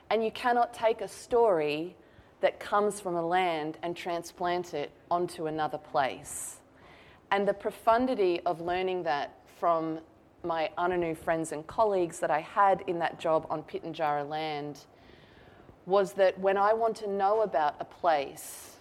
And 0.09 0.23
you 0.23 0.31
cannot 0.31 0.73
take 0.73 1.01
a 1.01 1.07
story 1.07 1.95
that 2.41 2.59
comes 2.59 2.99
from 2.99 3.15
a 3.15 3.25
land 3.25 3.77
and 3.83 3.95
transplant 3.95 4.73
it 4.73 4.91
onto 5.11 5.45
another 5.45 5.77
place. 5.77 6.61
And 7.29 7.47
the 7.47 7.53
profundity 7.53 8.41
of 8.47 8.59
learning 8.59 9.03
that 9.03 9.35
from 9.59 9.99
my 10.43 10.71
Anangu 10.79 11.15
friends 11.15 11.51
and 11.51 11.65
colleagues 11.67 12.19
that 12.19 12.31
I 12.31 12.41
had 12.41 12.83
in 12.87 12.97
that 12.99 13.19
job 13.19 13.45
on 13.51 13.61
Pitjantjatjara 13.61 14.27
land 14.27 14.79
was 15.85 16.13
that 16.13 16.39
when 16.39 16.57
I 16.57 16.73
want 16.73 16.95
to 16.97 17.09
know 17.09 17.41
about 17.41 17.75
a 17.79 17.85
place, 17.85 18.77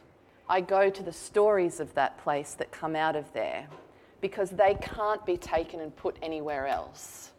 I 0.49 0.61
go 0.61 0.91
to 0.91 1.03
the 1.03 1.13
stories 1.13 1.81
of 1.81 1.95
that 1.95 2.19
place 2.19 2.55
that 2.55 2.71
come 2.71 2.95
out 2.95 3.17
of 3.17 3.33
there 3.33 3.67
because 4.21 4.51
they 4.51 4.75
can't 4.81 5.25
be 5.27 5.37
taken 5.37 5.81
and 5.81 5.95
put 5.97 6.17
anywhere 6.23 6.67
else. 6.67 7.33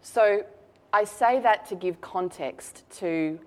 So 0.00 0.44
I 0.92 1.04
say 1.04 1.40
that 1.40 1.66
to 1.68 1.74
give 1.74 2.00
context 2.00 2.84
to 2.98 3.38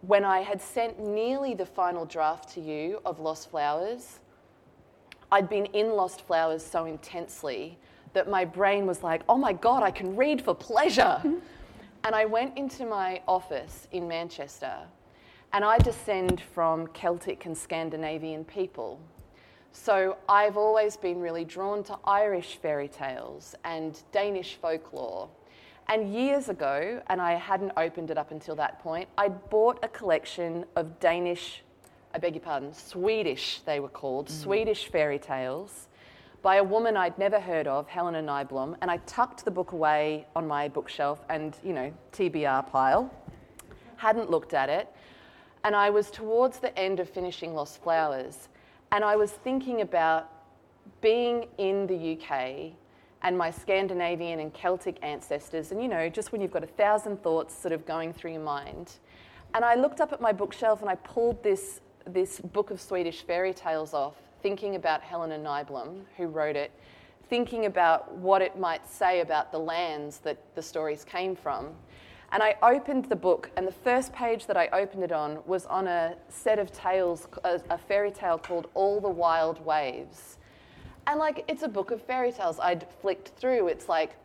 when 0.00 0.24
I 0.24 0.40
had 0.40 0.60
sent 0.60 1.00
nearly 1.00 1.54
the 1.54 1.66
final 1.66 2.04
draft 2.04 2.48
to 2.54 2.60
you 2.60 3.00
of 3.04 3.20
Lost 3.20 3.50
Flowers. 3.50 4.20
I'd 5.30 5.48
been 5.48 5.66
in 5.66 5.90
Lost 5.90 6.22
Flowers 6.22 6.64
so 6.64 6.84
intensely 6.84 7.78
that 8.12 8.28
my 8.28 8.44
brain 8.44 8.86
was 8.86 9.02
like, 9.02 9.22
oh 9.28 9.36
my 9.36 9.52
God, 9.52 9.82
I 9.82 9.90
can 9.90 10.16
read 10.16 10.42
for 10.42 10.54
pleasure. 10.54 11.22
and 12.04 12.14
I 12.14 12.24
went 12.24 12.56
into 12.56 12.86
my 12.86 13.20
office 13.26 13.88
in 13.92 14.08
Manchester 14.08 14.74
and 15.52 15.64
I 15.64 15.78
descend 15.78 16.40
from 16.40 16.86
Celtic 16.88 17.46
and 17.46 17.56
Scandinavian 17.56 18.44
people. 18.44 19.00
So 19.72 20.16
I've 20.28 20.56
always 20.56 20.96
been 20.96 21.20
really 21.20 21.44
drawn 21.44 21.82
to 21.84 21.98
Irish 22.04 22.58
fairy 22.60 22.88
tales 22.88 23.54
and 23.64 24.00
Danish 24.12 24.56
folklore 24.60 25.28
and 25.88 26.12
years 26.12 26.50
ago, 26.50 27.00
and 27.06 27.20
I 27.20 27.34
hadn't 27.34 27.72
opened 27.76 28.10
it 28.10 28.18
up 28.18 28.30
until 28.30 28.54
that 28.56 28.78
point, 28.80 29.08
I'd 29.16 29.48
bought 29.48 29.78
a 29.82 29.88
collection 29.88 30.66
of 30.76 31.00
Danish, 31.00 31.62
I 32.14 32.18
beg 32.18 32.34
your 32.34 32.42
pardon, 32.42 32.74
Swedish, 32.74 33.60
they 33.64 33.80
were 33.80 33.88
called, 33.88 34.28
mm. 34.28 34.32
Swedish 34.32 34.90
fairy 34.90 35.18
tales 35.18 35.87
by 36.42 36.56
a 36.56 36.64
woman 36.64 36.96
I'd 36.96 37.18
never 37.18 37.40
heard 37.40 37.66
of, 37.66 37.88
Helena 37.88 38.22
Nyblom, 38.22 38.76
and 38.80 38.90
I 38.90 38.98
tucked 38.98 39.44
the 39.44 39.50
book 39.50 39.72
away 39.72 40.26
on 40.36 40.46
my 40.46 40.68
bookshelf 40.68 41.24
and, 41.28 41.56
you 41.64 41.72
know, 41.72 41.92
TBR 42.12 42.68
pile. 42.70 43.12
Hadn't 43.96 44.30
looked 44.30 44.54
at 44.54 44.68
it. 44.68 44.88
And 45.64 45.74
I 45.74 45.90
was 45.90 46.10
towards 46.10 46.60
the 46.60 46.76
end 46.78 47.00
of 47.00 47.10
finishing 47.10 47.54
Lost 47.54 47.82
Flowers, 47.82 48.48
and 48.92 49.04
I 49.04 49.16
was 49.16 49.32
thinking 49.32 49.80
about 49.80 50.30
being 51.00 51.46
in 51.58 51.86
the 51.86 52.16
UK 52.16 52.72
and 53.22 53.36
my 53.36 53.50
Scandinavian 53.50 54.38
and 54.38 54.54
Celtic 54.54 54.96
ancestors, 55.02 55.72
and 55.72 55.82
you 55.82 55.88
know, 55.88 56.08
just 56.08 56.30
when 56.30 56.40
you've 56.40 56.52
got 56.52 56.62
a 56.62 56.68
thousand 56.68 57.20
thoughts 57.22 57.56
sort 57.56 57.72
of 57.72 57.84
going 57.84 58.12
through 58.12 58.32
your 58.32 58.42
mind. 58.42 58.92
And 59.54 59.64
I 59.64 59.74
looked 59.74 60.00
up 60.00 60.12
at 60.12 60.20
my 60.20 60.32
bookshelf 60.32 60.82
and 60.82 60.90
I 60.90 60.94
pulled 60.94 61.42
this, 61.42 61.80
this 62.06 62.38
book 62.38 62.70
of 62.70 62.80
Swedish 62.80 63.22
fairy 63.22 63.52
tales 63.52 63.92
off, 63.92 64.14
thinking 64.42 64.76
about 64.76 65.02
Helena 65.02 65.38
Nyblom, 65.38 66.02
who 66.16 66.26
wrote 66.26 66.56
it, 66.56 66.70
thinking 67.28 67.66
about 67.66 68.12
what 68.14 68.42
it 68.42 68.58
might 68.58 68.88
say 68.88 69.20
about 69.20 69.52
the 69.52 69.58
lands 69.58 70.18
that 70.18 70.38
the 70.54 70.62
stories 70.62 71.04
came 71.04 71.36
from. 71.36 71.68
And 72.30 72.42
I 72.42 72.56
opened 72.62 73.06
the 73.06 73.16
book, 73.16 73.50
and 73.56 73.66
the 73.66 73.72
first 73.72 74.12
page 74.12 74.46
that 74.46 74.56
I 74.56 74.68
opened 74.68 75.02
it 75.02 75.12
on 75.12 75.38
was 75.46 75.64
on 75.66 75.86
a 75.86 76.14
set 76.28 76.58
of 76.58 76.70
tales, 76.72 77.26
a 77.44 77.78
fairy 77.78 78.10
tale 78.10 78.36
called 78.36 78.68
All 78.74 79.00
the 79.00 79.08
Wild 79.08 79.64
Waves. 79.64 80.36
And 81.06 81.18
like, 81.18 81.44
it's 81.48 81.62
a 81.62 81.68
book 81.68 81.90
of 81.90 82.02
fairy 82.02 82.32
tales. 82.32 82.60
I'd 82.60 82.86
flicked 83.00 83.28
through. 83.28 83.68
It's 83.68 83.88
like, 83.88 84.16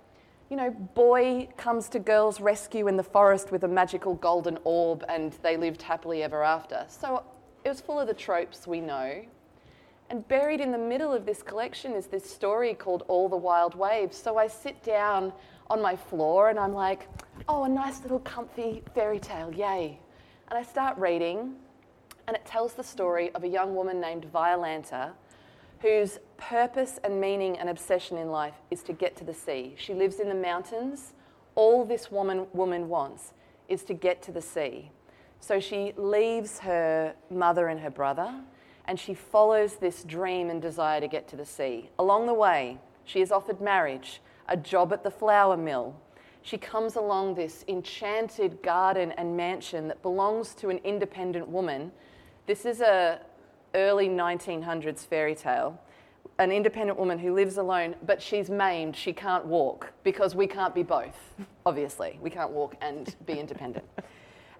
you 0.49 0.57
know, 0.57 0.69
boy 0.69 1.47
comes 1.55 1.87
to 1.89 1.99
girl's 1.99 2.41
rescue 2.41 2.87
in 2.87 2.97
the 2.97 3.03
forest 3.03 3.53
with 3.53 3.63
a 3.63 3.69
magical 3.69 4.15
golden 4.15 4.59
orb, 4.65 5.05
and 5.07 5.31
they 5.41 5.55
lived 5.55 5.81
happily 5.81 6.23
ever 6.23 6.43
after. 6.43 6.85
So 6.89 7.23
it 7.63 7.69
was 7.69 7.79
full 7.79 8.01
of 8.01 8.07
the 8.07 8.13
tropes 8.13 8.67
we 8.67 8.81
know. 8.81 9.23
And 10.13 10.27
buried 10.27 10.61
in 10.61 10.71
the 10.71 10.77
middle 10.77 11.11
of 11.11 11.25
this 11.25 11.41
collection 11.41 11.93
is 11.93 12.05
this 12.05 12.23
story 12.23 12.75
called 12.75 13.01
All 13.07 13.27
the 13.27 13.35
Wild 13.35 13.73
Waves. 13.73 14.15
So 14.15 14.37
I 14.37 14.45
sit 14.45 14.83
down 14.83 15.33
on 15.71 15.81
my 15.81 15.95
floor 15.95 16.51
and 16.51 16.59
I'm 16.59 16.75
like, 16.75 17.07
oh, 17.49 17.63
a 17.63 17.67
nice 17.67 17.99
little 18.03 18.19
comfy 18.19 18.83
fairy 18.93 19.17
tale, 19.17 19.51
yay. 19.51 19.97
And 20.49 20.59
I 20.59 20.61
start 20.61 20.99
reading, 20.99 21.55
and 22.27 22.35
it 22.35 22.45
tells 22.45 22.75
the 22.75 22.83
story 22.83 23.31
of 23.31 23.43
a 23.43 23.47
young 23.47 23.73
woman 23.73 23.99
named 23.99 24.27
Violanta 24.31 25.13
whose 25.79 26.19
purpose 26.37 26.99
and 27.03 27.19
meaning 27.19 27.57
and 27.57 27.67
obsession 27.67 28.15
in 28.17 28.29
life 28.29 28.61
is 28.69 28.83
to 28.83 28.93
get 28.93 29.15
to 29.15 29.23
the 29.23 29.33
sea. 29.33 29.73
She 29.79 29.95
lives 29.95 30.19
in 30.19 30.29
the 30.29 30.35
mountains. 30.35 31.13
All 31.55 31.83
this 31.83 32.11
woman, 32.11 32.45
woman 32.53 32.87
wants 32.87 33.33
is 33.67 33.83
to 33.85 33.95
get 33.95 34.21
to 34.21 34.31
the 34.31 34.43
sea. 34.43 34.91
So 35.39 35.59
she 35.59 35.91
leaves 35.97 36.59
her 36.59 37.15
mother 37.31 37.67
and 37.69 37.79
her 37.79 37.89
brother 37.89 38.43
and 38.85 38.99
she 38.99 39.13
follows 39.13 39.75
this 39.75 40.03
dream 40.03 40.49
and 40.49 40.61
desire 40.61 40.99
to 40.99 41.07
get 41.07 41.27
to 41.29 41.35
the 41.35 41.45
sea. 41.45 41.89
Along 41.99 42.27
the 42.27 42.33
way, 42.33 42.77
she 43.05 43.21
is 43.21 43.31
offered 43.31 43.61
marriage, 43.61 44.21
a 44.47 44.57
job 44.57 44.91
at 44.93 45.03
the 45.03 45.11
flour 45.11 45.57
mill. 45.57 45.95
She 46.41 46.57
comes 46.57 46.95
along 46.95 47.35
this 47.35 47.63
enchanted 47.67 48.61
garden 48.61 49.13
and 49.13 49.37
mansion 49.37 49.87
that 49.87 50.01
belongs 50.01 50.53
to 50.55 50.69
an 50.69 50.79
independent 50.83 51.47
woman. 51.47 51.91
This 52.45 52.65
is 52.65 52.81
a, 52.81 53.21
early 53.73 54.09
1900s 54.09 55.07
fairy 55.07 55.35
tale 55.35 55.79
an 56.39 56.51
independent 56.51 56.97
woman 56.97 57.19
who 57.19 57.33
lives 57.33 57.57
alone, 57.57 57.95
but 58.05 58.21
she's 58.21 58.49
maimed, 58.49 58.95
she 58.95 59.13
can't 59.13 59.45
walk 59.45 59.91
because 60.03 60.35
we 60.35 60.47
can't 60.47 60.73
be 60.73 60.83
both, 60.83 61.15
obviously. 61.65 62.17
We 62.21 62.29
can't 62.29 62.51
walk 62.51 62.75
and 62.81 63.15
be 63.25 63.39
independent. 63.39 63.85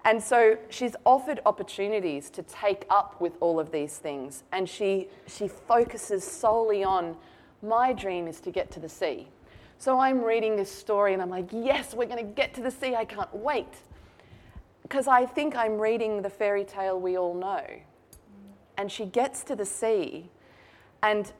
And 0.04 0.22
so 0.22 0.58
she's 0.68 0.94
offered 1.06 1.40
opportunities 1.46 2.28
to 2.30 2.42
take 2.42 2.84
up 2.90 3.20
with 3.20 3.32
all 3.40 3.58
of 3.58 3.72
these 3.72 3.96
things, 3.96 4.42
and 4.52 4.68
she, 4.68 5.08
she 5.26 5.48
focuses 5.48 6.22
solely 6.22 6.84
on 6.84 7.16
my 7.62 7.92
dream 7.92 8.28
is 8.28 8.40
to 8.40 8.50
get 8.50 8.70
to 8.72 8.80
the 8.80 8.88
sea. 8.88 9.28
So 9.78 9.98
I'm 9.98 10.22
reading 10.22 10.56
this 10.56 10.70
story 10.70 11.12
and 11.12 11.22
I'm 11.22 11.30
like, 11.30 11.48
yes, 11.50 11.94
we're 11.94 12.06
going 12.06 12.24
to 12.24 12.32
get 12.32 12.54
to 12.54 12.62
the 12.62 12.70
sea. 12.70 12.94
I 12.94 13.04
can't 13.04 13.34
wait. 13.34 13.68
Because 14.82 15.08
I 15.08 15.26
think 15.26 15.56
I'm 15.56 15.78
reading 15.78 16.22
the 16.22 16.30
fairy 16.30 16.64
tale 16.64 17.00
we 17.00 17.16
all 17.16 17.34
know. 17.34 17.64
And 18.76 18.90
she 18.90 19.06
gets 19.06 19.44
to 19.44 19.56
the 19.56 19.64
sea, 19.64 20.30
and 21.02 21.32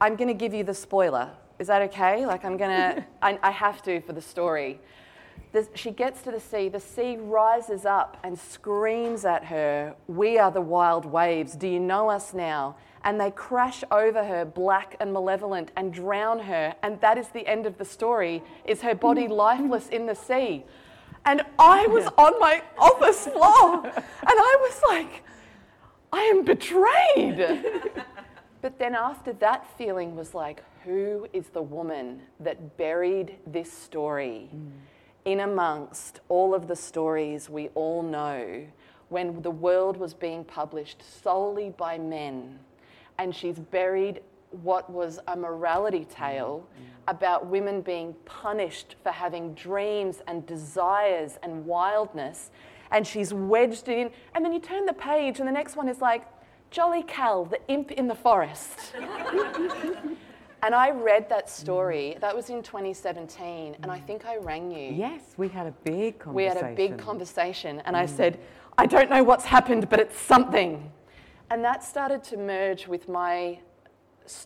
I'm 0.00 0.16
going 0.16 0.28
to 0.28 0.34
give 0.34 0.52
you 0.52 0.64
the 0.64 0.74
spoiler. 0.74 1.30
Is 1.58 1.68
that 1.68 1.82
okay? 1.82 2.26
Like, 2.26 2.44
I'm 2.44 2.56
going 2.56 2.70
to, 2.96 3.04
I 3.22 3.50
have 3.50 3.82
to 3.82 4.00
for 4.00 4.12
the 4.12 4.20
story. 4.20 4.80
She 5.74 5.90
gets 5.90 6.22
to 6.22 6.30
the 6.30 6.38
sea, 6.38 6.68
the 6.68 6.78
sea 6.78 7.16
rises 7.16 7.84
up 7.84 8.16
and 8.22 8.38
screams 8.38 9.24
at 9.24 9.44
her, 9.46 9.96
We 10.06 10.38
are 10.38 10.50
the 10.50 10.60
wild 10.60 11.04
waves. 11.04 11.54
Do 11.56 11.66
you 11.66 11.80
know 11.80 12.08
us 12.08 12.32
now? 12.32 12.76
And 13.02 13.20
they 13.20 13.32
crash 13.32 13.82
over 13.90 14.22
her, 14.22 14.44
black 14.44 14.94
and 15.00 15.12
malevolent, 15.12 15.72
and 15.74 15.92
drown 15.92 16.38
her. 16.40 16.74
And 16.82 17.00
that 17.00 17.18
is 17.18 17.28
the 17.28 17.46
end 17.48 17.66
of 17.66 17.78
the 17.78 17.84
story, 17.84 18.44
is 18.64 18.82
her 18.82 18.94
body 18.94 19.26
lifeless 19.46 19.88
in 19.88 20.06
the 20.06 20.14
sea. 20.14 20.64
And 21.24 21.42
I 21.58 21.86
was 21.88 22.06
on 22.16 22.38
my 22.38 22.62
office 22.78 23.26
floor, 23.26 23.84
and 23.84 24.04
I 24.28 24.56
was 24.60 24.80
like, 24.88 25.24
I 26.12 26.20
am 26.22 26.44
betrayed. 26.44 27.64
but 28.62 28.78
then 28.78 28.94
after 28.94 29.32
that 29.34 29.66
feeling 29.76 30.14
was 30.14 30.32
like, 30.32 30.62
who 30.84 31.26
is 31.32 31.48
the 31.48 31.62
woman 31.62 32.22
that 32.38 32.76
buried 32.76 33.36
this 33.46 33.72
story? 33.72 34.48
Mm 34.54 34.70
in 35.24 35.40
amongst 35.40 36.20
all 36.28 36.54
of 36.54 36.66
the 36.68 36.76
stories 36.76 37.50
we 37.50 37.68
all 37.74 38.02
know 38.02 38.66
when 39.08 39.42
the 39.42 39.50
world 39.50 39.96
was 39.96 40.14
being 40.14 40.44
published 40.44 41.02
solely 41.22 41.70
by 41.70 41.98
men. 41.98 42.58
And 43.18 43.34
she's 43.34 43.58
buried 43.58 44.22
what 44.62 44.90
was 44.90 45.20
a 45.28 45.36
morality 45.36 46.06
tale 46.06 46.66
mm-hmm. 46.66 46.84
about 47.08 47.46
women 47.46 47.82
being 47.82 48.14
punished 48.24 48.96
for 49.02 49.10
having 49.10 49.54
dreams 49.54 50.22
and 50.26 50.46
desires 50.46 51.38
and 51.42 51.64
wildness. 51.66 52.50
And 52.90 53.06
she's 53.06 53.32
wedged 53.32 53.88
it 53.88 53.98
in. 53.98 54.10
And 54.34 54.44
then 54.44 54.52
you 54.52 54.60
turn 54.60 54.86
the 54.86 54.92
page, 54.92 55.38
and 55.38 55.46
the 55.46 55.52
next 55.52 55.76
one 55.76 55.88
is 55.88 56.00
like, 56.00 56.26
Jolly 56.70 57.02
Cal, 57.02 57.44
the 57.44 57.60
imp 57.68 57.90
in 57.92 58.06
the 58.08 58.14
forest. 58.14 58.94
And 60.62 60.74
I 60.74 60.90
read 60.90 61.28
that 61.30 61.48
story. 61.48 62.16
That 62.20 62.36
was 62.36 62.50
in 62.50 62.62
2017, 62.62 63.76
and 63.82 63.90
I 63.90 63.98
think 63.98 64.26
I 64.26 64.36
rang 64.36 64.70
you. 64.70 64.92
Yes, 64.92 65.34
we 65.36 65.48
had 65.48 65.66
a 65.66 65.74
big 65.84 66.18
conversation. 66.18 66.34
We 66.34 66.44
had 66.44 66.58
a 66.58 66.74
big 66.74 66.98
conversation, 66.98 67.80
and 67.86 67.96
mm. 67.96 68.00
I 68.00 68.06
said, 68.06 68.38
I 68.76 68.86
don't 68.86 69.08
know 69.10 69.22
what's 69.22 69.44
happened, 69.44 69.88
but 69.88 70.00
it's 70.00 70.18
something. 70.18 70.90
And 71.50 71.64
that 71.64 71.82
started 71.82 72.22
to 72.24 72.36
merge 72.36 72.86
with 72.86 73.08
my, 73.08 73.58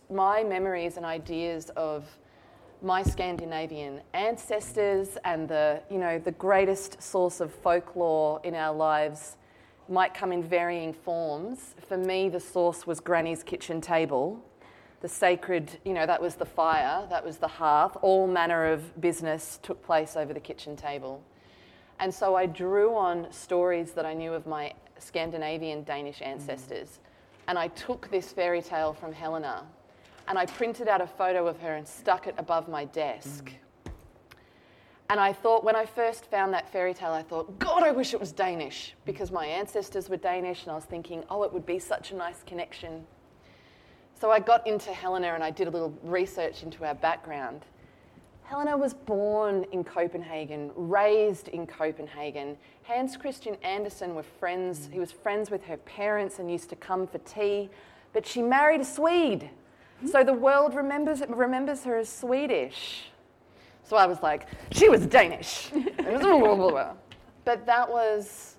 my 0.09 0.43
memories 0.43 0.97
and 0.97 1.05
ideas 1.05 1.69
of 1.75 2.05
my 2.81 3.03
Scandinavian 3.03 4.01
ancestors 4.13 5.17
and 5.25 5.47
the, 5.47 5.81
you 5.89 5.97
know, 5.97 6.17
the 6.19 6.31
greatest 6.31 7.01
source 7.01 7.39
of 7.39 7.53
folklore 7.53 8.39
in 8.43 8.55
our 8.55 8.73
lives 8.73 9.37
might 9.87 10.13
come 10.13 10.31
in 10.31 10.41
varying 10.41 10.93
forms. 10.93 11.75
For 11.87 11.97
me, 11.97 12.29
the 12.29 12.39
source 12.39 12.87
was 12.87 12.99
Granny's 12.99 13.43
kitchen 13.43 13.81
table 13.81 14.43
the 15.05 15.09
sacred, 15.09 15.69
you 15.85 15.93
know, 15.93 16.07
that 16.07 16.19
was 16.19 16.33
the 16.33 16.47
fire, 16.47 17.05
that 17.11 17.23
was 17.23 17.37
the 17.37 17.47
hearth. 17.47 17.95
All 18.01 18.25
manner 18.25 18.65
of 18.65 18.99
business 18.99 19.59
took 19.61 19.85
place 19.85 20.15
over 20.15 20.33
the 20.33 20.39
kitchen 20.39 20.75
table. 20.75 21.21
And 21.99 22.11
so 22.11 22.33
I 22.33 22.47
drew 22.47 22.95
on 22.95 23.31
stories 23.31 23.91
that 23.91 24.07
I 24.07 24.15
knew 24.15 24.33
of 24.33 24.47
my 24.47 24.73
Scandinavian 24.97 25.83
Danish 25.83 26.23
ancestors. 26.23 26.87
Mm. 26.87 27.49
And 27.49 27.59
I 27.59 27.67
took 27.67 28.09
this 28.09 28.31
fairy 28.31 28.63
tale 28.63 28.93
from 28.93 29.13
Helena 29.13 29.67
and 30.27 30.39
I 30.39 30.47
printed 30.47 30.87
out 30.87 31.01
a 31.01 31.07
photo 31.07 31.45
of 31.45 31.59
her 31.59 31.75
and 31.75 31.87
stuck 31.87 32.25
it 32.25 32.33
above 32.39 32.67
my 32.67 32.85
desk. 32.85 33.51
Mm. 33.51 33.91
And 35.11 35.19
I 35.19 35.33
thought, 35.33 35.63
when 35.63 35.75
I 35.75 35.85
first 35.85 36.25
found 36.31 36.51
that 36.55 36.67
fairy 36.71 36.95
tale, 36.95 37.11
I 37.11 37.21
thought, 37.21 37.59
God, 37.59 37.83
I 37.83 37.91
wish 37.91 38.15
it 38.15 38.19
was 38.19 38.31
Danish 38.31 38.95
because 39.05 39.31
my 39.31 39.45
ancestors 39.45 40.09
were 40.09 40.17
Danish. 40.17 40.63
And 40.63 40.71
I 40.71 40.75
was 40.75 40.85
thinking, 40.85 41.23
oh, 41.29 41.43
it 41.43 41.53
would 41.53 41.67
be 41.67 41.77
such 41.77 42.09
a 42.09 42.15
nice 42.15 42.41
connection 42.47 43.05
so 44.19 44.31
I 44.31 44.39
got 44.39 44.65
into 44.65 44.91
Helena 44.91 45.33
and 45.33 45.43
I 45.43 45.51
did 45.51 45.67
a 45.67 45.69
little 45.69 45.93
research 46.03 46.63
into 46.63 46.85
our 46.85 46.95
background. 46.95 47.61
Helena 48.45 48.77
was 48.77 48.93
born 48.93 49.65
in 49.71 49.83
Copenhagen, 49.83 50.71
raised 50.75 51.47
in 51.47 51.65
Copenhagen. 51.65 52.57
Hans 52.83 53.17
Christian 53.17 53.57
Andersen 53.63 54.13
were 54.13 54.23
friends. 54.23 54.87
He 54.91 54.99
was 54.99 55.11
friends 55.11 55.49
with 55.49 55.63
her 55.65 55.77
parents 55.77 56.39
and 56.39 56.51
used 56.51 56.69
to 56.69 56.75
come 56.75 57.07
for 57.07 57.17
tea. 57.19 57.69
But 58.13 58.25
she 58.25 58.41
married 58.41 58.81
a 58.81 58.85
Swede. 58.85 59.49
So 60.11 60.23
the 60.23 60.33
world 60.33 60.75
remembers, 60.75 61.21
remembers 61.27 61.83
her 61.83 61.97
as 61.97 62.07
Swedish. 62.07 63.05
So 63.83 63.97
I 63.97 64.05
was 64.05 64.21
like, 64.21 64.47
she 64.71 64.89
was 64.89 65.05
Danish. 65.05 65.71
but 67.45 67.65
that 67.65 67.89
was 67.89 68.54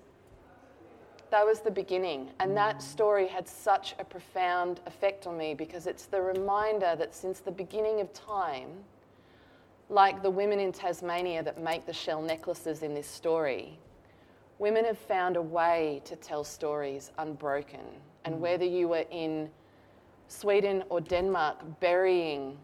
that 1.31 1.45
was 1.45 1.59
the 1.59 1.71
beginning. 1.71 2.29
And 2.39 2.55
that 2.55 2.81
story 2.81 3.27
had 3.27 3.47
such 3.47 3.95
a 3.99 4.03
profound 4.03 4.81
effect 4.85 5.27
on 5.27 5.37
me 5.37 5.53
because 5.53 5.87
it's 5.87 6.05
the 6.05 6.21
reminder 6.21 6.95
that 6.97 7.13
since 7.13 7.39
the 7.39 7.51
beginning 7.51 8.01
of 8.01 8.13
time, 8.13 8.69
like 9.89 10.21
the 10.21 10.29
women 10.29 10.59
in 10.59 10.71
Tasmania 10.71 11.43
that 11.43 11.61
make 11.61 11.85
the 11.85 11.93
shell 11.93 12.21
necklaces 12.21 12.83
in 12.83 12.93
this 12.93 13.07
story, 13.07 13.77
women 14.59 14.85
have 14.85 14.97
found 14.97 15.37
a 15.37 15.41
way 15.41 16.01
to 16.05 16.15
tell 16.15 16.43
stories 16.43 17.11
unbroken. 17.17 17.85
And 18.25 18.35
mm. 18.35 18.39
whether 18.39 18.65
you 18.65 18.89
were 18.89 19.05
in 19.11 19.49
Sweden 20.27 20.83
or 20.89 20.99
Denmark, 20.99 21.79
burying 21.79 22.57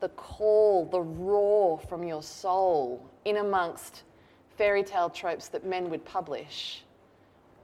the 0.00 0.08
call, 0.10 0.86
the 0.86 1.00
roar 1.00 1.78
from 1.78 2.04
your 2.04 2.22
soul 2.22 3.04
in 3.24 3.38
amongst 3.38 4.04
fairy 4.56 4.82
tale 4.82 5.10
tropes 5.10 5.48
that 5.48 5.66
men 5.66 5.90
would 5.90 6.04
publish 6.04 6.84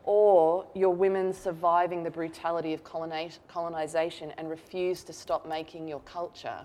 or 0.07 0.65
your 0.75 0.95
women 0.95 1.33
surviving 1.33 2.05
the 2.05 2.11
brutality 2.11 2.73
of 2.73 2.83
colonization 2.85 4.33
and 4.39 4.49
refuse 4.49 5.03
to 5.03 5.13
stop 5.13 5.47
making 5.47 5.89
your 5.89 6.01
culture. 6.01 6.61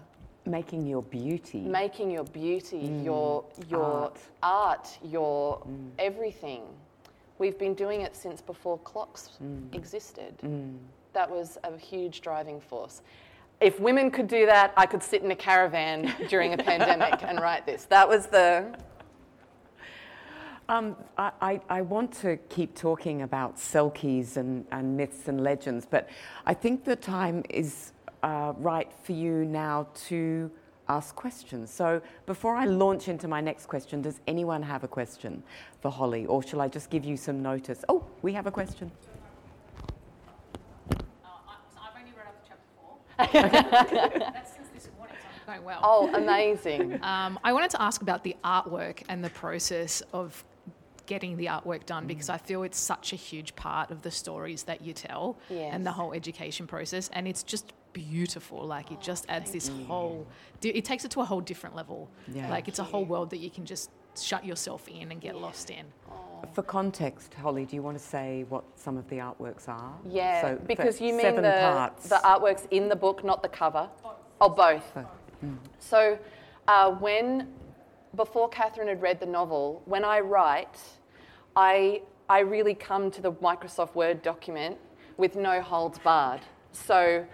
Making 0.45 0.87
your 0.87 1.01
beauty. 1.01 1.59
Making 1.59 2.11
your 2.11 2.23
beauty, 2.23 2.83
mm. 2.83 3.03
your, 3.03 3.43
your 3.67 3.83
art, 3.83 4.19
art 4.41 4.99
your 5.03 5.59
mm. 5.59 5.89
everything. 5.99 6.61
We've 7.39 7.57
been 7.57 7.73
doing 7.73 8.01
it 8.01 8.15
since 8.15 8.41
before 8.41 8.77
clocks 8.79 9.31
mm. 9.43 9.73
existed. 9.75 10.37
Mm. 10.43 10.77
That 11.13 11.29
was 11.29 11.57
a 11.63 11.75
huge 11.77 12.21
driving 12.21 12.61
force. 12.61 13.01
If 13.59 13.79
women 13.79 14.09
could 14.09 14.27
do 14.27 14.45
that, 14.45 14.73
I 14.77 14.85
could 14.85 15.03
sit 15.03 15.23
in 15.23 15.31
a 15.31 15.35
caravan 15.35 16.13
during 16.29 16.53
a 16.53 16.57
pandemic 16.69 17.23
and 17.23 17.39
write 17.39 17.65
this. 17.65 17.85
That 17.85 18.07
was 18.07 18.27
the 18.27 18.75
um, 20.71 20.95
I, 21.17 21.59
I, 21.69 21.81
want 21.81 22.13
to 22.21 22.37
keep 22.47 22.75
talking 22.75 23.23
about 23.23 23.57
selkies 23.57 24.37
and, 24.37 24.65
and, 24.71 24.95
myths 24.95 25.27
and 25.27 25.43
legends, 25.43 25.85
but 25.85 26.09
I 26.45 26.53
think 26.53 26.85
the 26.85 26.95
time 26.95 27.43
is 27.49 27.91
uh, 28.23 28.53
right 28.55 28.89
for 29.03 29.11
you 29.11 29.43
now 29.43 29.89
to 30.07 30.49
ask 30.87 31.13
questions. 31.13 31.71
So 31.71 32.01
before 32.25 32.55
I 32.55 32.63
launch 32.65 33.09
into 33.09 33.27
my 33.27 33.41
next 33.41 33.65
question, 33.65 34.01
does 34.01 34.21
anyone 34.27 34.63
have 34.63 34.85
a 34.85 34.87
question 34.87 35.43
for 35.81 35.91
Holly, 35.91 36.25
or 36.25 36.41
shall 36.41 36.61
I 36.61 36.69
just 36.69 36.89
give 36.89 37.03
you 37.03 37.17
some 37.17 37.41
notice? 37.41 37.83
Oh, 37.89 38.05
we 38.21 38.31
have 38.31 38.47
a 38.47 38.51
question. 38.51 38.89
That's 43.17 44.53
since 44.55 44.69
this 44.73 44.89
morning, 44.97 45.17
so 45.21 45.51
I'm 45.51 45.53
going 45.53 45.65
well. 45.65 45.81
Oh, 45.83 46.15
amazing. 46.15 46.93
Um, 47.03 47.37
I 47.43 47.51
wanted 47.51 47.71
to 47.71 47.81
ask 47.81 48.01
about 48.01 48.23
the 48.23 48.37
artwork 48.43 49.03
and 49.09 49.21
the 49.21 49.29
process 49.31 50.01
of 50.13 50.43
getting 51.11 51.35
the 51.35 51.47
artwork 51.47 51.85
done 51.85 52.07
because 52.07 52.29
I 52.29 52.37
feel 52.37 52.63
it's 52.63 52.79
such 52.79 53.11
a 53.11 53.17
huge 53.17 53.53
part 53.57 53.91
of 53.91 54.01
the 54.01 54.11
stories 54.11 54.63
that 54.63 54.79
you 54.81 54.93
tell 54.93 55.37
yes. 55.49 55.69
and 55.73 55.85
the 55.85 55.91
whole 55.91 56.13
education 56.13 56.65
process. 56.67 57.09
And 57.11 57.27
it's 57.27 57.43
just 57.43 57.73
beautiful. 57.91 58.65
Like 58.65 58.93
it 58.93 59.01
just 59.01 59.25
adds 59.27 59.51
this 59.51 59.67
you. 59.67 59.83
whole, 59.87 60.25
it 60.61 60.85
takes 60.85 61.03
it 61.03 61.11
to 61.11 61.19
a 61.19 61.25
whole 61.25 61.41
different 61.41 61.75
level. 61.75 62.09
Yeah. 62.33 62.49
Like 62.49 62.69
it's 62.69 62.79
a 62.79 62.83
whole 62.85 63.03
world 63.03 63.29
that 63.31 63.39
you 63.39 63.49
can 63.49 63.65
just 63.65 63.89
shut 64.17 64.45
yourself 64.45 64.87
in 64.87 65.11
and 65.11 65.19
get 65.19 65.35
yeah. 65.35 65.41
lost 65.41 65.69
in. 65.69 65.85
For 66.53 66.63
context, 66.63 67.33
Holly, 67.33 67.65
do 67.65 67.75
you 67.75 67.81
want 67.81 67.97
to 67.97 68.03
say 68.03 68.45
what 68.47 68.63
some 68.77 68.95
of 68.95 69.05
the 69.09 69.17
artworks 69.17 69.67
are? 69.67 69.93
Yeah, 70.09 70.41
so 70.41 70.59
because 70.65 71.01
you 71.01 71.13
mean 71.13 71.35
the, 71.35 71.91
the 72.07 72.21
artworks 72.23 72.67
in 72.71 72.87
the 72.87 72.95
book, 72.95 73.25
not 73.25 73.43
the 73.43 73.49
cover? 73.49 73.89
Both. 74.01 74.13
Oh, 74.39 74.49
both. 74.49 74.93
both. 74.95 75.05
Mm. 75.43 75.57
So 75.79 76.17
uh, 76.69 76.91
when, 76.91 77.49
before 78.15 78.47
Catherine 78.47 78.87
had 78.87 79.01
read 79.01 79.19
the 79.19 79.25
novel, 79.25 79.81
when 79.85 80.05
I 80.05 80.21
write, 80.21 80.79
I, 81.55 82.01
I 82.29 82.39
really 82.39 82.73
come 82.73 83.11
to 83.11 83.21
the 83.21 83.31
Microsoft 83.33 83.95
Word 83.95 84.21
document 84.21 84.77
with 85.17 85.35
no 85.35 85.61
holds 85.61 85.99
barred. 85.99 86.41
So 86.71 87.25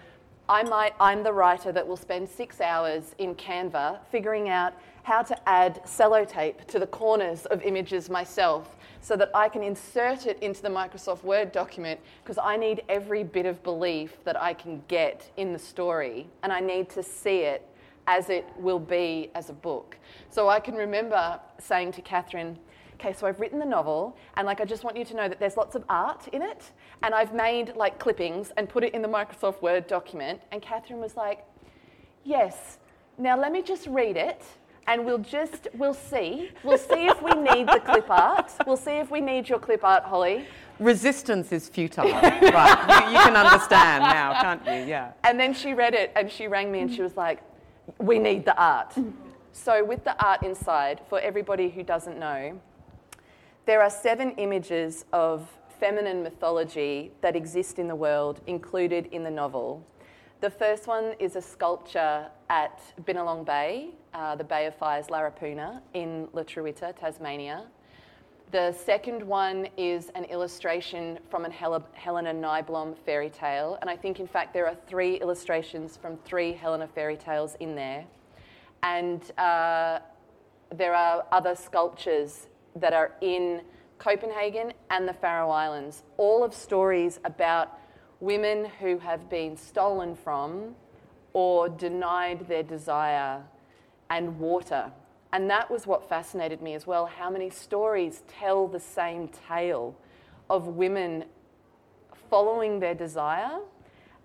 I 0.48 0.62
might, 0.62 0.94
I'm 0.98 1.22
the 1.22 1.32
writer 1.32 1.72
that 1.72 1.86
will 1.86 1.96
spend 1.96 2.28
six 2.28 2.60
hours 2.60 3.14
in 3.18 3.34
Canva 3.34 4.00
figuring 4.10 4.48
out 4.48 4.74
how 5.02 5.22
to 5.22 5.48
add 5.48 5.82
sellotape 5.84 6.66
to 6.66 6.78
the 6.78 6.86
corners 6.86 7.46
of 7.46 7.62
images 7.62 8.10
myself 8.10 8.76
so 9.00 9.16
that 9.16 9.30
I 9.34 9.48
can 9.48 9.62
insert 9.62 10.26
it 10.26 10.42
into 10.42 10.62
the 10.62 10.68
Microsoft 10.68 11.22
Word 11.22 11.52
document 11.52 12.00
because 12.22 12.38
I 12.42 12.56
need 12.56 12.82
every 12.88 13.22
bit 13.24 13.46
of 13.46 13.62
belief 13.62 14.22
that 14.24 14.40
I 14.40 14.52
can 14.52 14.82
get 14.88 15.30
in 15.36 15.52
the 15.52 15.58
story 15.58 16.28
and 16.42 16.52
I 16.52 16.60
need 16.60 16.90
to 16.90 17.02
see 17.02 17.40
it 17.40 17.66
as 18.06 18.30
it 18.30 18.46
will 18.58 18.78
be 18.78 19.30
as 19.34 19.50
a 19.50 19.52
book. 19.52 19.96
So 20.30 20.48
I 20.48 20.60
can 20.60 20.74
remember 20.74 21.38
saying 21.58 21.92
to 21.92 22.02
Catherine, 22.02 22.58
okay, 23.00 23.12
so 23.12 23.26
I've 23.26 23.38
written 23.40 23.58
the 23.58 23.64
novel, 23.64 24.16
and 24.36 24.46
like 24.46 24.60
I 24.60 24.64
just 24.64 24.84
want 24.84 24.96
you 24.96 25.04
to 25.04 25.14
know 25.14 25.28
that 25.28 25.38
there's 25.38 25.56
lots 25.56 25.74
of 25.74 25.84
art 25.88 26.28
in 26.28 26.42
it, 26.42 26.72
and 27.02 27.14
I've 27.14 27.32
made 27.32 27.76
like 27.76 27.98
clippings 27.98 28.50
and 28.56 28.68
put 28.68 28.82
it 28.84 28.94
in 28.94 29.02
the 29.02 29.08
Microsoft 29.08 29.62
Word 29.62 29.86
document. 29.86 30.40
And 30.50 30.60
Catherine 30.60 31.00
was 31.00 31.16
like, 31.16 31.44
yes, 32.24 32.78
now 33.16 33.38
let 33.38 33.52
me 33.52 33.62
just 33.62 33.86
read 33.86 34.16
it. 34.16 34.42
And 34.86 35.04
we'll 35.04 35.18
just, 35.18 35.68
we'll 35.74 35.92
see. 35.92 36.50
We'll 36.64 36.78
see 36.78 37.08
if 37.08 37.20
we 37.20 37.32
need 37.32 37.68
the 37.68 37.78
clip 37.84 38.08
art. 38.08 38.50
We'll 38.66 38.78
see 38.78 38.92
if 38.92 39.10
we 39.10 39.20
need 39.20 39.46
your 39.46 39.58
clip 39.58 39.84
art, 39.84 40.02
Holly. 40.04 40.46
Resistance 40.78 41.52
is 41.52 41.68
futile. 41.68 42.04
right. 42.10 43.04
You, 43.04 43.12
you 43.12 43.22
can 43.22 43.36
understand 43.36 44.04
now, 44.04 44.40
can't 44.40 44.64
you? 44.64 44.88
Yeah. 44.88 45.12
And 45.24 45.38
then 45.38 45.52
she 45.52 45.74
read 45.74 45.92
it 45.92 46.10
and 46.16 46.30
she 46.30 46.48
rang 46.48 46.72
me 46.72 46.80
and 46.80 46.90
she 46.90 47.02
was 47.02 47.18
like, 47.18 47.42
we 47.98 48.18
need 48.18 48.46
the 48.46 48.56
art. 48.58 48.94
So, 49.52 49.84
with 49.84 50.04
the 50.04 50.24
art 50.24 50.42
inside, 50.42 51.02
for 51.08 51.20
everybody 51.20 51.68
who 51.68 51.82
doesn't 51.82 52.18
know, 52.18 52.58
there 53.68 53.82
are 53.82 53.90
seven 53.90 54.30
images 54.38 55.04
of 55.12 55.46
feminine 55.78 56.22
mythology 56.22 57.12
that 57.20 57.36
exist 57.36 57.78
in 57.78 57.86
the 57.86 57.94
world 57.94 58.40
included 58.46 59.04
in 59.12 59.22
the 59.22 59.30
novel. 59.30 59.86
The 60.40 60.48
first 60.48 60.86
one 60.86 61.12
is 61.18 61.36
a 61.36 61.42
sculpture 61.42 62.28
at 62.48 62.80
Binalong 63.04 63.44
Bay, 63.44 63.90
uh, 64.14 64.36
the 64.36 64.44
Bay 64.44 64.64
of 64.64 64.74
Fires 64.74 65.08
Larapuna 65.08 65.82
in 65.92 66.28
Lutruwita, 66.28 66.98
Tasmania. 66.98 67.66
The 68.52 68.72
second 68.72 69.22
one 69.22 69.68
is 69.76 70.08
an 70.14 70.24
illustration 70.24 71.18
from 71.28 71.44
an 71.44 71.50
Hel- 71.50 71.86
Helena 71.92 72.32
Nyblom 72.32 72.96
fairy 73.04 73.28
tale, 73.28 73.76
and 73.82 73.90
I 73.90 73.96
think 73.96 74.18
in 74.18 74.26
fact 74.26 74.54
there 74.54 74.66
are 74.66 74.76
three 74.86 75.16
illustrations 75.16 75.94
from 75.94 76.16
three 76.24 76.54
Helena 76.54 76.88
fairy 76.88 77.18
tales 77.18 77.54
in 77.60 77.74
there. 77.74 78.06
And 78.82 79.30
uh, 79.36 79.98
there 80.74 80.94
are 80.94 81.26
other 81.32 81.54
sculptures 81.54 82.46
that 82.80 82.92
are 82.92 83.12
in 83.20 83.62
Copenhagen 83.98 84.72
and 84.90 85.08
the 85.08 85.12
Faroe 85.12 85.50
Islands, 85.50 86.02
all 86.16 86.44
of 86.44 86.54
stories 86.54 87.18
about 87.24 87.78
women 88.20 88.66
who 88.80 88.98
have 88.98 89.28
been 89.28 89.56
stolen 89.56 90.14
from 90.14 90.74
or 91.32 91.68
denied 91.68 92.48
their 92.48 92.62
desire 92.62 93.42
and 94.10 94.38
water. 94.38 94.90
And 95.32 95.50
that 95.50 95.70
was 95.70 95.86
what 95.86 96.08
fascinated 96.08 96.62
me 96.62 96.74
as 96.74 96.86
well 96.86 97.06
how 97.06 97.30
many 97.30 97.50
stories 97.50 98.22
tell 98.26 98.66
the 98.66 98.80
same 98.80 99.28
tale 99.48 99.94
of 100.48 100.66
women 100.68 101.24
following 102.30 102.80
their 102.80 102.94
desire 102.94 103.58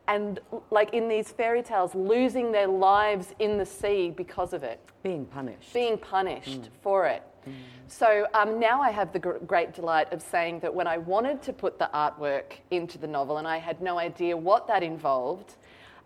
and, 0.08 0.40
like 0.72 0.94
in 0.94 1.08
these 1.08 1.32
fairy 1.32 1.62
tales, 1.62 1.96
losing 1.96 2.52
their 2.52 2.68
lives 2.68 3.34
in 3.40 3.58
the 3.58 3.66
sea 3.66 4.12
because 4.16 4.54
of 4.54 4.64
it. 4.64 4.80
Being 5.02 5.26
punished. 5.26 5.74
Being 5.74 5.98
punished 5.98 6.64
mm. 6.64 6.68
for 6.82 7.06
it. 7.08 7.24
Mm. 7.48 7.54
So 7.88 8.28
um, 8.34 8.60
now 8.60 8.82
I 8.82 8.92
have 8.92 9.14
the 9.14 9.20
gr- 9.20 9.38
great 9.46 9.74
delight 9.74 10.12
of 10.12 10.22
saying 10.22 10.60
that 10.60 10.74
when 10.74 10.88
I 10.88 10.98
wanted 10.98 11.42
to 11.44 11.54
put 11.54 11.80
the 11.80 11.90
artwork 11.94 12.54
into 12.72 12.98
the 12.98 13.08
novel 13.08 13.38
and 13.38 13.48
I 13.48 13.58
had 13.58 13.82
no 13.82 13.98
idea 14.00 14.36
what 14.36 14.68
that 14.68 14.84
involved, 14.84 15.56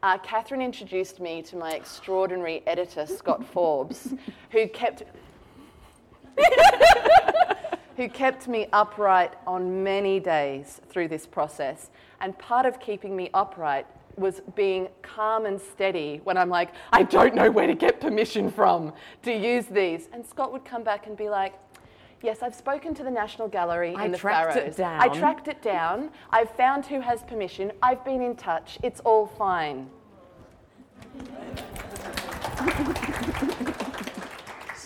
uh, 0.04 0.18
Catherine 0.20 0.62
introduced 0.62 1.20
me 1.20 1.42
to 1.44 1.56
my 1.56 1.72
extraordinary 1.72 2.64
editor, 2.68 3.06
Scott 3.06 3.46
Forbes, 3.54 4.14
who 4.52 4.68
kept. 4.68 5.04
who 7.98 8.08
kept 8.08 8.48
me 8.48 8.68
upright 8.72 9.34
on 9.46 9.84
many 9.84 10.20
days 10.20 10.80
through 10.88 11.08
this 11.08 11.26
process. 11.26 11.90
And 12.22 12.38
part 12.38 12.66
of 12.66 12.80
keeping 12.80 13.16
me 13.16 13.30
upright 13.34 13.88
was 14.16 14.42
being 14.56 14.88
calm 15.02 15.46
and 15.46 15.60
steady 15.60 16.22
when 16.24 16.38
I'm 16.38 16.50
like, 16.50 16.70
I 16.94 17.04
don't 17.04 17.36
know 17.36 17.52
where 17.52 17.68
to 17.68 17.74
get 17.74 18.00
permission 18.00 18.52
from 18.52 18.94
to 19.24 19.34
use 19.34 19.66
these. 19.66 20.10
And 20.14 20.26
Scott 20.26 20.54
would 20.54 20.64
come 20.64 20.84
back 20.84 21.08
and 21.08 21.18
be 21.18 21.28
like, 21.28 21.54
Yes, 22.24 22.42
I've 22.42 22.56
spoken 22.56 22.96
to 22.96 23.04
the 23.04 23.12
National 23.12 23.48
Gallery 23.48 23.94
I 23.96 24.06
in 24.06 24.12
the 24.12 24.18
tracked 24.18 24.54
Faroes. 24.54 24.70
It 24.70 24.78
down. 24.78 25.00
I 25.00 25.08
tracked 25.08 25.48
it 25.48 25.62
down. 25.62 26.10
I've 26.32 26.50
found 26.50 26.88
who 26.88 27.00
has 27.00 27.22
permission. 27.22 27.72
I've 27.84 28.04
been 28.04 28.24
in 28.24 28.36
touch. 28.36 28.80
It's 28.82 29.02
all 29.02 29.28
fine. 29.28 29.88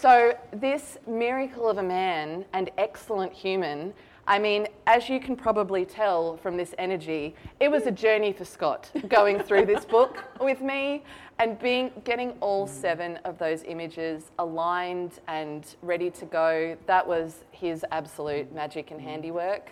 So, 0.02 0.38
this 0.52 0.98
miracle 1.08 1.70
of 1.70 1.78
a 1.78 1.84
man 1.84 2.46
and 2.54 2.72
excellent 2.78 3.32
human 3.34 3.94
I 4.28 4.40
mean, 4.40 4.68
as 4.88 5.10
you 5.10 5.20
can 5.20 5.36
probably 5.36 5.84
tell 5.84 6.38
from 6.38 6.56
this 6.56 6.76
energy, 6.78 7.36
it 7.60 7.70
was 7.70 7.86
a 7.88 7.92
journey 7.92 8.32
for 8.32 8.46
Scott 8.46 8.92
going 9.08 9.40
through 9.40 9.66
this 9.66 9.84
book 9.84 10.24
with 10.40 10.62
me 10.62 11.04
and 11.40 11.58
being 11.60 11.92
getting 12.04 12.32
all 12.40 12.68
seven 12.68 13.18
of 13.26 13.38
those 13.40 13.64
images 13.64 14.32
aligned 14.38 15.20
and 15.28 15.76
ready 15.82 16.10
to 16.12 16.26
go. 16.26 16.78
That 16.86 17.06
was 17.06 17.46
his 17.52 17.84
absolute 17.92 18.54
magic 18.54 18.92
and 18.92 19.02
handiwork. 19.02 19.72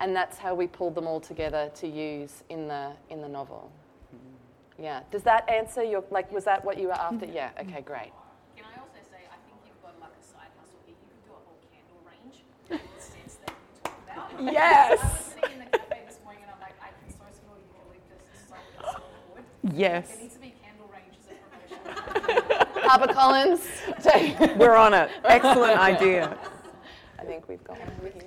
And 0.00 0.14
that's 0.14 0.36
how 0.36 0.54
we 0.54 0.66
pulled 0.66 0.94
them 0.94 1.06
all 1.06 1.20
together 1.20 1.70
to 1.76 1.88
use 1.88 2.42
in 2.50 2.68
the 2.68 2.92
in 3.08 3.22
the 3.22 3.28
novel. 3.28 3.70
Mm-hmm. 4.14 4.82
Yeah. 4.82 5.00
Does 5.10 5.22
that 5.22 5.48
answer 5.48 5.82
your 5.82 6.04
like 6.10 6.30
was 6.32 6.44
that 6.44 6.64
what 6.64 6.76
you 6.76 6.88
were 6.88 7.00
after? 7.00 7.24
Yeah. 7.24 7.50
Okay, 7.60 7.80
great. 7.80 8.12
Yes. 14.40 15.34
Yes. 19.74 20.08
There 20.12 20.20
needs 20.22 20.34
to 20.34 20.40
be 20.40 20.54
candle 20.62 20.90
Harper 22.88 23.12
Collins. 23.12 23.60
We're 24.58 24.76
on 24.76 24.94
it. 24.94 25.10
Excellent 25.24 25.78
idea. 25.78 26.38
I 27.18 27.24
think 27.24 27.48
we've 27.48 27.62
got 27.64 27.78
one 27.78 28.12
here. 28.12 28.22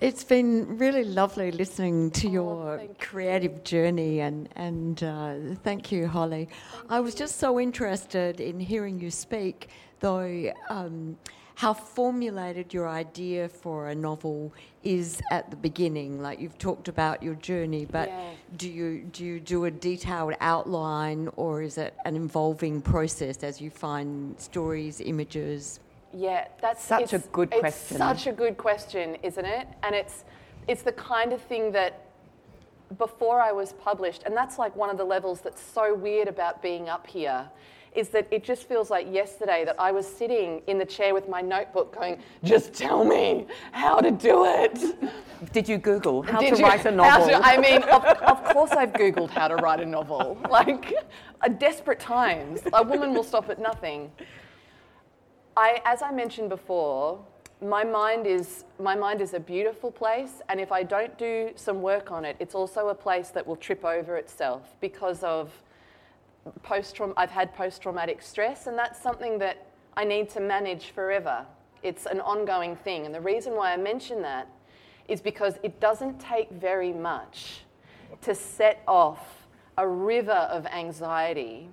It's 0.00 0.24
been 0.24 0.78
really 0.78 1.04
lovely 1.04 1.50
listening 1.52 2.10
to 2.12 2.28
Oh, 2.28 2.32
your 2.32 2.80
you. 2.82 2.96
creative 2.98 3.62
journey, 3.64 4.20
and 4.20 4.48
and 4.56 5.02
uh, 5.02 5.34
thank 5.62 5.92
you, 5.92 6.08
Holly. 6.08 6.48
I 6.88 7.00
was 7.00 7.14
just 7.14 7.36
so 7.38 7.60
interested 7.60 8.40
in 8.40 8.58
hearing 8.60 8.98
you 8.98 9.10
speak, 9.10 9.68
though. 10.00 10.52
Um, 10.70 11.18
how 11.60 11.74
formulated 11.74 12.72
your 12.72 12.88
idea 12.88 13.46
for 13.46 13.88
a 13.90 13.94
novel 13.94 14.50
is 14.82 15.20
at 15.30 15.50
the 15.50 15.56
beginning. 15.56 16.22
Like 16.22 16.40
you've 16.40 16.56
talked 16.56 16.88
about 16.88 17.22
your 17.22 17.34
journey, 17.34 17.84
but 17.84 18.08
Yeah. 18.08 18.30
do 18.56 18.66
you 18.70 19.02
do 19.16 19.26
you 19.26 19.40
do 19.40 19.66
a 19.66 19.70
detailed 19.70 20.32
outline, 20.40 21.28
or 21.36 21.60
is 21.60 21.76
it 21.76 21.92
an 22.06 22.16
involving 22.16 22.80
process 22.80 23.42
as 23.42 23.60
you 23.60 23.68
find 23.68 24.40
stories, 24.40 25.02
images? 25.02 25.80
Yeah, 26.14 26.48
that's 26.62 26.82
Such 26.82 27.12
a 27.12 27.16
it's- 27.16 27.28
good 27.30 27.50
it's 27.52 27.60
question. 27.60 27.98
Such 27.98 28.26
a 28.26 28.32
good 28.32 28.56
question, 28.56 29.16
isn't 29.22 29.44
it? 29.58 29.68
And 29.82 29.94
it's 29.94 30.24
it's 30.66 30.82
the 30.82 30.92
kind 30.92 31.30
of 31.34 31.42
thing 31.42 31.72
that 31.72 31.92
before 32.96 33.38
I 33.42 33.52
was 33.52 33.74
published, 33.74 34.22
and 34.24 34.34
that's 34.34 34.56
like 34.58 34.74
one 34.74 34.88
of 34.88 34.96
the 34.96 35.04
levels 35.04 35.42
that's 35.42 35.60
so 35.60 35.94
weird 35.94 36.26
about 36.26 36.62
being 36.62 36.88
up 36.88 37.06
here, 37.06 37.50
is 37.94 38.08
that 38.10 38.26
it 38.30 38.44
just 38.44 38.68
feels 38.68 38.88
like 38.90 39.12
yesterday 39.12 39.64
that 39.64 39.74
I 39.78 39.90
was 39.90 40.06
sitting 40.06 40.62
in 40.68 40.78
the 40.78 40.84
chair 40.84 41.12
with 41.12 41.28
my 41.28 41.40
notebook 41.40 41.94
going, 41.94 42.18
just 42.44 42.72
tell 42.72 43.04
me 43.04 43.46
how 43.72 43.98
to 43.98 44.10
do 44.10 44.44
it. 44.46 44.78
Did 45.52 45.68
you 45.68 45.76
Google 45.78 46.22
how 46.22 46.38
Did 46.40 46.54
to 46.54 46.60
you- 46.60 46.66
write 46.66 46.84
a 46.86 46.90
novel? 47.02 47.26
to- 47.28 47.40
I 47.42 47.56
mean, 47.58 47.82
of, 47.84 48.04
of 48.04 48.44
course 48.52 48.70
I've 48.72 48.92
Googled 48.92 49.30
how 49.30 49.48
to 49.48 49.56
write 49.56 49.80
a 49.80 49.86
novel. 49.86 50.38
Like, 50.50 50.92
at 51.42 51.58
desperate 51.58 52.00
times, 52.00 52.60
a 52.72 52.82
woman 52.82 53.14
will 53.14 53.24
stop 53.24 53.48
at 53.50 53.58
nothing. 53.60 54.10
I, 55.56 55.80
as 55.84 56.02
I 56.02 56.12
mentioned 56.12 56.48
before, 56.48 57.18
my 57.62 57.84
mind 57.84 58.26
is 58.26 58.64
my 58.78 58.94
mind 58.94 59.20
is 59.20 59.34
a 59.34 59.40
beautiful 59.40 59.90
place, 59.90 60.42
and 60.48 60.60
if 60.60 60.72
I 60.72 60.82
don't 60.82 61.16
do 61.18 61.50
some 61.56 61.82
work 61.82 62.10
on 62.10 62.24
it, 62.24 62.36
it's 62.38 62.54
also 62.54 62.88
a 62.88 62.94
place 62.94 63.28
that 63.30 63.46
will 63.46 63.56
trip 63.56 63.84
over 63.84 64.16
itself 64.16 64.62
because 64.80 65.22
of 65.22 65.50
post 66.62 67.00
I've 67.16 67.30
had 67.30 67.54
post 67.54 67.82
traumatic 67.82 68.22
stress, 68.22 68.66
and 68.66 68.76
that's 68.76 69.00
something 69.00 69.38
that 69.38 69.66
I 69.96 70.04
need 70.04 70.30
to 70.30 70.40
manage 70.40 70.90
forever. 70.90 71.44
It's 71.82 72.06
an 72.06 72.20
ongoing 72.20 72.76
thing, 72.76 73.06
and 73.06 73.14
the 73.14 73.20
reason 73.20 73.54
why 73.54 73.72
I 73.72 73.76
mention 73.76 74.22
that 74.22 74.48
is 75.08 75.20
because 75.20 75.58
it 75.62 75.80
doesn't 75.80 76.20
take 76.20 76.50
very 76.50 76.92
much 76.92 77.62
to 78.22 78.34
set 78.34 78.82
off 78.86 79.46
a 79.78 79.86
river 79.86 80.32
of 80.32 80.66
anxiety 80.66 81.68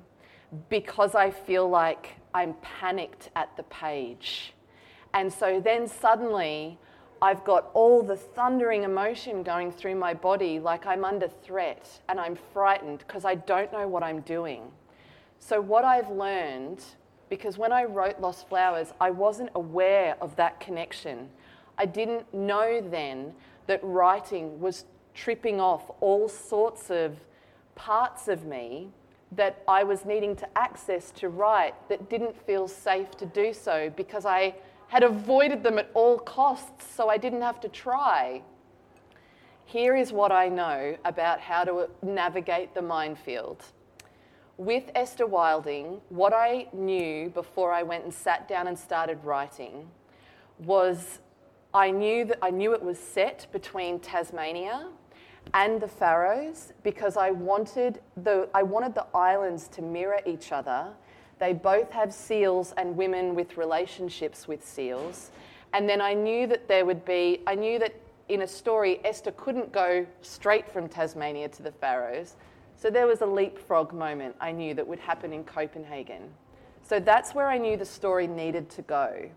because 0.70 1.14
I 1.14 1.30
feel 1.30 1.70
like 1.70 2.16
I'm 2.34 2.54
panicked 2.62 3.30
at 3.36 3.56
the 3.58 3.64
page. 3.64 4.54
And 5.14 5.32
so 5.32 5.60
then 5.60 5.88
suddenly 5.88 6.78
I've 7.22 7.44
got 7.44 7.72
all 7.74 8.04
the 8.04 8.16
thundering 8.16 8.84
emotion 8.84 9.44
going 9.44 9.72
through 9.72 9.96
my 9.96 10.14
body 10.14 10.60
like 10.60 10.86
I'm 10.86 11.04
under 11.04 11.28
threat 11.28 12.02
and 12.10 12.20
I'm 12.20 12.38
frightened 12.54 13.00
because 13.00 13.26
I 13.26 13.36
don't 13.36 13.72
know 13.72 13.88
what 13.88 14.04
I'm 14.04 14.22
doing. 14.22 14.72
So, 15.40 15.62
what 15.62 15.86
I've 15.86 16.10
learned, 16.10 16.84
because 17.30 17.58
when 17.58 17.72
I 17.72 17.86
wrote 17.86 18.20
Lost 18.20 18.48
Flowers, 18.50 18.94
I 19.00 19.12
wasn't 19.12 19.50
aware 19.56 20.16
of 20.22 20.36
that 20.36 20.60
connection. 20.60 21.30
I 21.78 21.86
didn't 21.86 22.32
know 22.34 22.82
then 22.82 23.34
that 23.68 23.80
writing 23.84 24.60
was 24.60 24.86
tripping 25.14 25.60
off 25.60 25.92
all 26.00 26.28
sorts 26.30 26.90
of 26.90 27.18
parts 27.76 28.28
of 28.28 28.46
me 28.46 28.90
that 29.32 29.62
I 29.68 29.84
was 29.84 30.06
needing 30.06 30.36
to 30.38 30.58
access 30.58 31.12
to 31.12 31.30
write 31.30 31.76
that 31.90 32.10
didn't 32.10 32.40
feel 32.46 32.68
safe 32.68 33.12
to 33.18 33.26
do 33.26 33.54
so 33.54 33.92
because 33.96 34.26
I 34.26 34.56
had 34.88 35.04
avoided 35.04 35.64
them 35.64 35.78
at 35.78 35.90
all 35.94 36.18
costs 36.18 36.94
so 36.96 37.10
I 37.10 37.18
didn't 37.18 37.42
have 37.42 37.60
to 37.62 37.70
try. 37.70 38.42
Here 39.66 39.96
is 39.96 40.14
what 40.14 40.32
I 40.32 40.48
know 40.48 40.98
about 41.04 41.42
how 41.42 41.66
to 41.66 41.90
navigate 42.02 42.74
the 42.74 42.82
minefield. 42.82 43.64
With 44.58 44.90
Esther 44.96 45.28
Wilding, 45.28 46.02
what 46.10 46.34
I 46.34 46.68
knew 46.74 47.30
before 47.30 47.72
I 47.74 47.84
went 47.84 48.06
and 48.06 48.14
sat 48.14 48.48
down 48.48 48.68
and 48.68 48.80
started 48.80 49.24
writing 49.24 49.90
was 50.60 51.20
I 51.74 51.92
knew 51.92 52.26
that 52.26 52.40
I 52.42 52.50
knew 52.50 52.74
it 52.74 52.82
was 52.82 52.98
set 52.98 53.46
between 53.52 54.00
Tasmania 54.00 54.88
and 55.54 55.80
the 55.82 55.88
Faroes 55.88 56.74
because 56.84 57.18
I 57.18 57.32
wanted 57.32 58.00
the 58.24 58.50
I 58.54 58.64
wanted 58.64 58.96
the 58.96 59.06
islands 59.14 59.68
to 59.70 59.82
mirror 59.82 60.22
each 60.26 60.52
other. 60.52 60.94
They 61.40 61.54
both 61.54 61.92
have 61.92 62.14
seals 62.14 62.74
and 62.78 62.98
women 62.98 63.36
with 63.36 63.58
relationships 63.58 64.48
with 64.48 64.66
seals. 64.66 65.32
And 65.74 65.88
then 65.88 66.02
I 66.02 66.14
knew 66.14 66.48
that 66.48 66.68
there 66.68 66.86
would 66.86 67.06
be 67.06 67.42
I 67.46 67.56
knew 67.56 67.80
that 67.80 67.94
in 68.30 68.42
a 68.42 68.48
story 68.48 69.00
Esther 69.06 69.32
couldn't 69.32 69.72
go 69.72 70.06
straight 70.22 70.70
from 70.72 70.90
Tasmania 70.90 71.50
to 71.50 71.64
the 71.64 71.72
Faroes. 71.72 72.36
So 72.76 72.90
there 72.90 73.08
was 73.08 73.22
a 73.22 73.26
leapfrog 73.26 73.94
moment 73.94 74.36
I 74.40 74.52
knew 74.52 74.74
that 74.74 74.88
would 74.88 75.00
happen 75.00 75.34
in 75.34 75.44
Copenhagen. 75.44 76.30
So 76.84 77.00
that's 77.00 77.36
where 77.36 77.48
I 77.48 77.58
knew 77.58 77.76
the 77.76 77.86
story 77.86 78.28
needed 78.28 78.70
to 78.72 78.82
go. 78.82 79.30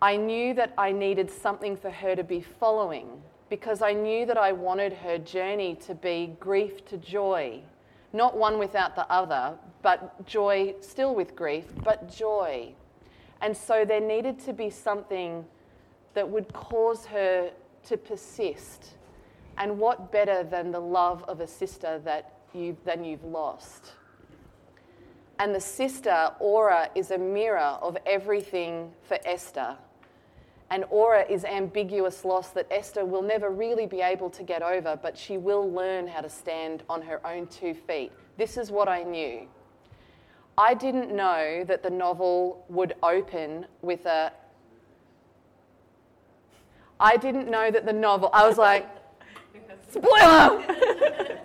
I 0.00 0.16
knew 0.16 0.54
that 0.54 0.74
I 0.78 0.92
needed 0.92 1.30
something 1.30 1.76
for 1.76 1.90
her 1.90 2.14
to 2.16 2.24
be 2.24 2.40
following 2.40 3.08
because 3.48 3.82
I 3.82 3.92
knew 3.92 4.26
that 4.26 4.38
I 4.38 4.52
wanted 4.52 4.92
her 4.92 5.18
journey 5.18 5.74
to 5.86 5.94
be 5.94 6.36
grief 6.38 6.84
to 6.86 6.96
joy. 6.98 7.60
Not 8.12 8.36
one 8.36 8.58
without 8.58 8.94
the 8.94 9.10
other, 9.10 9.54
but 9.82 10.26
joy 10.26 10.74
still 10.80 11.14
with 11.14 11.36
grief, 11.36 11.66
but 11.84 12.08
joy. 12.08 12.72
And 13.40 13.56
so 13.56 13.84
there 13.84 14.00
needed 14.00 14.38
to 14.40 14.52
be 14.52 14.70
something 14.70 15.44
that 16.14 16.28
would 16.28 16.52
cause 16.52 17.06
her 17.06 17.50
to 17.84 17.96
persist. 17.96 18.94
And 19.56 19.78
what 19.78 20.10
better 20.10 20.42
than 20.42 20.70
the 20.70 20.80
love 20.80 21.24
of 21.24 21.40
a 21.40 21.46
sister 21.46 22.00
that 22.04 22.38
you, 22.54 22.76
than 22.84 23.04
you've 23.04 23.24
lost? 23.24 23.92
And 25.38 25.54
the 25.54 25.60
sister, 25.60 26.32
Aura, 26.40 26.90
is 26.94 27.10
a 27.10 27.18
mirror 27.18 27.78
of 27.80 27.96
everything 28.06 28.92
for 29.02 29.18
Esther 29.24 29.76
and 30.70 30.84
aura 30.90 31.24
is 31.28 31.44
ambiguous 31.44 32.24
loss 32.24 32.50
that 32.50 32.66
Esther 32.70 33.04
will 33.04 33.22
never 33.22 33.50
really 33.50 33.86
be 33.86 34.00
able 34.00 34.28
to 34.30 34.42
get 34.42 34.62
over, 34.62 34.98
but 35.00 35.16
she 35.16 35.38
will 35.38 35.70
learn 35.70 36.06
how 36.06 36.20
to 36.20 36.28
stand 36.28 36.82
on 36.90 37.00
her 37.02 37.26
own 37.26 37.46
two 37.46 37.74
feet. 37.74 38.12
This 38.36 38.56
is 38.58 38.70
what 38.70 38.88
I 38.88 39.02
knew. 39.02 39.48
I 40.58 40.74
didn't 40.74 41.14
know 41.14 41.64
that 41.64 41.82
the 41.82 41.90
novel 41.90 42.64
would 42.68 42.94
open 43.02 43.66
with 43.80 44.04
a. 44.06 44.32
I 47.00 47.16
didn't 47.16 47.48
know 47.48 47.70
that 47.70 47.86
the 47.86 47.92
novel. 47.92 48.28
I 48.32 48.46
was 48.46 48.58
like, 48.58 48.86
spoiler! 49.88 50.64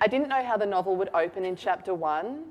I 0.00 0.06
didn't 0.06 0.28
know 0.28 0.44
how 0.44 0.56
the 0.56 0.66
novel 0.66 0.96
would 0.96 1.10
open 1.14 1.44
in 1.44 1.56
chapter 1.56 1.94
one 1.94 2.44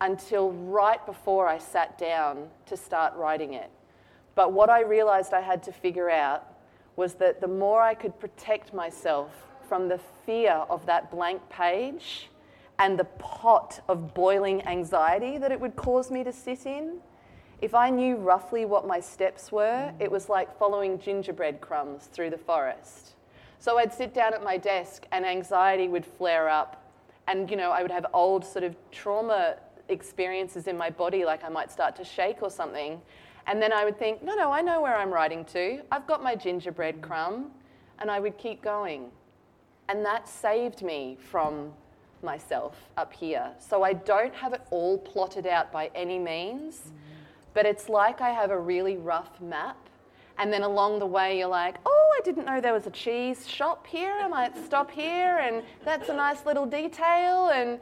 until 0.00 0.52
right 0.52 1.04
before 1.04 1.48
I 1.48 1.58
sat 1.58 1.98
down 1.98 2.48
to 2.66 2.76
start 2.76 3.14
writing 3.16 3.54
it. 3.54 3.70
But 4.38 4.52
what 4.52 4.70
I 4.70 4.82
realized 4.82 5.34
I 5.34 5.40
had 5.40 5.64
to 5.64 5.72
figure 5.72 6.08
out 6.08 6.46
was 6.94 7.14
that 7.14 7.40
the 7.40 7.48
more 7.48 7.82
I 7.82 7.92
could 7.92 8.20
protect 8.20 8.72
myself 8.72 9.32
from 9.68 9.88
the 9.88 9.98
fear 10.24 10.52
of 10.70 10.86
that 10.86 11.10
blank 11.10 11.42
page 11.50 12.30
and 12.78 12.96
the 12.96 13.06
pot 13.18 13.80
of 13.88 14.14
boiling 14.14 14.64
anxiety 14.64 15.38
that 15.38 15.50
it 15.50 15.58
would 15.58 15.74
cause 15.74 16.12
me 16.12 16.22
to 16.22 16.32
sit 16.32 16.66
in, 16.66 16.98
if 17.60 17.74
I 17.74 17.90
knew 17.90 18.14
roughly 18.14 18.64
what 18.64 18.86
my 18.86 19.00
steps 19.00 19.50
were, 19.50 19.92
it 19.98 20.08
was 20.08 20.28
like 20.28 20.56
following 20.56 21.00
gingerbread 21.00 21.60
crumbs 21.60 22.04
through 22.04 22.30
the 22.30 22.38
forest. 22.38 23.16
So 23.58 23.78
I'd 23.78 23.92
sit 23.92 24.14
down 24.14 24.34
at 24.34 24.44
my 24.44 24.56
desk 24.56 25.04
and 25.10 25.26
anxiety 25.26 25.88
would 25.88 26.06
flare 26.06 26.48
up. 26.48 26.88
And, 27.26 27.50
you 27.50 27.56
know, 27.56 27.72
I 27.72 27.82
would 27.82 27.90
have 27.90 28.06
old 28.14 28.44
sort 28.44 28.62
of 28.62 28.76
trauma 28.92 29.56
experiences 29.88 30.68
in 30.68 30.78
my 30.78 30.90
body, 30.90 31.24
like 31.24 31.42
I 31.42 31.48
might 31.48 31.72
start 31.72 31.96
to 31.96 32.04
shake 32.04 32.40
or 32.40 32.50
something. 32.52 33.00
And 33.48 33.60
then 33.60 33.72
I 33.72 33.84
would 33.84 33.98
think, 33.98 34.22
no, 34.22 34.36
no, 34.36 34.52
I 34.52 34.60
know 34.60 34.80
where 34.80 34.96
I'm 34.96 35.10
writing 35.10 35.44
to. 35.46 35.80
I've 35.90 36.06
got 36.06 36.22
my 36.22 36.36
gingerbread 36.36 37.00
crumb. 37.00 37.50
And 37.98 38.10
I 38.10 38.20
would 38.20 38.38
keep 38.38 38.62
going. 38.62 39.10
And 39.88 40.04
that 40.04 40.28
saved 40.28 40.82
me 40.82 41.16
from 41.18 41.72
myself 42.22 42.76
up 42.96 43.12
here. 43.12 43.50
So 43.58 43.82
I 43.82 43.94
don't 43.94 44.34
have 44.34 44.52
it 44.52 44.60
all 44.70 44.98
plotted 44.98 45.46
out 45.46 45.72
by 45.72 45.90
any 45.94 46.18
means, 46.18 46.76
mm-hmm. 46.76 46.94
but 47.54 47.66
it's 47.66 47.88
like 47.88 48.20
I 48.20 48.30
have 48.30 48.50
a 48.50 48.58
really 48.58 48.96
rough 48.96 49.40
map. 49.40 49.76
And 50.38 50.52
then 50.52 50.62
along 50.62 51.00
the 51.00 51.06
way, 51.06 51.38
you're 51.38 51.48
like, 51.48 51.76
oh, 51.84 52.14
I 52.16 52.20
didn't 52.24 52.44
know 52.44 52.60
there 52.60 52.72
was 52.72 52.86
a 52.86 52.92
cheese 52.92 53.48
shop 53.48 53.86
here. 53.86 54.12
I 54.12 54.28
might 54.28 54.56
stop 54.64 54.90
here, 54.90 55.38
and 55.38 55.64
that's 55.84 56.08
a 56.08 56.14
nice 56.14 56.46
little 56.46 56.66
detail, 56.66 57.48
and 57.48 57.80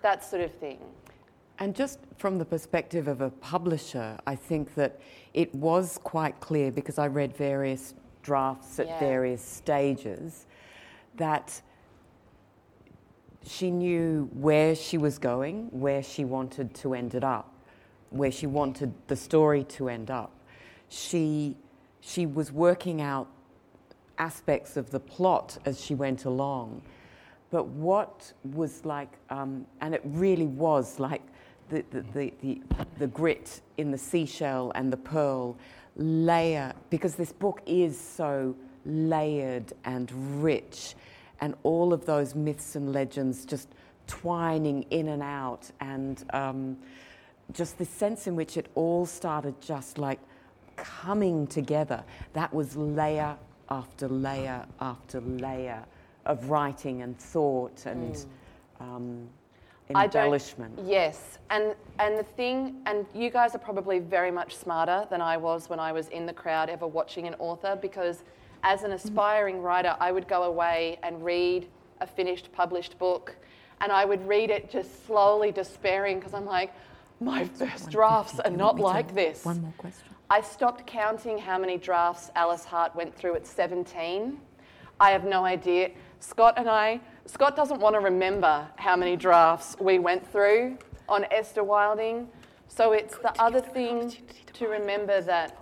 that 0.00 0.24
sort 0.24 0.40
of 0.40 0.54
thing. 0.54 0.78
And 1.58 1.74
just 1.74 2.00
from 2.18 2.38
the 2.38 2.44
perspective 2.44 3.06
of 3.06 3.20
a 3.20 3.30
publisher, 3.30 4.18
I 4.26 4.34
think 4.34 4.74
that 4.74 5.00
it 5.34 5.54
was 5.54 5.98
quite 6.02 6.40
clear 6.40 6.72
because 6.72 6.98
I 6.98 7.06
read 7.06 7.36
various 7.36 7.94
drafts 8.22 8.80
at 8.80 8.86
yeah. 8.86 8.98
various 8.98 9.42
stages 9.42 10.46
that 11.16 11.60
she 13.46 13.70
knew 13.70 14.28
where 14.32 14.74
she 14.74 14.98
was 14.98 15.18
going, 15.18 15.68
where 15.70 16.02
she 16.02 16.24
wanted 16.24 16.74
to 16.74 16.94
end 16.94 17.14
it 17.14 17.22
up, 17.22 17.52
where 18.10 18.32
she 18.32 18.46
wanted 18.46 18.92
the 19.06 19.16
story 19.16 19.64
to 19.64 19.88
end 19.88 20.10
up. 20.10 20.32
She, 20.88 21.56
she 22.00 22.26
was 22.26 22.50
working 22.50 23.00
out 23.00 23.28
aspects 24.18 24.76
of 24.76 24.90
the 24.90 25.00
plot 25.00 25.58
as 25.66 25.80
she 25.80 25.94
went 25.94 26.24
along. 26.24 26.82
But 27.50 27.66
what 27.66 28.32
was 28.42 28.84
like, 28.84 29.12
um, 29.30 29.66
and 29.80 29.94
it 29.94 30.02
really 30.04 30.46
was 30.46 30.98
like 30.98 31.22
the, 31.70 31.84
the, 31.90 32.32
the, 32.42 32.60
the, 32.98 33.06
grit 33.06 33.60
in 33.78 33.90
the 33.90 33.98
seashell 33.98 34.72
and 34.74 34.92
the 34.92 34.96
pearl 34.96 35.56
layer, 35.96 36.72
because 36.90 37.14
this 37.14 37.32
book 37.32 37.60
is 37.66 37.98
so 37.98 38.54
layered 38.84 39.72
and 39.84 40.10
rich, 40.42 40.94
and 41.40 41.54
all 41.62 41.92
of 41.92 42.06
those 42.06 42.34
myths 42.34 42.76
and 42.76 42.92
legends 42.92 43.44
just 43.44 43.68
twining 44.06 44.84
in 44.90 45.08
and 45.08 45.22
out, 45.22 45.70
and 45.80 46.24
um, 46.32 46.76
just 47.52 47.78
the 47.78 47.84
sense 47.84 48.26
in 48.26 48.36
which 48.36 48.56
it 48.56 48.68
all 48.74 49.06
started 49.06 49.60
just 49.60 49.98
like 49.98 50.20
coming 50.76 51.46
together. 51.46 52.02
That 52.32 52.52
was 52.52 52.76
layer 52.76 53.36
after 53.70 54.08
layer 54.08 54.66
after 54.80 55.20
layer 55.20 55.84
of 56.26 56.50
writing 56.50 57.02
and 57.02 57.18
thought 57.18 57.86
and. 57.86 58.14
Mm. 58.14 58.26
Um, 58.80 59.28
embellishment. 59.90 60.78
yes, 60.84 61.38
and 61.50 61.74
and 61.98 62.18
the 62.18 62.24
thing, 62.24 62.76
and 62.86 63.06
you 63.14 63.30
guys 63.30 63.54
are 63.54 63.58
probably 63.58 63.98
very 63.98 64.30
much 64.30 64.56
smarter 64.56 65.06
than 65.10 65.20
I 65.20 65.36
was 65.36 65.68
when 65.68 65.78
I 65.78 65.92
was 65.92 66.08
in 66.08 66.26
the 66.26 66.32
crowd 66.32 66.68
ever 66.70 66.86
watching 66.86 67.26
an 67.26 67.34
author 67.38 67.78
because 67.80 68.24
as 68.62 68.82
an 68.82 68.92
aspiring 68.92 69.60
writer, 69.60 69.94
I 70.00 70.10
would 70.10 70.26
go 70.26 70.44
away 70.44 70.98
and 71.02 71.22
read 71.22 71.68
a 72.00 72.06
finished 72.06 72.50
published 72.52 72.98
book, 72.98 73.36
and 73.80 73.92
I 73.92 74.04
would 74.04 74.26
read 74.26 74.50
it 74.50 74.70
just 74.70 75.06
slowly 75.06 75.52
despairing 75.52 76.18
because 76.18 76.34
I'm 76.34 76.46
like, 76.46 76.72
my 77.20 77.44
first 77.44 77.90
drafts 77.90 78.40
are 78.40 78.50
not 78.50 78.80
like 78.80 79.14
this. 79.14 79.44
One 79.44 79.60
more 79.60 79.74
question. 79.76 80.08
I 80.30 80.40
stopped 80.40 80.86
counting 80.86 81.38
how 81.38 81.58
many 81.58 81.76
drafts 81.76 82.30
Alice 82.34 82.64
Hart 82.64 82.96
went 82.96 83.14
through 83.14 83.34
at 83.36 83.46
17. 83.46 84.40
I 84.98 85.10
have 85.10 85.24
no 85.24 85.44
idea. 85.44 85.90
Scott 86.20 86.54
and 86.56 86.68
I 86.68 87.00
Scott 87.26 87.56
doesn't 87.56 87.80
want 87.80 87.94
to 87.94 88.00
remember 88.00 88.68
how 88.76 88.96
many 88.96 89.16
drafts 89.16 89.76
we 89.80 89.98
went 89.98 90.30
through 90.30 90.76
on 91.08 91.24
Esther 91.30 91.64
Wilding. 91.64 92.28
So 92.68 92.92
it's 92.92 93.16
the 93.16 93.32
other 93.40 93.60
thing 93.60 94.12
to 94.52 94.68
remember 94.68 95.22
that 95.22 95.56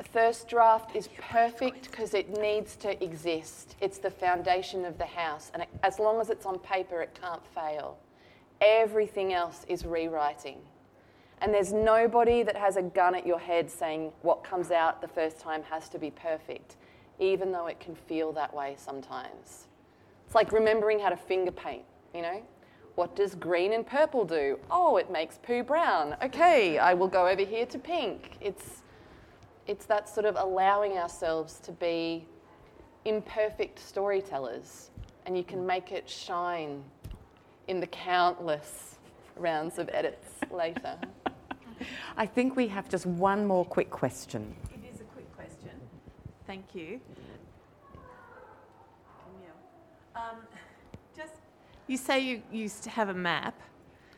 a 0.00 0.02
first 0.02 0.48
draft 0.48 0.96
is 0.96 1.08
perfect 1.18 1.90
because 1.90 2.14
it 2.14 2.30
needs 2.40 2.74
to 2.76 3.02
exist. 3.02 3.76
It's 3.80 3.98
the 3.98 4.10
foundation 4.10 4.84
of 4.84 4.98
the 4.98 5.06
house. 5.06 5.52
And 5.54 5.62
it, 5.62 5.68
as 5.84 6.00
long 6.00 6.20
as 6.20 6.30
it's 6.30 6.46
on 6.46 6.58
paper, 6.58 7.00
it 7.00 7.16
can't 7.20 7.46
fail. 7.54 7.98
Everything 8.60 9.32
else 9.32 9.64
is 9.68 9.86
rewriting. 9.86 10.58
And 11.42 11.54
there's 11.54 11.72
nobody 11.72 12.42
that 12.42 12.56
has 12.56 12.76
a 12.76 12.82
gun 12.82 13.14
at 13.14 13.24
your 13.24 13.38
head 13.38 13.70
saying 13.70 14.10
what 14.22 14.42
comes 14.42 14.72
out 14.72 15.00
the 15.00 15.08
first 15.08 15.38
time 15.38 15.62
has 15.70 15.88
to 15.90 15.98
be 15.98 16.10
perfect, 16.10 16.76
even 17.20 17.52
though 17.52 17.68
it 17.68 17.78
can 17.78 17.94
feel 17.94 18.32
that 18.32 18.52
way 18.52 18.74
sometimes. 18.76 19.68
It's 20.30 20.34
like 20.36 20.52
remembering 20.52 21.00
how 21.00 21.08
to 21.08 21.16
finger 21.16 21.50
paint, 21.50 21.82
you 22.14 22.22
know? 22.22 22.40
What 22.94 23.16
does 23.16 23.34
green 23.34 23.72
and 23.72 23.84
purple 23.84 24.24
do? 24.24 24.60
Oh, 24.70 24.96
it 24.96 25.10
makes 25.10 25.38
poo 25.38 25.64
brown. 25.64 26.14
Okay, 26.22 26.78
I 26.78 26.94
will 26.94 27.08
go 27.08 27.26
over 27.26 27.42
here 27.42 27.66
to 27.66 27.78
pink. 27.80 28.36
It's, 28.40 28.82
it's 29.66 29.86
that 29.86 30.08
sort 30.08 30.26
of 30.26 30.36
allowing 30.38 30.98
ourselves 30.98 31.58
to 31.64 31.72
be 31.72 32.26
imperfect 33.04 33.80
storytellers, 33.80 34.90
and 35.26 35.36
you 35.36 35.42
can 35.42 35.66
make 35.66 35.90
it 35.90 36.08
shine 36.08 36.84
in 37.66 37.80
the 37.80 37.88
countless 37.88 38.98
rounds 39.36 39.80
of 39.80 39.90
edits 39.92 40.28
later. 40.52 40.96
I 42.16 42.26
think 42.26 42.54
we 42.54 42.68
have 42.68 42.88
just 42.88 43.04
one 43.04 43.48
more 43.48 43.64
quick 43.64 43.90
question. 43.90 44.54
It 44.72 44.94
is 44.94 45.00
a 45.00 45.04
quick 45.06 45.34
question. 45.34 45.72
Thank 46.46 46.72
you. 46.72 47.00
Um, 50.30 50.36
just, 51.16 51.32
you 51.86 51.96
say 51.96 52.20
you 52.20 52.42
used 52.52 52.82
to 52.84 52.90
have 52.90 53.08
a 53.08 53.14
map. 53.14 53.60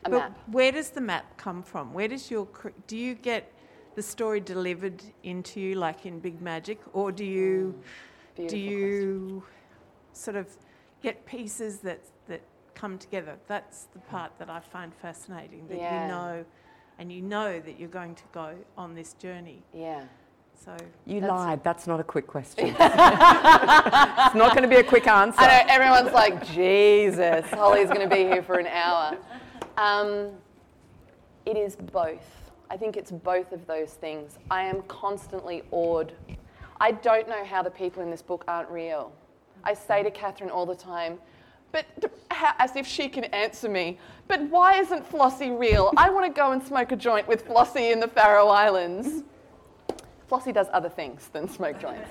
A 0.05 0.09
but 0.09 0.17
map. 0.17 0.39
where 0.47 0.71
does 0.71 0.89
the 0.89 1.01
map 1.01 1.37
come 1.37 1.63
from? 1.63 1.93
Where 1.93 2.07
does 2.07 2.29
your 2.29 2.47
do 2.87 2.97
you 2.97 3.15
get 3.15 3.51
the 3.95 4.03
story 4.03 4.41
delivered 4.41 5.01
into 5.23 5.61
you 5.61 5.75
like 5.75 6.05
in 6.05 6.19
Big 6.19 6.41
Magic, 6.41 6.79
or 6.91 7.11
do 7.11 7.23
you 7.23 7.73
do 8.35 8.43
Beautiful 8.47 8.59
you 8.59 9.43
sort 10.11 10.35
of 10.35 10.47
get 11.01 11.25
pieces 11.25 11.79
that 11.79 12.01
that 12.27 12.41
come 12.75 12.97
together? 12.97 13.37
That's 13.47 13.85
the 13.93 13.99
part 13.99 14.37
that 14.39 14.49
I 14.49 14.59
find 14.59 14.93
fascinating. 14.93 15.67
That 15.69 15.77
Yeah. 15.77 16.01
you 16.01 16.07
know, 16.09 16.45
and 16.99 17.11
you 17.11 17.21
know 17.21 17.61
that 17.61 17.79
you're 17.79 17.87
going 18.01 18.15
to 18.15 18.23
go 18.33 18.55
on 18.77 18.95
this 18.95 19.13
journey. 19.13 19.63
Yeah. 19.73 20.03
So 20.55 20.75
You 21.05 21.19
That's- 21.21 21.37
lied. 21.37 21.63
That's 21.63 21.87
not 21.87 21.99
a 21.99 22.03
quick 22.03 22.27
question. 22.27 22.67
it's 22.69 22.79
not 22.79 24.51
going 24.51 24.63
to 24.63 24.67
be 24.67 24.77
a 24.77 24.83
quick 24.83 25.07
answer. 25.07 25.41
I 25.41 25.47
know 25.47 25.73
everyone's 25.73 26.13
like, 26.13 26.45
Jesus, 26.47 27.45
Holly's 27.49 27.89
going 27.89 28.07
to 28.07 28.15
be 28.15 28.23
here 28.23 28.41
for 28.43 28.59
an 28.59 28.67
hour. 28.67 29.17
Um, 29.77 30.29
it 31.45 31.57
is 31.57 31.75
both. 31.75 32.51
I 32.69 32.77
think 32.77 32.95
it's 32.95 33.11
both 33.11 33.51
of 33.51 33.67
those 33.67 33.93
things. 33.93 34.37
I 34.49 34.63
am 34.63 34.81
constantly 34.83 35.63
awed. 35.71 36.13
I 36.79 36.91
don't 36.91 37.27
know 37.27 37.43
how 37.43 37.61
the 37.61 37.69
people 37.71 38.01
in 38.01 38.09
this 38.09 38.21
book 38.21 38.43
aren't 38.47 38.69
real. 38.69 39.11
I 39.63 39.73
say 39.73 40.01
to 40.03 40.11
Catherine 40.11 40.49
all 40.49 40.65
the 40.65 40.75
time, 40.75 41.19
but 41.71 41.85
as 42.59 42.75
if 42.75 42.87
she 42.87 43.09
can 43.09 43.25
answer 43.25 43.69
me, 43.69 43.99
but 44.27 44.41
why 44.49 44.75
isn't 44.79 45.09
Flossie 45.09 45.51
real? 45.57 45.91
I 45.97 46.09
want 46.09 46.25
to 46.25 46.31
go 46.31 46.51
and 46.51 46.63
smoke 46.63 46.91
a 46.91 46.95
joint 46.95 47.27
with 47.27 47.45
Flossie 47.45 47.91
in 47.91 47.99
the 47.99 48.07
Faroe 48.07 48.47
Islands. 48.47 49.23
Flossie 50.27 50.53
does 50.53 50.67
other 50.73 50.89
things 50.89 51.29
than 51.33 51.47
smoke 51.47 51.79
joints. 51.79 52.09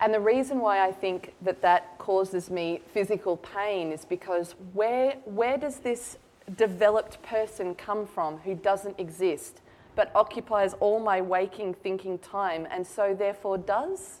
And 0.00 0.12
the 0.12 0.20
reason 0.20 0.58
why 0.58 0.86
I 0.86 0.92
think 0.92 1.34
that 1.40 1.62
that 1.62 1.96
causes 1.96 2.50
me 2.50 2.82
physical 2.92 3.38
pain 3.38 3.90
is 3.90 4.04
because 4.04 4.54
where, 4.74 5.12
where 5.24 5.56
does 5.56 5.78
this 5.78 6.18
developed 6.56 7.22
person 7.22 7.74
come 7.74 8.06
from 8.06 8.36
who 8.38 8.54
doesn't 8.54 9.00
exist 9.00 9.62
but 9.96 10.10
occupies 10.14 10.74
all 10.80 11.00
my 11.00 11.22
waking 11.22 11.72
thinking 11.72 12.18
time 12.18 12.68
and 12.70 12.86
so 12.86 13.14
therefore 13.14 13.56
does? 13.56 14.20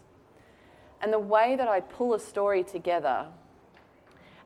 And 1.02 1.12
the 1.12 1.18
way 1.18 1.54
that 1.54 1.68
I 1.68 1.80
pull 1.80 2.14
a 2.14 2.18
story 2.18 2.64
together, 2.64 3.26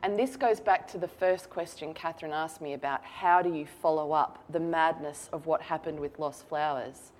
and 0.03 0.18
this 0.18 0.35
goes 0.35 0.59
back 0.59 0.89
to 0.89 0.99
the 0.99 1.07
first 1.07 1.51
question 1.51 1.95
Catherine 1.95 2.33
asked 2.33 2.61
me 2.61 2.72
about 2.72 3.05
how 3.05 3.43
do 3.43 3.55
you 3.55 3.64
follow 3.64 4.11
up 4.11 4.43
the 4.51 4.59
madness 4.59 5.29
of 5.33 5.47
what 5.47 5.62
happened 5.62 6.01
with 6.01 6.18
Lost 6.18 6.49
Flowers? 6.49 7.12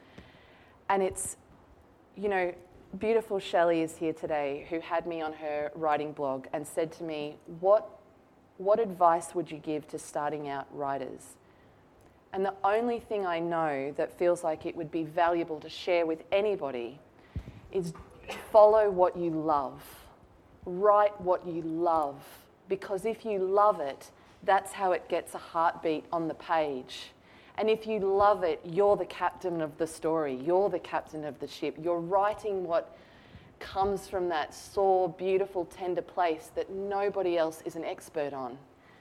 And 0.89 1.03
it's, 1.03 1.37
you 2.17 2.29
know, 2.29 2.55
beautiful 2.99 3.39
Shelley 3.39 3.83
is 3.83 3.97
here 3.97 4.13
today 4.13 4.67
who 4.71 4.81
had 4.81 5.07
me 5.07 5.21
on 5.21 5.33
her 5.35 5.71
writing 5.75 6.13
blog 6.13 6.47
and 6.53 6.67
said 6.67 6.93
to 6.93 7.05
me, 7.05 7.37
What, 7.61 7.89
what 8.57 8.81
advice 8.81 9.35
would 9.35 9.51
you 9.51 9.59
give 9.59 9.87
to 9.89 9.99
starting 9.99 10.49
out 10.49 10.67
writers? 10.73 11.37
And 12.33 12.45
the 12.45 12.55
only 12.65 13.01
thing 13.01 13.27
I 13.27 13.39
know 13.39 13.93
that 13.97 14.19
feels 14.19 14.45
like 14.45 14.67
it 14.67 14.77
would 14.77 14.91
be 14.91 15.03
valuable 15.05 15.61
to 15.61 15.69
share 15.69 16.07
with 16.07 16.25
anybody 16.31 16.99
is 17.73 17.93
follow 18.53 18.91
what 18.91 19.17
you 19.17 19.31
love. 19.31 19.83
Write 20.65 21.19
what 21.21 21.47
you 21.47 21.63
love. 21.63 22.23
Because 22.69 23.07
if 23.07 23.25
you 23.25 23.39
love 23.39 23.81
it, 23.81 24.11
that's 24.43 24.73
how 24.73 24.93
it 24.93 25.09
gets 25.09 25.35
a 25.35 25.39
heartbeat 25.39 26.05
on 26.13 26.29
the 26.29 26.35
page. 26.35 27.13
And 27.59 27.69
if 27.69 27.89
you 27.89 27.99
love 27.99 28.45
it, 28.45 28.61
you're 28.65 28.97
the 28.97 29.05
captain 29.05 29.61
of 29.61 29.77
the 29.79 29.87
story. 29.87 30.41
You're 30.47 30.71
the 30.71 30.79
captain 30.79 31.25
of 31.25 31.41
the 31.41 31.49
ship. 31.49 31.77
You're 31.83 31.99
writing 31.99 32.65
what 32.65 32.97
comes 33.59 34.07
from 34.07 34.29
that 34.29 34.55
sore, 34.55 35.09
beautiful, 35.09 35.65
tender 35.65 36.03
place 36.03 36.53
that 36.55 36.71
nobody 36.71 37.37
else 37.37 37.61
is 37.67 37.75
an 37.75 37.85
expert 37.85 38.33
on 38.33 38.57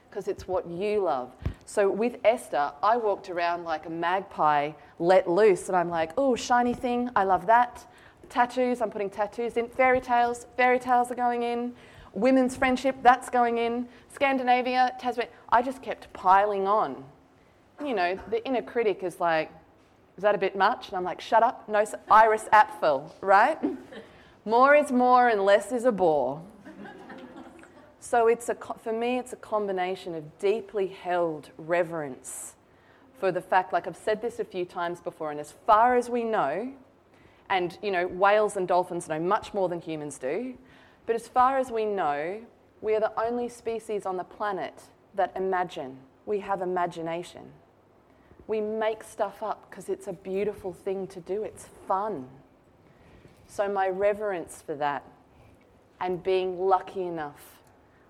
because 0.10 0.28
it's 0.28 0.48
what 0.48 0.68
you 0.68 1.04
love. 1.04 1.32
So 1.66 1.92
with 1.92 2.18
Esther, 2.24 2.72
I 2.82 2.98
walked 2.98 3.30
around 3.30 3.64
like 3.64 3.86
a 3.86 3.90
magpie 3.92 4.72
let 4.98 5.30
loose, 5.30 5.68
and 5.68 5.78
I'm 5.78 5.90
like, 5.90 6.12
oh, 6.18 6.36
shiny 6.36 6.74
thing, 6.74 7.12
I 7.16 7.26
love 7.26 7.46
that. 7.46 7.86
Tattoos, 8.30 8.82
I'm 8.82 8.90
putting 8.90 9.12
tattoos 9.12 9.58
in. 9.58 9.68
Fairy 9.70 10.02
tales, 10.02 10.48
fairy 10.58 10.80
tales 10.80 11.12
are 11.12 11.16
going 11.16 11.44
in. 11.44 11.74
Women's 12.14 12.56
friendship, 12.56 12.96
that's 13.04 13.30
going 13.30 13.60
in. 13.60 13.88
Scandinavia, 14.12 14.96
Tasmania. 15.00 15.32
I 15.50 15.62
just 15.62 15.84
kept 15.84 16.12
piling 16.14 16.68
on. 16.68 17.04
You 17.84 17.94
know, 17.94 18.20
the 18.30 18.46
inner 18.46 18.62
critic 18.62 19.04
is 19.04 19.20
like, 19.20 19.52
is 20.18 20.24
that 20.24 20.36
a 20.36 20.38
bit 20.38 20.56
much? 20.56 20.88
And 20.90 20.98
I'm 20.98 21.04
like, 21.04 21.22
shut 21.22 21.44
up, 21.44 21.70
no, 21.70 21.86
Iris 22.10 22.46
Apfel, 22.52 23.12
right? 23.22 23.58
more 24.46 24.76
is 24.76 24.92
more 24.92 25.30
and 25.30 25.46
less 25.46 25.72
is 25.72 25.86
a 25.86 25.92
bore. 25.92 26.42
So 28.00 28.28
it's 28.28 28.50
a, 28.50 28.56
for 28.56 28.94
me, 28.94 29.20
it's 29.20 29.34
a 29.34 29.38
combination 29.38 30.16
of 30.16 30.40
deeply 30.40 30.88
held 30.88 31.50
reverence 31.58 32.56
for 33.20 33.32
the 33.32 33.42
fact, 33.42 33.74
like 33.74 33.88
I've 33.88 33.98
said 33.98 34.22
this 34.22 34.40
a 34.40 34.46
few 34.46 34.66
times 34.66 35.02
before, 35.02 35.32
and 35.32 35.40
as 35.40 35.52
far 35.52 35.96
as 35.98 36.10
we 36.10 36.24
know, 36.24 36.72
and 37.50 37.78
you 37.82 37.92
know, 37.92 38.08
whales 38.08 38.58
and 38.58 38.68
dolphins 38.68 39.08
know 39.08 39.20
much 39.20 39.54
more 39.54 39.70
than 39.70 39.82
humans 39.82 40.18
do, 40.18 40.56
but 41.06 41.16
as 41.16 41.28
far 41.28 41.58
as 41.58 41.72
we 41.72 41.86
know, 41.86 42.42
we 42.82 42.94
are 42.94 43.00
the 43.00 43.20
only 43.20 43.50
species 43.50 44.06
on 44.06 44.18
the 44.18 44.24
planet 44.24 44.84
that 45.16 45.32
imagine. 45.36 45.98
We 46.26 46.40
have 46.40 46.62
imagination. 46.62 47.42
We 48.48 48.62
make 48.62 49.04
stuff 49.04 49.44
up 49.44 49.70
because 49.70 49.90
it's 49.90 50.08
a 50.08 50.14
beautiful 50.14 50.74
thing 50.74 51.08
to 51.08 51.20
do, 51.20 51.44
it's 51.44 51.68
fun. 51.88 52.28
So, 53.48 53.70
my 53.70 53.90
reverence 53.90 54.64
for 54.66 54.76
that 54.76 55.04
and 56.00 56.22
being 56.24 56.60
lucky 56.60 57.04
enough 57.04 57.58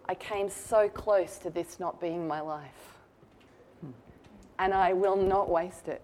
I 0.10 0.16
came 0.16 0.50
so 0.50 0.88
close 0.88 1.38
to 1.40 1.50
this 1.50 1.80
not 1.80 2.00
being 2.00 2.28
my 2.28 2.40
life. 2.40 2.96
And 4.60 4.74
I 4.74 4.94
will 4.94 5.18
not 5.18 5.50
waste 5.50 5.88
it. 5.88 6.02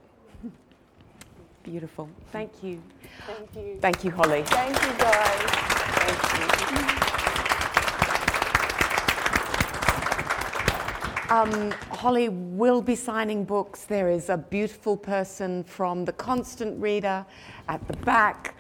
Beautiful. 1.64 2.10
Thank 2.32 2.62
you. 2.62 2.84
Thank 3.26 3.56
you. 3.56 3.78
Thank 3.80 4.04
you, 4.04 4.12
Holly. 4.12 4.44
Thank 4.44 4.76
you, 4.76 4.94
guys. 4.98 5.50
Thank 6.02 7.38
you. 7.38 7.43
Um, 11.34 11.72
Holly 11.90 12.30
will 12.30 12.80
be 12.80 12.94
signing 12.94 13.44
books. 13.44 13.86
There 13.86 14.08
is 14.08 14.30
a 14.30 14.38
beautiful 14.38 14.96
person 14.96 15.64
from 15.64 16.06
The 16.06 16.14
Constant 16.14 16.80
Reader 16.80 17.26
at 17.68 17.88
the 17.88 17.98
back. 17.98 18.56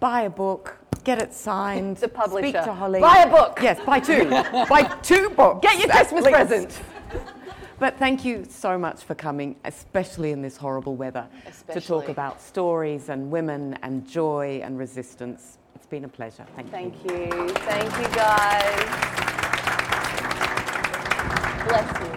Buy 0.00 0.22
a 0.22 0.30
book, 0.30 0.76
get 1.04 1.22
it 1.22 1.32
signed. 1.32 1.98
The 1.98 2.08
publisher. 2.08 2.48
Speak 2.48 2.64
to 2.64 2.74
Holly. 2.74 2.98
Buy 2.98 3.18
a 3.18 3.30
book. 3.30 3.60
Yes, 3.62 3.78
buy 3.86 4.00
two. 4.00 4.28
buy 4.68 4.92
two 5.04 5.30
books. 5.30 5.60
Get 5.62 5.78
your 5.78 5.88
Christmas 5.88 6.24
least. 6.24 6.34
present. 6.34 6.80
But 7.78 7.96
thank 7.96 8.24
you 8.24 8.44
so 8.48 8.76
much 8.76 9.04
for 9.04 9.14
coming, 9.14 9.54
especially 9.64 10.32
in 10.32 10.42
this 10.42 10.56
horrible 10.56 10.96
weather, 10.96 11.28
to 11.72 11.80
talk 11.80 12.08
about 12.08 12.42
stories 12.42 13.08
and 13.08 13.30
women 13.30 13.78
and 13.84 14.04
joy 14.04 14.60
and 14.64 14.76
resistance. 14.80 15.58
It's 15.76 15.86
been 15.86 16.04
a 16.04 16.08
pleasure. 16.08 16.44
Thank, 16.56 16.66
you. 16.66 16.72
Thank 16.72 17.04
you. 17.04 17.48
Thank 17.50 17.98
you, 17.98 18.16
guys. 18.16 19.26
Bless 21.68 22.00
you. 22.00 22.15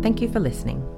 Thank 0.02 0.22
you 0.22 0.28
for 0.28 0.42
listening. 0.42 0.97